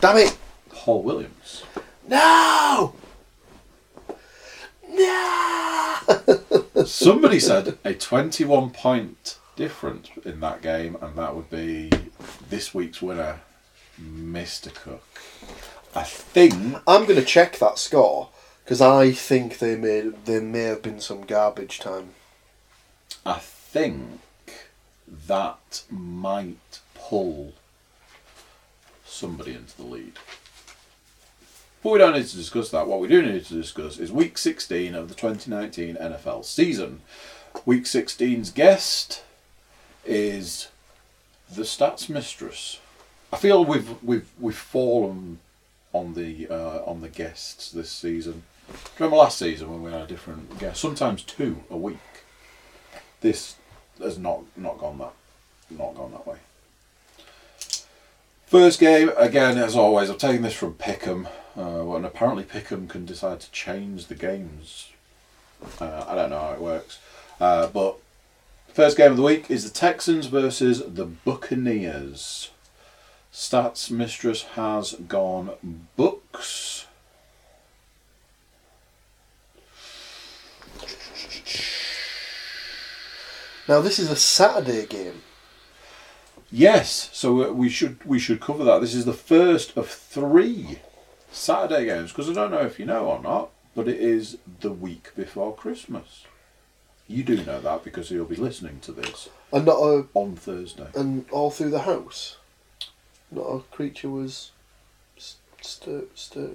Damn 0.00 0.16
it. 0.16 0.36
Paul 0.68 1.04
Williams. 1.04 1.62
No! 2.08 2.92
No! 4.88 5.96
Somebody 6.86 7.38
said 7.38 7.78
a 7.84 7.94
21 7.94 8.70
point 8.70 9.38
difference 9.54 10.10
in 10.24 10.40
that 10.40 10.60
game, 10.60 10.96
and 11.00 11.14
that 11.14 11.36
would 11.36 11.48
be 11.48 11.92
this 12.50 12.74
week's 12.74 13.00
winner, 13.00 13.42
Mr. 14.02 14.74
Cook. 14.74 15.06
I 15.94 16.02
think 16.02 16.52
I'm 16.84 17.04
going 17.04 17.20
to 17.20 17.24
check 17.24 17.60
that 17.60 17.78
score 17.78 18.30
because 18.64 18.80
I 18.80 19.12
think 19.12 19.60
they 19.60 19.76
made 19.76 20.24
there 20.24 20.40
may 20.40 20.64
have 20.64 20.82
been 20.82 20.98
some 20.98 21.20
garbage 21.20 21.78
time. 21.78 22.14
I 23.24 23.40
think 23.70 24.20
that 25.26 25.82
might 25.90 26.80
pull 26.94 27.52
somebody 29.04 29.52
into 29.52 29.76
the 29.76 29.82
lead. 29.82 30.12
But 31.82 31.92
we 31.92 31.98
don't 31.98 32.14
need 32.14 32.26
to 32.26 32.36
discuss 32.36 32.70
that. 32.70 32.86
What 32.86 33.00
we 33.00 33.08
do 33.08 33.22
need 33.22 33.44
to 33.44 33.54
discuss 33.54 33.98
is 33.98 34.10
week 34.10 34.36
16 34.38 34.94
of 34.94 35.08
the 35.08 35.14
2019 35.14 35.96
NFL 35.96 36.44
season. 36.44 37.00
Week 37.64 37.84
16's 37.84 38.50
guest 38.50 39.22
is 40.04 40.68
the 41.54 41.62
stats 41.62 42.08
mistress. 42.08 42.80
I 43.32 43.36
feel 43.36 43.64
we've 43.64 44.02
we've 44.02 44.28
we've 44.40 44.56
fallen 44.56 45.40
on 45.92 46.14
the 46.14 46.48
uh, 46.48 46.82
on 46.84 47.00
the 47.02 47.08
guests 47.08 47.70
this 47.70 47.90
season. 47.90 48.42
Remember 48.98 49.16
last 49.16 49.38
season 49.38 49.70
when 49.70 49.82
we 49.82 49.92
had 49.92 50.02
a 50.02 50.06
different 50.06 50.58
guest? 50.58 50.80
Sometimes 50.80 51.22
two 51.22 51.62
a 51.70 51.76
week. 51.76 51.98
This 53.20 53.56
has 54.00 54.18
not 54.18 54.40
not 54.56 54.78
gone 54.78 54.98
that 54.98 55.12
not 55.70 55.94
gone 55.94 56.12
that 56.12 56.26
way. 56.26 56.36
First 58.46 58.80
game 58.80 59.10
again, 59.16 59.58
as 59.58 59.76
always. 59.76 60.08
I've 60.08 60.18
taken 60.18 60.42
this 60.42 60.54
from 60.54 60.74
Pickham, 60.74 61.28
uh, 61.56 61.94
and 61.94 62.06
apparently 62.06 62.44
Pickham 62.44 62.88
can 62.88 63.04
decide 63.04 63.40
to 63.40 63.50
change 63.50 64.06
the 64.06 64.14
games. 64.14 64.88
Uh, 65.80 66.04
I 66.08 66.14
don't 66.14 66.30
know 66.30 66.38
how 66.40 66.52
it 66.52 66.60
works, 66.60 66.98
uh, 67.40 67.66
but 67.66 67.98
first 68.72 68.96
game 68.96 69.10
of 69.10 69.16
the 69.16 69.22
week 69.22 69.50
is 69.50 69.64
the 69.64 69.70
Texans 69.70 70.26
versus 70.26 70.82
the 70.86 71.04
Buccaneers. 71.04 72.50
Stats 73.32 73.90
Mistress 73.90 74.42
has 74.54 74.94
gone 74.94 75.50
Bucs. 75.98 76.86
Now 83.68 83.80
this 83.80 83.98
is 83.98 84.10
a 84.10 84.16
Saturday 84.16 84.86
game. 84.86 85.22
Yes, 86.50 87.10
so 87.12 87.50
uh, 87.50 87.52
we 87.52 87.68
should 87.68 88.02
we 88.04 88.18
should 88.18 88.40
cover 88.40 88.64
that. 88.64 88.80
This 88.80 88.94
is 88.94 89.04
the 89.04 89.12
first 89.12 89.76
of 89.76 89.88
three 89.88 90.78
Saturday 91.30 91.84
games 91.84 92.10
because 92.10 92.30
I 92.30 92.32
don't 92.32 92.50
know 92.50 92.62
if 92.62 92.78
you 92.78 92.86
know 92.86 93.06
or 93.06 93.20
not, 93.22 93.50
but 93.76 93.86
it 93.86 94.00
is 94.00 94.38
the 94.60 94.72
week 94.72 95.14
before 95.14 95.54
Christmas. 95.54 96.24
You 97.06 97.22
do 97.22 97.44
know 97.44 97.60
that 97.60 97.84
because 97.84 98.10
you'll 98.10 98.24
be 98.26 98.36
listening 98.36 98.80
to 98.80 98.92
this 98.92 99.28
And 99.52 99.64
not 99.64 99.78
a 99.78 100.06
on 100.14 100.36
Thursday. 100.36 100.88
and 100.94 101.26
all 101.30 101.50
through 101.50 101.70
the 101.70 101.80
house. 101.82 102.36
Not 103.30 103.42
a 103.42 103.60
creature 103.70 104.08
was 104.08 104.52
stir 105.60 106.04
stir 106.14 106.52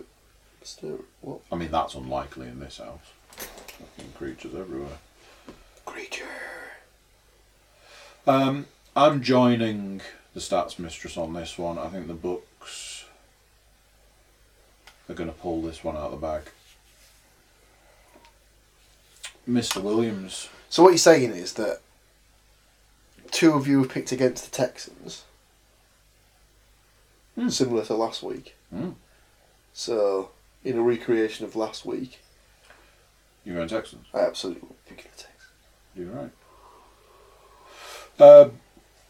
stir 0.63 0.97
what 1.21 1.41
I 1.51 1.55
mean, 1.55 1.69
that's 1.69 1.93
unlikely 1.93 2.47
in 2.47 2.59
this 2.59 2.79
house. 2.79 3.11
Fucking 3.29 4.13
creatures 4.17 4.55
everywhere. 4.55 4.97
creature. 5.85 6.25
Um, 8.25 8.67
I'm 8.95 9.21
joining 9.21 10.01
the 10.33 10.39
stats 10.39 10.79
mistress 10.79 11.17
on 11.17 11.33
this 11.33 11.57
one. 11.57 11.77
I 11.77 11.89
think 11.89 12.07
the 12.07 12.13
Bucs 12.13 13.03
are 15.09 15.13
going 15.13 15.29
to 15.29 15.35
pull 15.35 15.61
this 15.61 15.83
one 15.83 15.97
out 15.97 16.03
of 16.03 16.11
the 16.11 16.17
bag. 16.17 16.43
Mr. 19.49 19.81
Williams. 19.81 20.47
So 20.69 20.83
what 20.83 20.89
you're 20.89 20.97
saying 20.97 21.31
is 21.31 21.53
that 21.53 21.81
two 23.31 23.53
of 23.53 23.67
you 23.67 23.79
have 23.79 23.89
picked 23.91 24.13
against 24.13 24.45
the 24.45 24.51
Texans. 24.51 25.25
Hmm. 27.35 27.49
Similar 27.49 27.83
to 27.85 27.95
last 27.95 28.23
week. 28.23 28.55
Hmm. 28.69 28.91
So 29.73 30.31
in 30.63 30.77
a 30.77 30.81
recreation 30.81 31.45
of 31.45 31.57
last 31.57 31.85
week, 31.85 32.19
You're 33.43 33.57
going 33.57 33.67
Texans. 33.67 34.05
I 34.13 34.19
absolutely 34.19 34.69
picking 34.87 35.11
the 35.11 35.23
Texans. 35.23 35.51
You're 35.93 36.11
right. 36.11 36.31
Uh, 38.19 38.49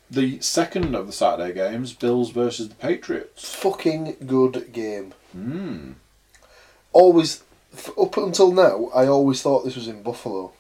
the 0.10 0.40
second 0.42 0.96
of 0.96 1.08
the 1.08 1.14
Saturday 1.14 1.54
games, 1.54 1.94
Bills 1.94 2.32
versus 2.32 2.70
the 2.70 2.76
Patriots. 2.76 3.54
Fucking 3.56 4.18
good 4.26 4.72
game. 4.74 5.14
Hmm. 5.32 5.94
always 6.92 7.42
f- 7.74 7.98
up 7.98 8.18
until 8.18 8.52
now 8.52 8.92
I 8.94 9.08
always 9.08 9.42
thought 9.42 9.66
this 9.66 9.76
was 9.76 9.88
in 9.88 10.04
Buffalo. 10.04 10.54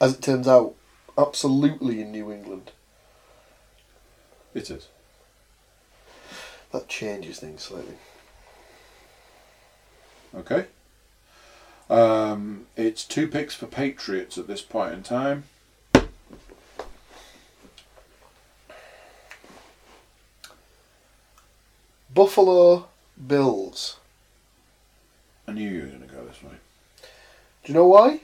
As 0.00 0.14
it 0.14 0.22
turns 0.22 0.46
out, 0.46 0.74
absolutely 1.16 2.00
in 2.00 2.12
New 2.12 2.30
England. 2.30 2.70
It 4.54 4.70
is. 4.70 4.86
That 6.72 6.86
changes 6.88 7.40
things 7.40 7.62
slightly. 7.62 7.96
Okay. 10.36 10.66
Um, 11.90 12.66
it's 12.76 13.04
two 13.04 13.26
picks 13.26 13.54
for 13.54 13.66
Patriots 13.66 14.38
at 14.38 14.46
this 14.46 14.62
point 14.62 14.92
in 14.94 15.02
time. 15.02 15.44
Buffalo 22.12 22.88
Bills. 23.26 23.96
I 25.46 25.52
knew 25.52 25.68
you 25.68 25.80
were 25.82 25.86
going 25.88 26.00
to 26.00 26.06
go 26.06 26.24
this 26.24 26.42
way. 26.42 26.56
Do 27.64 27.72
you 27.72 27.74
know 27.74 27.86
why? 27.86 28.20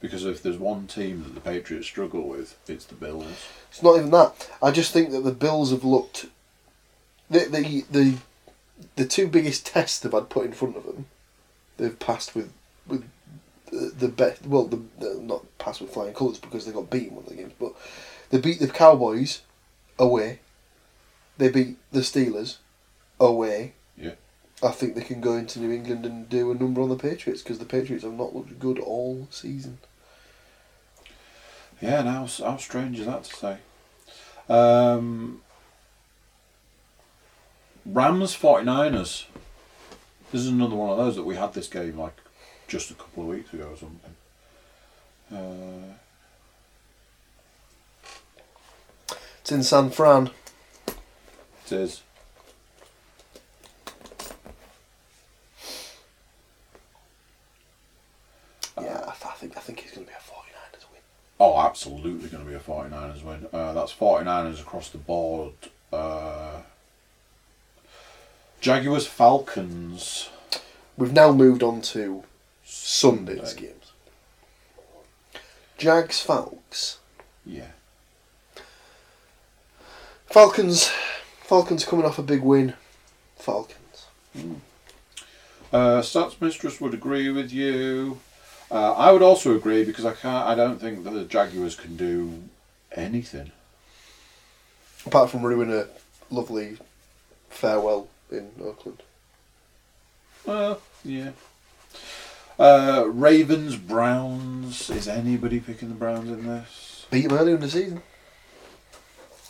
Because 0.00 0.24
if 0.24 0.42
there's 0.42 0.58
one 0.58 0.86
team 0.86 1.24
that 1.24 1.34
the 1.34 1.40
Patriots 1.40 1.86
struggle 1.86 2.28
with, 2.28 2.56
it's 2.68 2.84
the 2.84 2.94
Bills. 2.94 3.46
It's 3.70 3.82
not 3.82 3.96
even 3.96 4.10
that. 4.12 4.48
I 4.62 4.70
just 4.70 4.92
think 4.92 5.10
that 5.10 5.24
the 5.24 5.32
Bills 5.32 5.70
have 5.70 5.84
looked. 5.84 6.26
The 7.30 7.40
the 7.40 7.84
the, 7.90 8.14
the 8.96 9.04
two 9.04 9.26
biggest 9.26 9.66
tests 9.66 9.98
they've 9.98 10.12
had 10.12 10.30
put 10.30 10.46
in 10.46 10.52
front 10.52 10.76
of 10.76 10.84
them, 10.84 11.06
they've 11.76 11.98
passed 11.98 12.34
with 12.34 12.52
with 12.86 13.04
the, 13.70 13.92
the 13.98 14.08
best. 14.08 14.46
Well, 14.46 14.64
the, 14.64 14.80
the 14.98 15.20
not 15.20 15.44
passed 15.58 15.80
with 15.80 15.90
flying 15.90 16.14
colours 16.14 16.38
because 16.38 16.64
they 16.64 16.72
got 16.72 16.90
beaten 16.90 17.16
one 17.16 17.24
of 17.24 17.30
the 17.30 17.36
games, 17.36 17.52
but 17.58 17.74
they 18.30 18.38
beat 18.38 18.60
the 18.60 18.68
Cowboys 18.68 19.42
away. 19.98 20.38
They 21.38 21.48
beat 21.48 21.76
the 21.92 22.00
Steelers 22.00 22.58
away. 23.20 23.72
Yeah. 23.96 24.12
I 24.62 24.70
think 24.70 24.94
they 24.94 25.02
can 25.02 25.20
go 25.20 25.34
into 25.34 25.60
New 25.60 25.70
England 25.72 26.04
and 26.04 26.28
do 26.28 26.50
a 26.50 26.54
number 26.54 26.80
on 26.80 26.88
the 26.88 26.96
Patriots 26.96 27.42
because 27.42 27.58
the 27.58 27.64
Patriots 27.64 28.04
have 28.04 28.12
not 28.14 28.34
looked 28.34 28.58
good 28.58 28.78
all 28.78 29.28
season. 29.30 29.78
Yeah, 31.80 32.00
and 32.00 32.08
how, 32.08 32.26
how 32.26 32.56
strange 32.56 32.98
is 32.98 33.06
that 33.06 33.24
to 33.24 33.34
say? 33.36 33.56
Um, 34.48 35.42
Rams 37.86 38.36
49ers. 38.36 39.26
This 40.32 40.40
is 40.42 40.48
another 40.48 40.74
one 40.74 40.90
of 40.90 40.96
those 40.98 41.14
that 41.16 41.22
we 41.22 41.36
had 41.36 41.54
this 41.54 41.68
game 41.68 41.96
like 41.98 42.16
just 42.66 42.90
a 42.90 42.94
couple 42.94 43.22
of 43.22 43.28
weeks 43.30 43.52
ago 43.54 43.70
or 43.72 43.76
something. 43.76 44.14
Uh, 45.32 45.94
It's 49.40 49.52
in 49.52 49.62
San 49.62 49.88
Fran. 49.88 50.30
it 51.64 51.72
is. 51.72 52.02
Yeah, 58.80 59.00
I, 59.08 59.12
th- 59.12 59.26
I 59.26 59.34
think 59.36 59.56
I 59.56 59.60
think 59.60 59.82
it's 59.84 59.92
going 59.94 60.06
to 60.06 60.12
be 60.12 60.16
a 60.16 60.20
49ers 60.20 60.84
win. 60.92 61.00
Oh, 61.40 61.60
absolutely 61.60 62.28
going 62.28 62.44
to 62.44 62.48
be 62.50 62.56
a 62.56 62.60
49ers 62.60 63.22
win. 63.22 63.46
Uh, 63.52 63.72
that's 63.72 63.92
49ers 63.92 64.60
across 64.60 64.90
the 64.90 64.98
board. 64.98 65.52
Uh, 65.92 66.62
Jaguars 68.60 69.06
Falcons. 69.06 70.30
We've 70.96 71.12
now 71.12 71.30
moved 71.32 71.62
on 71.62 71.80
to 71.82 72.24
Sunday's 72.64 73.50
Sunday. 73.50 73.68
games. 73.68 73.92
Jags 75.76 76.20
Falcons. 76.20 76.98
Yeah. 77.46 77.68
Falcons. 80.26 80.90
Falcons 81.42 81.84
coming 81.84 82.04
off 82.04 82.18
a 82.18 82.22
big 82.22 82.42
win. 82.42 82.74
Falcons. 83.36 84.06
Uh, 85.72 86.00
Stats 86.02 86.40
Mistress 86.40 86.80
would 86.80 86.94
agree 86.94 87.30
with 87.30 87.52
you. 87.52 88.18
Uh, 88.70 88.92
I 88.92 89.12
would 89.12 89.22
also 89.22 89.56
agree 89.56 89.84
because 89.84 90.04
I 90.04 90.12
can't. 90.12 90.46
I 90.46 90.54
don't 90.54 90.80
think 90.80 91.04
that 91.04 91.10
the 91.10 91.24
Jaguars 91.24 91.74
can 91.74 91.96
do 91.96 92.42
anything. 92.92 93.52
Apart 95.06 95.30
from 95.30 95.42
ruin 95.42 95.72
a 95.72 95.86
lovely 96.30 96.76
farewell 97.48 98.08
in 98.30 98.50
Oakland. 98.62 99.02
Well, 100.44 100.80
yeah. 101.04 101.30
Uh, 102.58 103.04
Ravens 103.06 103.76
Browns. 103.76 104.90
Is 104.90 105.08
anybody 105.08 105.60
picking 105.60 105.88
the 105.88 105.94
Browns 105.94 106.28
in 106.28 106.46
this? 106.46 107.06
Beat 107.10 107.28
them 107.28 107.38
earlier 107.38 107.54
in 107.54 107.60
the 107.60 107.70
season. 107.70 108.02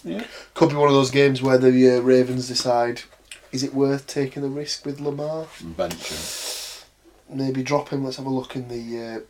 Yeah. 0.05 0.25
Could 0.55 0.71
be 0.71 0.77
one 0.77 0.89
of 0.89 0.95
those 0.95 1.11
games 1.11 1.43
where 1.43 1.59
the 1.59 1.97
uh, 1.97 2.01
Ravens 2.01 2.47
decide, 2.47 3.03
is 3.51 3.63
it 3.65 3.75
worth 3.75 4.07
taking 4.07 4.43
the 4.43 4.49
risk 4.49 4.87
with 4.87 5.01
Lamar? 5.01 5.47
Benching. 5.61 6.48
Maybe 7.31 7.63
drop 7.63 7.91
him. 7.91 8.05
Let's 8.05 8.17
have 8.17 8.27
a 8.27 8.31
look 8.31 8.57
in 8.57 8.69
the 8.69 9.17
uh, 9.17 9.21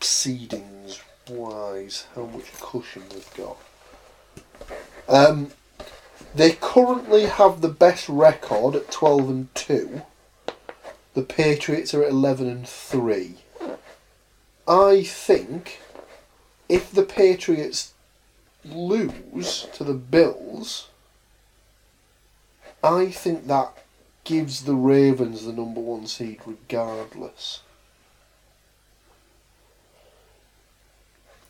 seedings 0.00 1.00
wise. 1.28 2.06
How 2.14 2.26
much 2.26 2.52
cushion 2.60 3.02
they've 3.10 3.34
got. 3.36 3.56
Um, 5.08 5.52
they 6.34 6.52
currently 6.52 7.26
have 7.26 7.60
the 7.60 7.68
best 7.68 8.08
record 8.08 8.74
at 8.74 8.90
twelve 8.90 9.28
and 9.28 9.54
two. 9.54 10.02
The 11.14 11.22
Patriots 11.22 11.94
are 11.94 12.02
at 12.02 12.10
eleven 12.10 12.48
and 12.48 12.68
three. 12.68 13.36
I 14.66 15.02
think 15.02 15.80
if 16.68 16.92
the 16.92 17.04
Patriots 17.04 17.94
lose 18.64 19.66
to 19.72 19.84
the 19.84 19.94
Bills, 19.94 20.88
I 22.82 23.06
think 23.06 23.46
that 23.46 23.72
gives 24.28 24.64
the 24.64 24.74
Ravens 24.74 25.46
the 25.46 25.52
number 25.54 25.80
one 25.80 26.06
seed 26.06 26.38
regardless. 26.44 27.62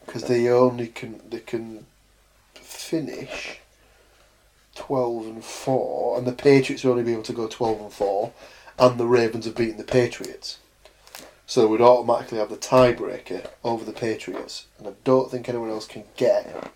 Because 0.07 0.25
they 0.25 0.49
only 0.49 0.87
can 0.87 1.21
they 1.29 1.41
can 1.41 1.87
finish 2.55 3.59
twelve 4.77 5.27
and 5.27 5.45
four, 5.45 6.17
and 6.17 6.25
the 6.25 6.33
Patriots 6.33 6.85
will 6.85 6.93
only 6.93 7.03
be 7.03 7.13
able 7.13 7.25
to 7.25 7.33
go 7.33 7.49
twelve 7.49 7.81
and 7.81 7.93
four, 7.93 8.33
and 8.79 8.97
the 8.97 9.07
Ravens 9.07 9.47
have 9.47 9.57
beaten 9.57 9.77
the 9.77 9.83
Patriots. 9.83 10.59
So 11.47 11.67
we'd 11.67 11.81
automatically 11.81 12.39
have 12.39 12.49
the 12.49 12.57
tiebreaker 12.57 13.51
over 13.65 13.85
the 13.85 13.93
Patriots, 13.93 14.67
and 14.79 14.87
I 14.87 14.93
don't 15.03 15.33
think 15.33 15.49
anyone 15.49 15.71
else 15.71 15.89
can 15.89 16.05
get 16.17 16.71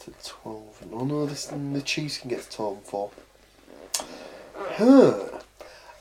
to 0.00 0.12
twelve. 0.22 0.84
Oh 0.92 1.04
no, 1.06 1.24
the 1.24 1.82
Chiefs 1.82 2.18
can 2.18 2.28
get 2.28 2.42
to 2.42 2.50
twelve 2.50 2.76
and 2.76 2.86
four. 2.86 3.10
Huh. 4.58 5.28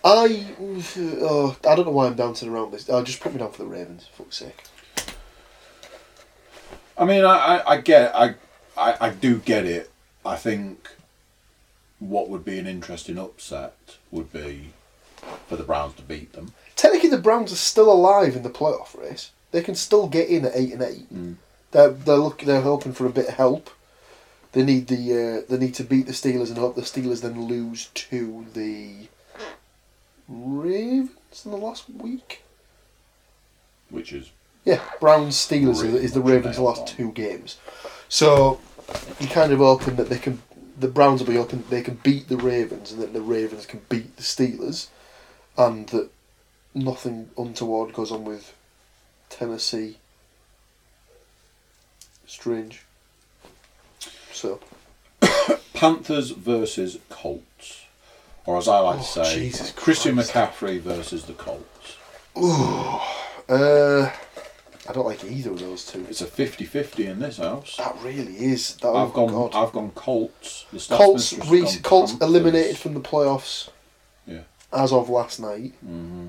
I 0.03 0.45
oh, 0.59 1.57
I 1.67 1.75
don't 1.75 1.85
know 1.85 1.91
why 1.91 2.07
I'm 2.07 2.13
bouncing 2.13 2.49
around 2.49 2.71
this. 2.71 2.89
Oh, 2.89 3.03
just 3.03 3.19
put 3.19 3.33
me 3.33 3.39
down 3.39 3.51
for 3.51 3.63
the 3.63 3.69
Ravens, 3.69 4.07
for 4.07 4.23
fuck's 4.23 4.37
sake. 4.37 4.63
I 6.97 7.05
mean, 7.05 7.23
I, 7.25 7.57
I, 7.57 7.71
I 7.73 7.81
get, 7.81 8.15
I, 8.15 8.35
I, 8.75 8.95
I 8.99 9.09
do 9.09 9.37
get 9.37 9.65
it. 9.65 9.91
I 10.25 10.35
think 10.35 10.89
what 11.99 12.29
would 12.29 12.45
be 12.45 12.57
an 12.57 12.67
interesting 12.67 13.17
upset 13.17 13.75
would 14.11 14.31
be 14.31 14.73
for 15.47 15.55
the 15.55 15.63
Browns 15.63 15.95
to 15.95 16.01
beat 16.03 16.33
them. 16.33 16.53
Technically, 16.75 17.09
the 17.09 17.17
Browns 17.17 17.51
are 17.51 17.57
still 17.57 17.91
alive 17.91 18.35
in 18.35 18.43
the 18.43 18.49
playoff 18.49 18.97
race. 18.97 19.31
They 19.51 19.61
can 19.61 19.75
still 19.75 20.07
get 20.07 20.29
in 20.29 20.45
at 20.45 20.55
eight 20.55 20.73
and 20.73 20.81
eight. 20.81 21.13
Mm. 21.13 21.35
They're 21.71 21.89
they're 21.89 22.15
look, 22.17 22.41
they're 22.41 22.61
hoping 22.61 22.93
for 22.93 23.05
a 23.05 23.11
bit 23.11 23.27
of 23.27 23.33
help. 23.35 23.69
They 24.57 24.63
need 24.63 24.87
the 24.87 24.95
uh, 25.13 25.41
they 25.47 25.59
need 25.63 25.75
to 25.75 25.83
beat 25.83 26.07
the 26.07 26.13
Steelers 26.13 26.47
and 26.47 26.57
hope 26.57 26.73
the 26.73 26.81
Steelers 26.81 27.21
then 27.21 27.39
lose 27.43 27.91
to 27.93 28.47
the 28.55 29.07
Ravens 30.27 31.43
in 31.45 31.51
the 31.51 31.57
last 31.57 31.87
week. 31.87 32.41
which 33.91 34.11
is 34.11 34.31
Yeah, 34.65 34.81
Browns 34.99 35.35
Steelers 35.35 35.83
Really 35.83 36.03
is 36.03 36.13
the 36.13 36.21
Ravens' 36.21 36.57
last 36.57 36.87
two 36.87 37.11
games. 37.11 37.59
So 38.09 38.59
you 39.19 39.27
kind 39.27 39.51
of 39.51 39.59
hoping 39.59 39.95
that 39.97 40.09
they 40.09 40.17
can 40.17 40.41
the 40.75 40.87
Browns 40.87 41.21
will 41.21 41.29
be 41.29 41.37
hoping 41.37 41.59
that 41.59 41.69
they 41.69 41.83
can 41.83 41.99
beat 42.01 42.27
the 42.27 42.37
Ravens 42.37 42.91
and 42.91 42.99
that 42.99 43.13
the 43.13 43.21
Ravens 43.21 43.67
can 43.67 43.81
beat 43.89 44.17
the 44.17 44.23
Steelers 44.23 44.87
and 45.55 45.87
that 45.89 46.09
nothing 46.73 47.29
untoward 47.37 47.93
goes 47.93 48.11
on 48.11 48.25
with 48.25 48.55
Tennessee. 49.29 49.97
Strange. 52.25 52.86
So 54.37 54.59
Panthers 55.73 56.29
versus 56.31 56.99
Colts, 57.09 57.85
or 58.45 58.57
as 58.57 58.67
I 58.67 58.79
like 58.79 58.97
Oh, 58.99 58.99
to 58.99 59.25
say, 59.25 59.35
Jesus 59.39 59.71
Christian 59.71 60.15
Christ. 60.15 60.31
McCaffrey 60.33 60.79
versus 60.79 61.25
the 61.25 61.33
Colts. 61.33 61.97
uh 63.49 64.11
I 64.89 64.93
don't 64.93 65.05
like 65.05 65.23
either 65.25 65.51
of 65.51 65.59
those 65.59 65.85
two. 65.85 66.05
It's 66.09 66.21
a 66.21 66.25
50-50 66.25 67.07
in 67.07 67.19
this 67.19 67.37
house. 67.37 67.75
That 67.77 67.97
really 68.01 68.33
is. 68.37 68.75
That, 68.77 68.87
I've 68.89 69.09
oh 69.09 69.11
gone. 69.27 69.27
God. 69.51 69.55
I've 69.55 69.73
gone 69.73 69.91
Colts. 69.91 70.65
The 70.71 70.77
Stats 70.77 70.97
Colts, 70.97 71.33
Mistress 71.33 71.41
has 71.43 71.51
re- 71.51 71.61
gone 71.61 71.81
Colts 71.81 72.11
Panthers. 72.13 72.29
eliminated 72.29 72.77
from 72.77 72.93
the 72.93 73.01
playoffs 73.01 73.69
Yeah. 74.25 74.41
as 74.71 74.93
of 74.93 75.09
last 75.09 75.39
night. 75.41 75.73
hmm 75.81 76.27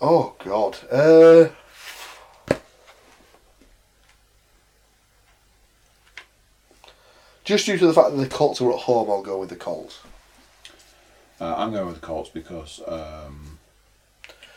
Oh 0.00 0.34
God. 0.44 0.78
Uh, 0.90 1.50
just 7.44 7.66
due 7.66 7.78
to 7.78 7.86
the 7.86 7.92
fact 7.94 8.10
that 8.10 8.16
the 8.16 8.26
Colts 8.28 8.60
are 8.60 8.70
at 8.72 8.78
home, 8.80 9.10
I'll 9.10 9.22
go 9.22 9.38
with 9.38 9.48
the 9.48 9.56
Colts. 9.56 10.00
Uh, 11.40 11.54
I'm 11.56 11.72
going 11.72 11.86
with 11.86 12.00
the 12.00 12.06
Colts 12.06 12.28
because 12.30 12.80
um, 12.86 13.58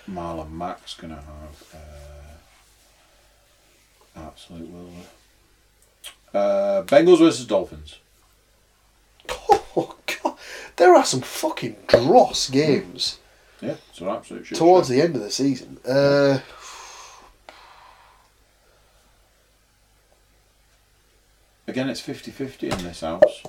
Marlon 0.09 0.51
Mack's 0.51 0.93
going 0.95 1.11
to 1.15 1.21
have 1.21 1.73
uh, 4.15 4.27
absolute 4.27 4.69
will. 4.69 4.89
Uh, 6.33 6.83
Bengals 6.83 7.19
versus 7.19 7.45
Dolphins. 7.45 7.99
Oh 9.75 9.95
God, 10.21 10.37
there 10.75 10.93
are 10.93 11.03
some 11.03 11.21
fucking 11.21 11.75
dross 11.87 12.47
games 12.47 13.17
Yeah, 13.59 13.75
it's 13.89 13.99
an 14.01 14.07
absolute 14.09 14.45
shit 14.45 14.55
towards 14.55 14.87
show. 14.87 14.93
the 14.93 15.01
end 15.01 15.15
of 15.15 15.23
the 15.23 15.31
season. 15.31 15.79
Uh, 15.83 16.37
Again, 21.73 21.89
it's 21.89 22.03
50-50 22.03 22.71
in 22.71 22.83
this 22.83 23.01
house. 23.01 23.41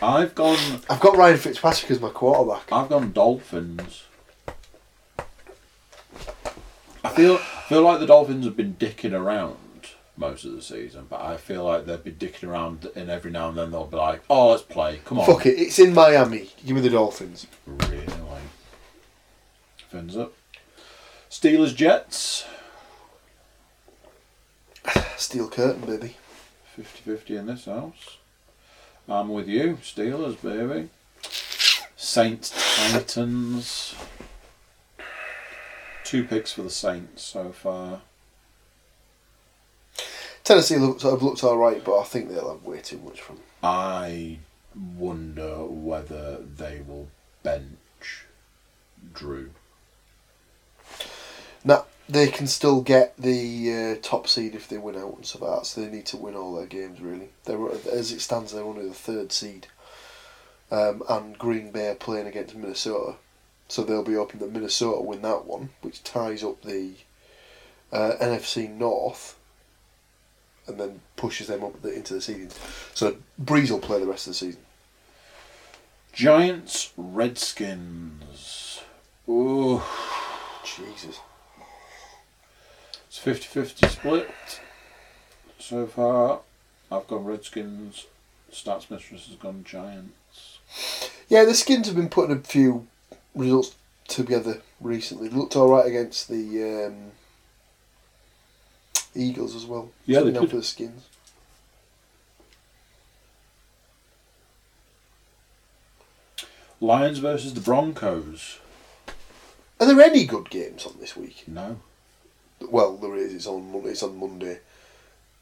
I've 0.00 0.34
gone. 0.34 0.80
I've 0.88 0.98
got 0.98 1.14
Ryan 1.14 1.36
Fitzpatrick 1.36 1.90
as 1.90 2.00
my 2.00 2.08
quarterback. 2.08 2.72
I've 2.72 2.88
gone 2.88 3.12
Dolphins. 3.12 4.04
I 7.04 7.10
feel 7.10 7.36
feel 7.36 7.82
like 7.82 8.00
the 8.00 8.06
Dolphins 8.06 8.46
have 8.46 8.56
been 8.56 8.76
dicking 8.76 9.12
around 9.12 9.58
most 10.16 10.46
of 10.46 10.52
the 10.52 10.62
season, 10.62 11.04
but 11.10 11.20
I 11.20 11.36
feel 11.36 11.64
like 11.64 11.84
they've 11.84 12.02
been 12.02 12.14
dicking 12.14 12.48
around, 12.48 12.88
and 12.96 13.10
every 13.10 13.30
now 13.30 13.50
and 13.50 13.58
then 13.58 13.72
they'll 13.72 13.84
be 13.84 13.98
like, 13.98 14.22
"Oh, 14.30 14.52
let's 14.52 14.62
play. 14.62 15.02
Come 15.04 15.18
on." 15.18 15.26
Fuck 15.26 15.44
it, 15.44 15.58
it's 15.58 15.78
in 15.78 15.92
Miami. 15.92 16.50
Give 16.64 16.74
me 16.74 16.80
the 16.80 16.88
Dolphins. 16.88 17.46
Really? 17.66 18.06
Fins 19.90 20.16
up. 20.16 20.32
Steelers 21.28 21.76
Jets. 21.76 22.46
Steel 25.18 25.50
curtain, 25.50 25.82
baby. 25.82 26.16
50-50 26.76 27.30
in 27.38 27.46
this 27.46 27.64
house. 27.66 28.18
I'm 29.08 29.28
with 29.28 29.48
you. 29.48 29.78
Steelers, 29.82 30.40
baby. 30.42 30.88
Saints 31.96 32.52
Titans. 32.92 33.94
Two 36.04 36.24
picks 36.24 36.52
for 36.52 36.62
the 36.62 36.70
Saints 36.70 37.22
so 37.22 37.52
far. 37.52 38.02
Tennessee 40.42 40.76
looked, 40.76 41.02
have 41.02 41.22
looked 41.22 41.42
all 41.42 41.56
right, 41.56 41.82
but 41.82 41.98
I 41.98 42.04
think 42.04 42.28
they'll 42.28 42.52
have 42.52 42.64
way 42.64 42.80
too 42.80 42.98
much 42.98 43.20
from. 43.20 43.40
I 43.62 44.38
wonder 44.74 45.64
whether 45.64 46.38
they 46.38 46.82
will 46.86 47.08
bench 47.42 48.26
Drew. 49.14 49.50
They 52.08 52.28
can 52.28 52.46
still 52.46 52.82
get 52.82 53.16
the 53.16 53.96
uh, 53.96 54.02
top 54.02 54.28
seed 54.28 54.54
if 54.54 54.68
they 54.68 54.76
win 54.76 54.96
out 54.96 55.16
and 55.16 55.24
stuff 55.24 55.42
like 55.42 55.58
that. 55.60 55.66
So 55.66 55.80
they 55.80 55.90
need 55.90 56.06
to 56.06 56.18
win 56.18 56.34
all 56.34 56.54
their 56.54 56.66
games. 56.66 57.00
Really, 57.00 57.30
they're 57.44 57.70
as 57.90 58.12
it 58.12 58.20
stands, 58.20 58.52
they're 58.52 58.62
only 58.62 58.86
the 58.86 58.94
third 58.94 59.32
seed, 59.32 59.68
um, 60.70 61.02
and 61.08 61.38
Green 61.38 61.70
Bay 61.70 61.88
are 61.88 61.94
playing 61.94 62.26
against 62.26 62.54
Minnesota, 62.54 63.16
so 63.68 63.82
they'll 63.82 64.04
be 64.04 64.14
hoping 64.14 64.40
that 64.40 64.52
Minnesota 64.52 65.00
win 65.00 65.22
that 65.22 65.46
one, 65.46 65.70
which 65.80 66.04
ties 66.04 66.44
up 66.44 66.62
the 66.62 66.92
uh, 67.90 68.12
NFC 68.20 68.68
North, 68.70 69.38
and 70.66 70.78
then 70.78 71.00
pushes 71.16 71.46
them 71.46 71.64
up 71.64 71.80
the, 71.82 71.92
into 71.94 72.14
the 72.14 72.20
seedings. 72.20 72.56
So 72.94 73.16
Brees 73.42 73.70
will 73.70 73.78
play 73.78 74.00
the 74.00 74.06
rest 74.06 74.26
of 74.26 74.32
the 74.32 74.38
season. 74.38 74.60
Giants 76.12 76.92
Redskins. 76.96 78.80
Ooh, 79.28 79.82
Jesus. 80.64 81.18
It's 83.14 83.46
50-50 83.46 83.88
split 83.90 84.60
so 85.58 85.86
far. 85.86 86.40
I've 86.90 87.06
gone 87.06 87.24
Redskins. 87.24 88.06
Stats 88.52 88.90
Mistress 88.90 89.28
has 89.28 89.36
gone 89.36 89.64
Giants. 89.64 90.58
Yeah, 91.28 91.44
the 91.44 91.54
Skins 91.54 91.86
have 91.86 91.96
been 91.96 92.08
putting 92.08 92.36
a 92.36 92.40
few 92.40 92.86
results 93.34 93.76
together 94.08 94.62
recently. 94.80 95.28
Looked 95.28 95.56
all 95.56 95.68
right 95.68 95.86
against 95.86 96.28
the 96.28 96.86
um, 96.86 97.12
Eagles 99.14 99.54
as 99.54 99.64
well. 99.64 99.90
Yeah, 100.06 100.20
they 100.20 100.32
did. 100.32 100.50
for 100.50 100.56
the 100.56 100.62
Skins. 100.62 101.08
Lions 106.80 107.18
versus 107.18 107.54
the 107.54 107.60
Broncos. 107.60 108.58
Are 109.80 109.86
there 109.86 110.00
any 110.00 110.26
good 110.26 110.50
games 110.50 110.84
on 110.84 110.94
this 111.00 111.16
week? 111.16 111.44
No. 111.46 111.78
Well, 112.70 112.96
there 112.96 113.16
is. 113.16 113.34
It's 113.34 113.46
on 113.46 113.70
Monday. 113.72 113.90
It's 113.90 114.02
on 114.02 114.18
Monday. 114.18 114.58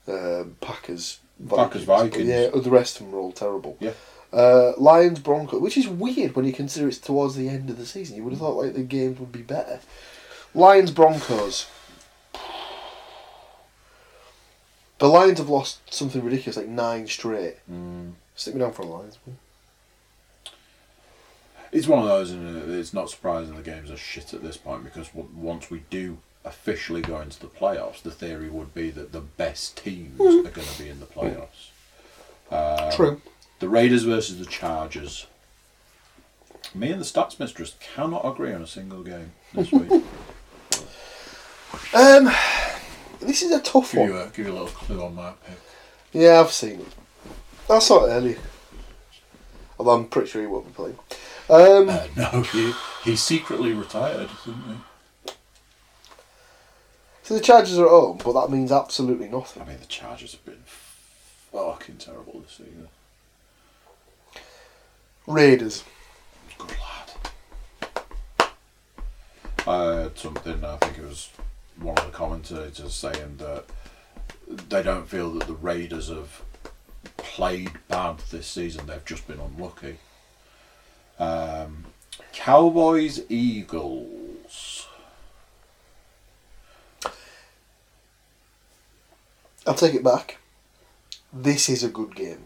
Um, 0.06 0.56
Packers. 0.60 1.18
Packers, 1.48 1.84
Vikings. 1.84 2.28
Yeah, 2.28 2.48
the 2.48 2.70
rest 2.70 3.00
of 3.00 3.06
them 3.06 3.14
are 3.14 3.18
all 3.18 3.32
terrible. 3.32 3.76
Yeah. 3.80 3.92
Uh, 4.32 4.72
Lions 4.78 5.18
Broncos, 5.18 5.60
which 5.60 5.76
is 5.76 5.86
weird 5.86 6.34
when 6.34 6.46
you 6.46 6.52
consider 6.52 6.88
it's 6.88 6.98
towards 6.98 7.34
the 7.34 7.48
end 7.48 7.68
of 7.68 7.76
the 7.76 7.84
season. 7.84 8.16
You 8.16 8.24
would 8.24 8.32
have 8.32 8.40
thought 8.40 8.62
like 8.62 8.74
the 8.74 8.82
games 8.82 9.18
would 9.20 9.32
be 9.32 9.42
better. 9.42 9.80
Lions 10.54 10.90
Broncos. 10.90 11.66
The 14.98 15.08
Lions 15.08 15.38
have 15.38 15.48
lost 15.48 15.92
something 15.92 16.22
ridiculous, 16.22 16.56
like 16.56 16.68
nine 16.68 17.08
straight. 17.08 17.56
Mm. 17.70 18.12
Stick 18.36 18.54
me 18.54 18.60
down 18.60 18.72
for 18.72 18.84
the 18.84 18.92
Lions. 18.92 19.18
please. 19.22 19.34
It's 21.72 21.88
one 21.88 22.00
of 22.00 22.06
those, 22.06 22.30
and 22.30 22.70
it's 22.72 22.94
not 22.94 23.10
surprising 23.10 23.56
the 23.56 23.62
games 23.62 23.90
are 23.90 23.96
shit 23.96 24.32
at 24.34 24.42
this 24.42 24.58
point 24.58 24.84
because 24.84 25.08
once 25.14 25.70
we 25.70 25.82
do 25.90 26.18
officially 26.44 27.00
go 27.02 27.20
into 27.20 27.38
the 27.40 27.46
playoffs, 27.46 28.02
the 28.02 28.10
theory 28.10 28.48
would 28.50 28.74
be 28.74 28.90
that 28.90 29.12
the 29.12 29.20
best 29.20 29.76
teams 29.76 30.18
are 30.20 30.42
going 30.50 30.66
to 30.66 30.82
be 30.82 30.88
in 30.88 31.00
the 31.00 31.06
playoffs. 31.06 31.70
Uh, 32.50 32.90
True. 32.90 33.20
The 33.60 33.68
Raiders 33.68 34.02
versus 34.04 34.38
the 34.38 34.44
Chargers. 34.46 35.26
Me 36.74 36.90
and 36.90 37.00
the 37.00 37.04
Stats 37.04 37.38
Mistress 37.38 37.76
cannot 37.80 38.26
agree 38.26 38.52
on 38.52 38.62
a 38.62 38.66
single 38.66 39.02
game 39.02 39.32
this 39.54 39.70
week. 39.72 40.02
Um, 41.94 42.30
this 43.20 43.42
is 43.42 43.52
a 43.52 43.60
tough 43.60 43.92
give, 43.92 44.00
one. 44.00 44.08
you 44.10 44.16
a, 44.18 44.26
give 44.26 44.46
you 44.46 44.52
a 44.52 44.54
little 44.54 44.66
clue 44.68 45.02
on 45.02 45.14
my 45.14 45.32
pick. 45.46 45.58
Yeah, 46.12 46.40
I've 46.40 46.50
seen 46.52 46.80
it. 46.80 46.86
I 47.70 47.78
saw 47.78 48.04
it 48.04 48.10
earlier. 48.10 48.38
Although 49.78 49.92
I'm 49.92 50.06
pretty 50.08 50.28
sure 50.28 50.40
he 50.42 50.46
won't 50.46 50.66
be 50.66 50.72
playing. 50.72 50.98
Um, 51.48 51.88
Uh, 51.88 52.06
no, 52.16 52.42
he, 52.42 52.72
he 53.04 53.16
secretly 53.16 53.72
retired, 53.72 54.28
didn't 54.44 54.62
he? 54.64 54.74
So 57.22 57.34
the 57.34 57.40
Chargers 57.40 57.78
are 57.78 57.86
at 57.86 57.90
home, 57.90 58.18
but 58.22 58.32
that 58.32 58.50
means 58.50 58.72
absolutely 58.72 59.28
nothing. 59.28 59.62
I 59.62 59.66
mean, 59.66 59.78
the 59.78 59.86
Chargers 59.86 60.32
have 60.32 60.44
been 60.44 60.62
fucking 60.66 61.98
terrible 61.98 62.40
this 62.40 62.52
season. 62.52 62.88
Raiders. 65.26 65.84
Good 66.58 66.70
lad. 66.70 68.50
I 69.66 69.84
heard 69.84 70.18
something, 70.18 70.64
I 70.64 70.76
think 70.78 70.98
it 70.98 71.04
was 71.04 71.30
one 71.78 71.96
of 71.96 72.06
the 72.06 72.10
commentators 72.10 72.92
saying 72.92 73.36
that 73.38 73.64
they 74.68 74.82
don't 74.82 75.08
feel 75.08 75.30
that 75.34 75.46
the 75.46 75.54
Raiders 75.54 76.08
have 76.08 76.42
played 77.16 77.70
bad 77.88 78.18
this 78.30 78.48
season, 78.48 78.86
they've 78.86 79.04
just 79.04 79.28
been 79.28 79.38
unlucky. 79.38 79.98
Um, 81.20 81.84
Cowboys 82.32 83.22
Eagles. 83.28 84.21
I'll 89.66 89.74
take 89.74 89.94
it 89.94 90.02
back. 90.04 90.38
This 91.32 91.68
is 91.68 91.82
a 91.84 91.88
good 91.88 92.14
game. 92.14 92.44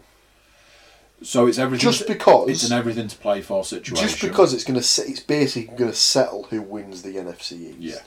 So 1.23 1.47
it's 1.47 1.57
everything. 1.57 1.81
Just 1.83 2.01
to- 2.01 2.13
because- 2.13 2.49
it's 2.49 2.63
an 2.69 2.77
everything 2.77 3.07
to 3.07 3.17
play 3.17 3.41
for 3.41 3.63
situation. 3.63 4.07
Just 4.07 4.21
because 4.21 4.53
it's 4.53 4.63
going 4.63 4.79
to, 4.79 4.85
se- 4.85 5.07
it's 5.07 5.19
basically 5.19 5.75
going 5.75 5.89
to 5.91 5.97
settle 5.97 6.43
who 6.43 6.61
wins 6.61 7.01
the 7.01 7.15
NFC 7.17 7.53
East. 7.53 7.77
Yeah. 7.79 7.99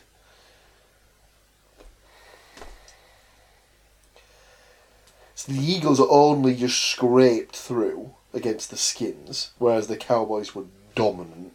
So 5.34 5.52
the 5.52 5.58
Eagles 5.58 6.00
are 6.00 6.10
only 6.10 6.54
just 6.54 6.80
scraped 6.82 7.56
through 7.56 8.14
against 8.34 8.70
the 8.70 8.76
Skins, 8.76 9.50
whereas 9.58 9.86
the 9.86 9.96
Cowboys 9.96 10.54
were 10.54 10.64
dominant, 10.94 11.54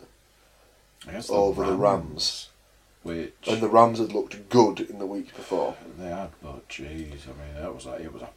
over 1.29 1.65
the 1.65 1.73
Rams. 1.73 2.49
Which 3.05 3.33
and 3.47 3.61
the 3.61 3.69
Rams 3.69 3.99
had 3.99 4.13
looked 4.13 4.49
good 4.49 4.79
in 4.79 4.97
the 4.97 5.05
week 5.05 5.35
before. 5.35 5.75
they 5.99 6.07
had, 6.07 6.31
but 6.41 6.67
jeez, 6.67 7.27
I 7.27 7.33
mean, 7.37 7.61
that 7.61 7.71
was 7.71 7.85
like 7.85 8.01
it 8.01 8.11
was 8.11 8.23
a 8.23 8.29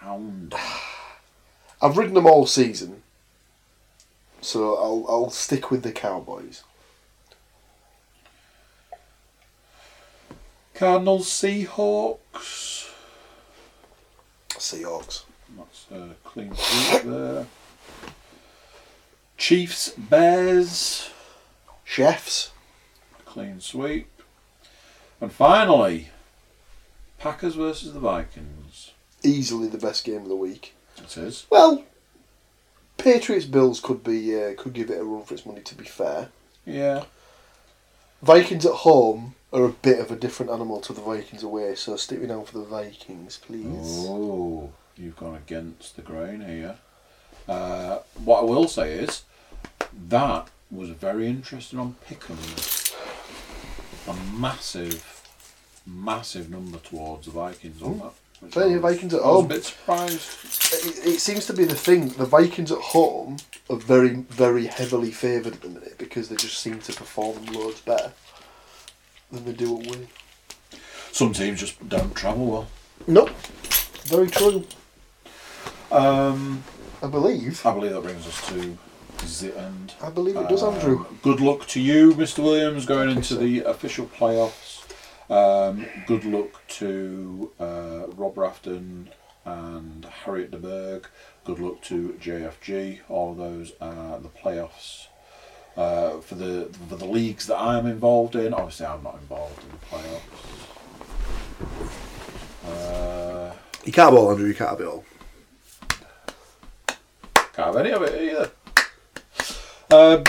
pound. 0.00 0.54
I've 1.82 1.98
ridden 1.98 2.14
them 2.14 2.26
all 2.26 2.46
season, 2.46 3.02
so 4.40 4.76
I'll 4.76 5.04
I'll 5.10 5.28
stick 5.28 5.70
with 5.70 5.82
the 5.82 5.92
Cowboys. 5.92 6.62
Cardinals 10.72 11.28
Seahawks. 11.28 12.90
Seahawks. 14.48 15.24
That's 15.58 15.86
a 15.92 16.14
clean 16.24 16.54
sweep 16.56 17.02
there. 17.02 17.46
Chiefs 19.36 19.90
Bears. 19.98 21.10
Chiefs. 21.84 22.52
Clean 23.26 23.60
sweep. 23.60 24.08
And 25.20 25.32
finally, 25.32 26.08
Packers 27.18 27.54
versus 27.54 27.92
the 27.92 28.00
Vikings. 28.00 28.92
Easily 29.22 29.68
the 29.68 29.78
best 29.78 30.04
game 30.04 30.22
of 30.22 30.28
the 30.28 30.36
week. 30.36 30.74
It 30.98 31.16
is. 31.16 31.46
Well, 31.50 31.84
Patriots 32.98 33.46
Bills 33.46 33.80
could 33.80 34.04
be 34.04 34.34
uh, 34.34 34.54
could 34.56 34.72
give 34.74 34.90
it 34.90 35.00
a 35.00 35.04
run 35.04 35.24
for 35.24 35.34
its 35.34 35.46
money. 35.46 35.60
To 35.62 35.74
be 35.74 35.84
fair, 35.84 36.28
Yeah. 36.66 37.04
Vikings 38.22 38.64
at 38.64 38.72
home 38.72 39.34
are 39.52 39.64
a 39.64 39.68
bit 39.70 39.98
of 40.00 40.10
a 40.10 40.16
different 40.16 40.50
animal 40.50 40.80
to 40.80 40.92
the 40.92 41.00
Vikings 41.02 41.42
away. 41.42 41.74
So 41.74 41.96
stick 41.96 42.20
me 42.20 42.26
down 42.26 42.44
for 42.44 42.58
the 42.58 42.64
Vikings, 42.64 43.38
please. 43.38 43.66
Oh, 44.08 44.70
you've 44.96 45.16
gone 45.16 45.36
against 45.36 45.96
the 45.96 46.02
grain 46.02 46.40
here. 46.40 46.76
Uh, 47.48 47.98
what 48.24 48.40
I 48.40 48.44
will 48.44 48.68
say 48.68 48.92
is 48.94 49.22
that 50.08 50.48
was 50.70 50.88
very 50.90 51.26
interesting 51.26 51.78
on 51.78 51.96
Pick'em. 52.08 52.36
A 54.08 54.14
massive, 54.36 55.02
massive 55.86 56.50
number 56.50 56.78
towards 56.78 57.26
the 57.26 57.32
Vikings 57.32 57.82
on 57.82 57.98
that. 58.00 58.12
which 58.40 58.52
Plenty 58.52 58.72
I 58.74 58.76
of 58.76 58.82
was- 58.82 58.94
Vikings 58.94 59.14
at 59.14 59.20
I 59.22 59.26
was 59.26 59.34
home. 59.36 59.44
a 59.46 59.48
bit 59.48 59.64
surprised. 59.64 60.28
It, 60.86 61.06
it 61.14 61.20
seems 61.20 61.46
to 61.46 61.52
be 61.54 61.64
the 61.64 61.74
thing. 61.74 62.08
The 62.10 62.26
Vikings 62.26 62.70
at 62.72 62.78
home 62.78 63.38
are 63.70 63.76
very 63.76 64.10
very 64.28 64.66
heavily 64.66 65.10
favoured 65.10 65.54
at 65.54 65.60
the 65.62 65.68
minute 65.68 65.96
because 65.98 66.28
they 66.28 66.36
just 66.36 66.58
seem 66.58 66.80
to 66.80 66.92
perform 66.92 67.44
loads 67.46 67.80
better 67.80 68.12
than 69.32 69.44
they 69.46 69.52
do 69.52 69.72
away. 69.76 70.08
Some 71.12 71.32
teams 71.32 71.60
just 71.60 71.88
don't 71.88 72.14
travel 72.14 72.46
well. 72.46 72.66
Nope. 73.06 73.30
Very 74.04 74.28
true. 74.28 74.64
Um, 75.90 76.62
I 77.02 77.06
believe. 77.06 77.64
I 77.64 77.72
believe 77.72 77.92
that 77.92 78.02
brings 78.02 78.26
us 78.26 78.48
to 78.48 78.76
the 79.24 79.58
end. 79.58 79.94
I 80.02 80.10
believe 80.10 80.36
it 80.36 80.48
does, 80.48 80.62
Um, 80.62 80.74
Andrew. 80.74 81.06
Good 81.22 81.40
luck 81.40 81.66
to 81.68 81.80
you, 81.80 82.12
Mr. 82.14 82.42
Williams, 82.42 82.86
going 82.86 83.10
into 83.10 83.36
the 83.36 83.60
official 83.60 84.06
playoffs. 84.06 84.82
Um, 85.30 85.86
good 86.06 86.24
luck 86.24 86.66
to 86.80 87.50
uh, 87.58 88.06
Rob 88.16 88.34
Rafton 88.36 89.08
and 89.44 90.04
Harriet 90.04 90.50
de 90.50 90.58
Berg. 90.58 91.06
Good 91.44 91.58
luck 91.58 91.80
to 91.82 92.16
JFG. 92.20 93.00
All 93.08 93.32
of 93.32 93.36
those 93.38 93.72
are 93.80 94.18
the 94.20 94.28
playoffs. 94.28 95.06
Uh, 95.76 96.20
for 96.20 96.36
the 96.36 96.68
for 96.88 96.94
the 96.96 97.04
leagues 97.04 97.46
that 97.48 97.56
I 97.56 97.78
am 97.78 97.86
involved 97.86 98.36
in, 98.36 98.54
obviously 98.54 98.86
I'm 98.86 99.02
not 99.02 99.14
involved 99.20 99.60
in 99.64 99.70
the 99.70 99.86
playoffs. 99.86 100.22
Uh, 103.50 103.52
You 103.84 103.92
can't 103.92 104.10
have 104.10 104.14
all, 104.18 104.30
Andrew. 104.30 104.46
You 104.46 104.54
can't 104.54 104.70
have 104.70 104.80
it 104.80 104.86
all. 104.86 105.04
Can't 107.54 107.66
have 107.68 107.76
any 107.76 107.90
of 107.90 108.02
it 108.02 108.20
either. 108.30 108.50
Um, 109.90 110.24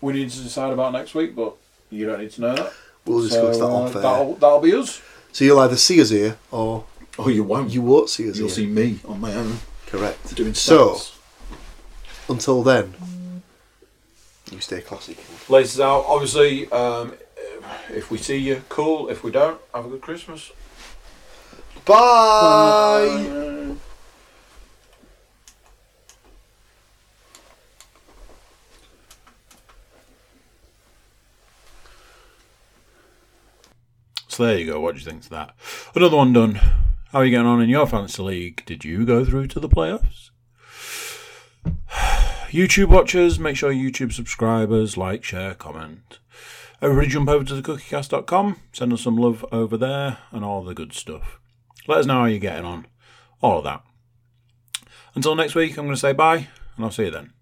we 0.00 0.12
need 0.14 0.30
to 0.30 0.40
decide 0.40 0.72
about 0.72 0.92
next 0.92 1.14
week, 1.14 1.34
but 1.36 1.54
you 1.90 2.06
don't 2.06 2.20
need 2.20 2.30
to 2.32 2.40
know 2.40 2.54
that. 2.54 2.72
We'll 3.06 3.22
discuss 3.22 3.58
that 3.58 3.64
uh, 3.64 3.68
off 3.68 3.94
air. 3.96 4.02
That'll, 4.02 4.34
that'll 4.36 4.60
be 4.60 4.74
us. 4.74 5.00
So 5.32 5.44
you'll 5.44 5.60
either 5.60 5.76
see 5.76 6.00
us 6.00 6.10
here 6.10 6.36
or 6.50 6.84
Oh, 7.18 7.28
you 7.28 7.44
won't. 7.44 7.70
you 7.70 7.82
won't 7.82 8.08
see 8.08 8.28
us 8.30 8.36
You'll 8.38 8.48
here. 8.48 8.54
see 8.56 8.66
me 8.66 8.98
on 9.06 9.20
my 9.20 9.34
own 9.34 9.58
Correct. 9.86 10.34
doing 10.34 10.54
So 10.54 10.94
stats. 10.94 11.18
until 12.28 12.62
then, 12.62 12.94
you 14.50 14.60
stay 14.60 14.80
classy. 14.80 15.16
Laces 15.48 15.80
out. 15.80 16.04
Obviously, 16.06 16.70
um, 16.72 17.12
if 17.90 18.10
we 18.10 18.18
see 18.18 18.38
you, 18.38 18.62
cool. 18.68 19.08
If 19.08 19.22
we 19.24 19.30
don't, 19.30 19.60
have 19.74 19.84
a 19.86 19.88
good 19.88 20.00
Christmas. 20.00 20.52
Bye. 21.84 23.50
So 34.32 34.46
there 34.46 34.58
you 34.58 34.64
go. 34.64 34.80
What 34.80 34.94
do 34.94 35.00
you 35.00 35.04
think 35.04 35.24
to 35.24 35.30
that? 35.30 35.54
Another 35.94 36.16
one 36.16 36.32
done. 36.32 36.54
How 36.54 37.18
are 37.18 37.24
you 37.26 37.30
getting 37.30 37.46
on 37.46 37.60
in 37.60 37.68
your 37.68 37.86
fantasy 37.86 38.22
league? 38.22 38.64
Did 38.64 38.82
you 38.82 39.04
go 39.04 39.26
through 39.26 39.48
to 39.48 39.60
the 39.60 39.68
playoffs? 39.68 40.30
YouTube 42.48 42.88
watchers, 42.88 43.38
make 43.38 43.56
sure 43.56 43.70
YouTube 43.70 44.10
subscribers 44.10 44.96
like, 44.96 45.22
share, 45.22 45.54
comment. 45.54 46.18
Everybody 46.80 47.08
jump 47.08 47.28
over 47.28 47.44
to 47.44 47.60
thecookiecast.com, 47.60 48.56
send 48.72 48.92
us 48.94 49.02
some 49.02 49.18
love 49.18 49.44
over 49.52 49.76
there, 49.76 50.16
and 50.30 50.42
all 50.46 50.64
the 50.64 50.74
good 50.74 50.94
stuff. 50.94 51.38
Let 51.86 51.98
us 51.98 52.06
know 52.06 52.20
how 52.20 52.24
you're 52.24 52.38
getting 52.38 52.64
on. 52.64 52.86
All 53.42 53.58
of 53.58 53.64
that. 53.64 53.84
Until 55.14 55.34
next 55.34 55.54
week, 55.54 55.76
I'm 55.76 55.84
going 55.84 55.94
to 55.94 56.00
say 56.00 56.14
bye, 56.14 56.48
and 56.76 56.86
I'll 56.86 56.90
see 56.90 57.04
you 57.04 57.10
then. 57.10 57.34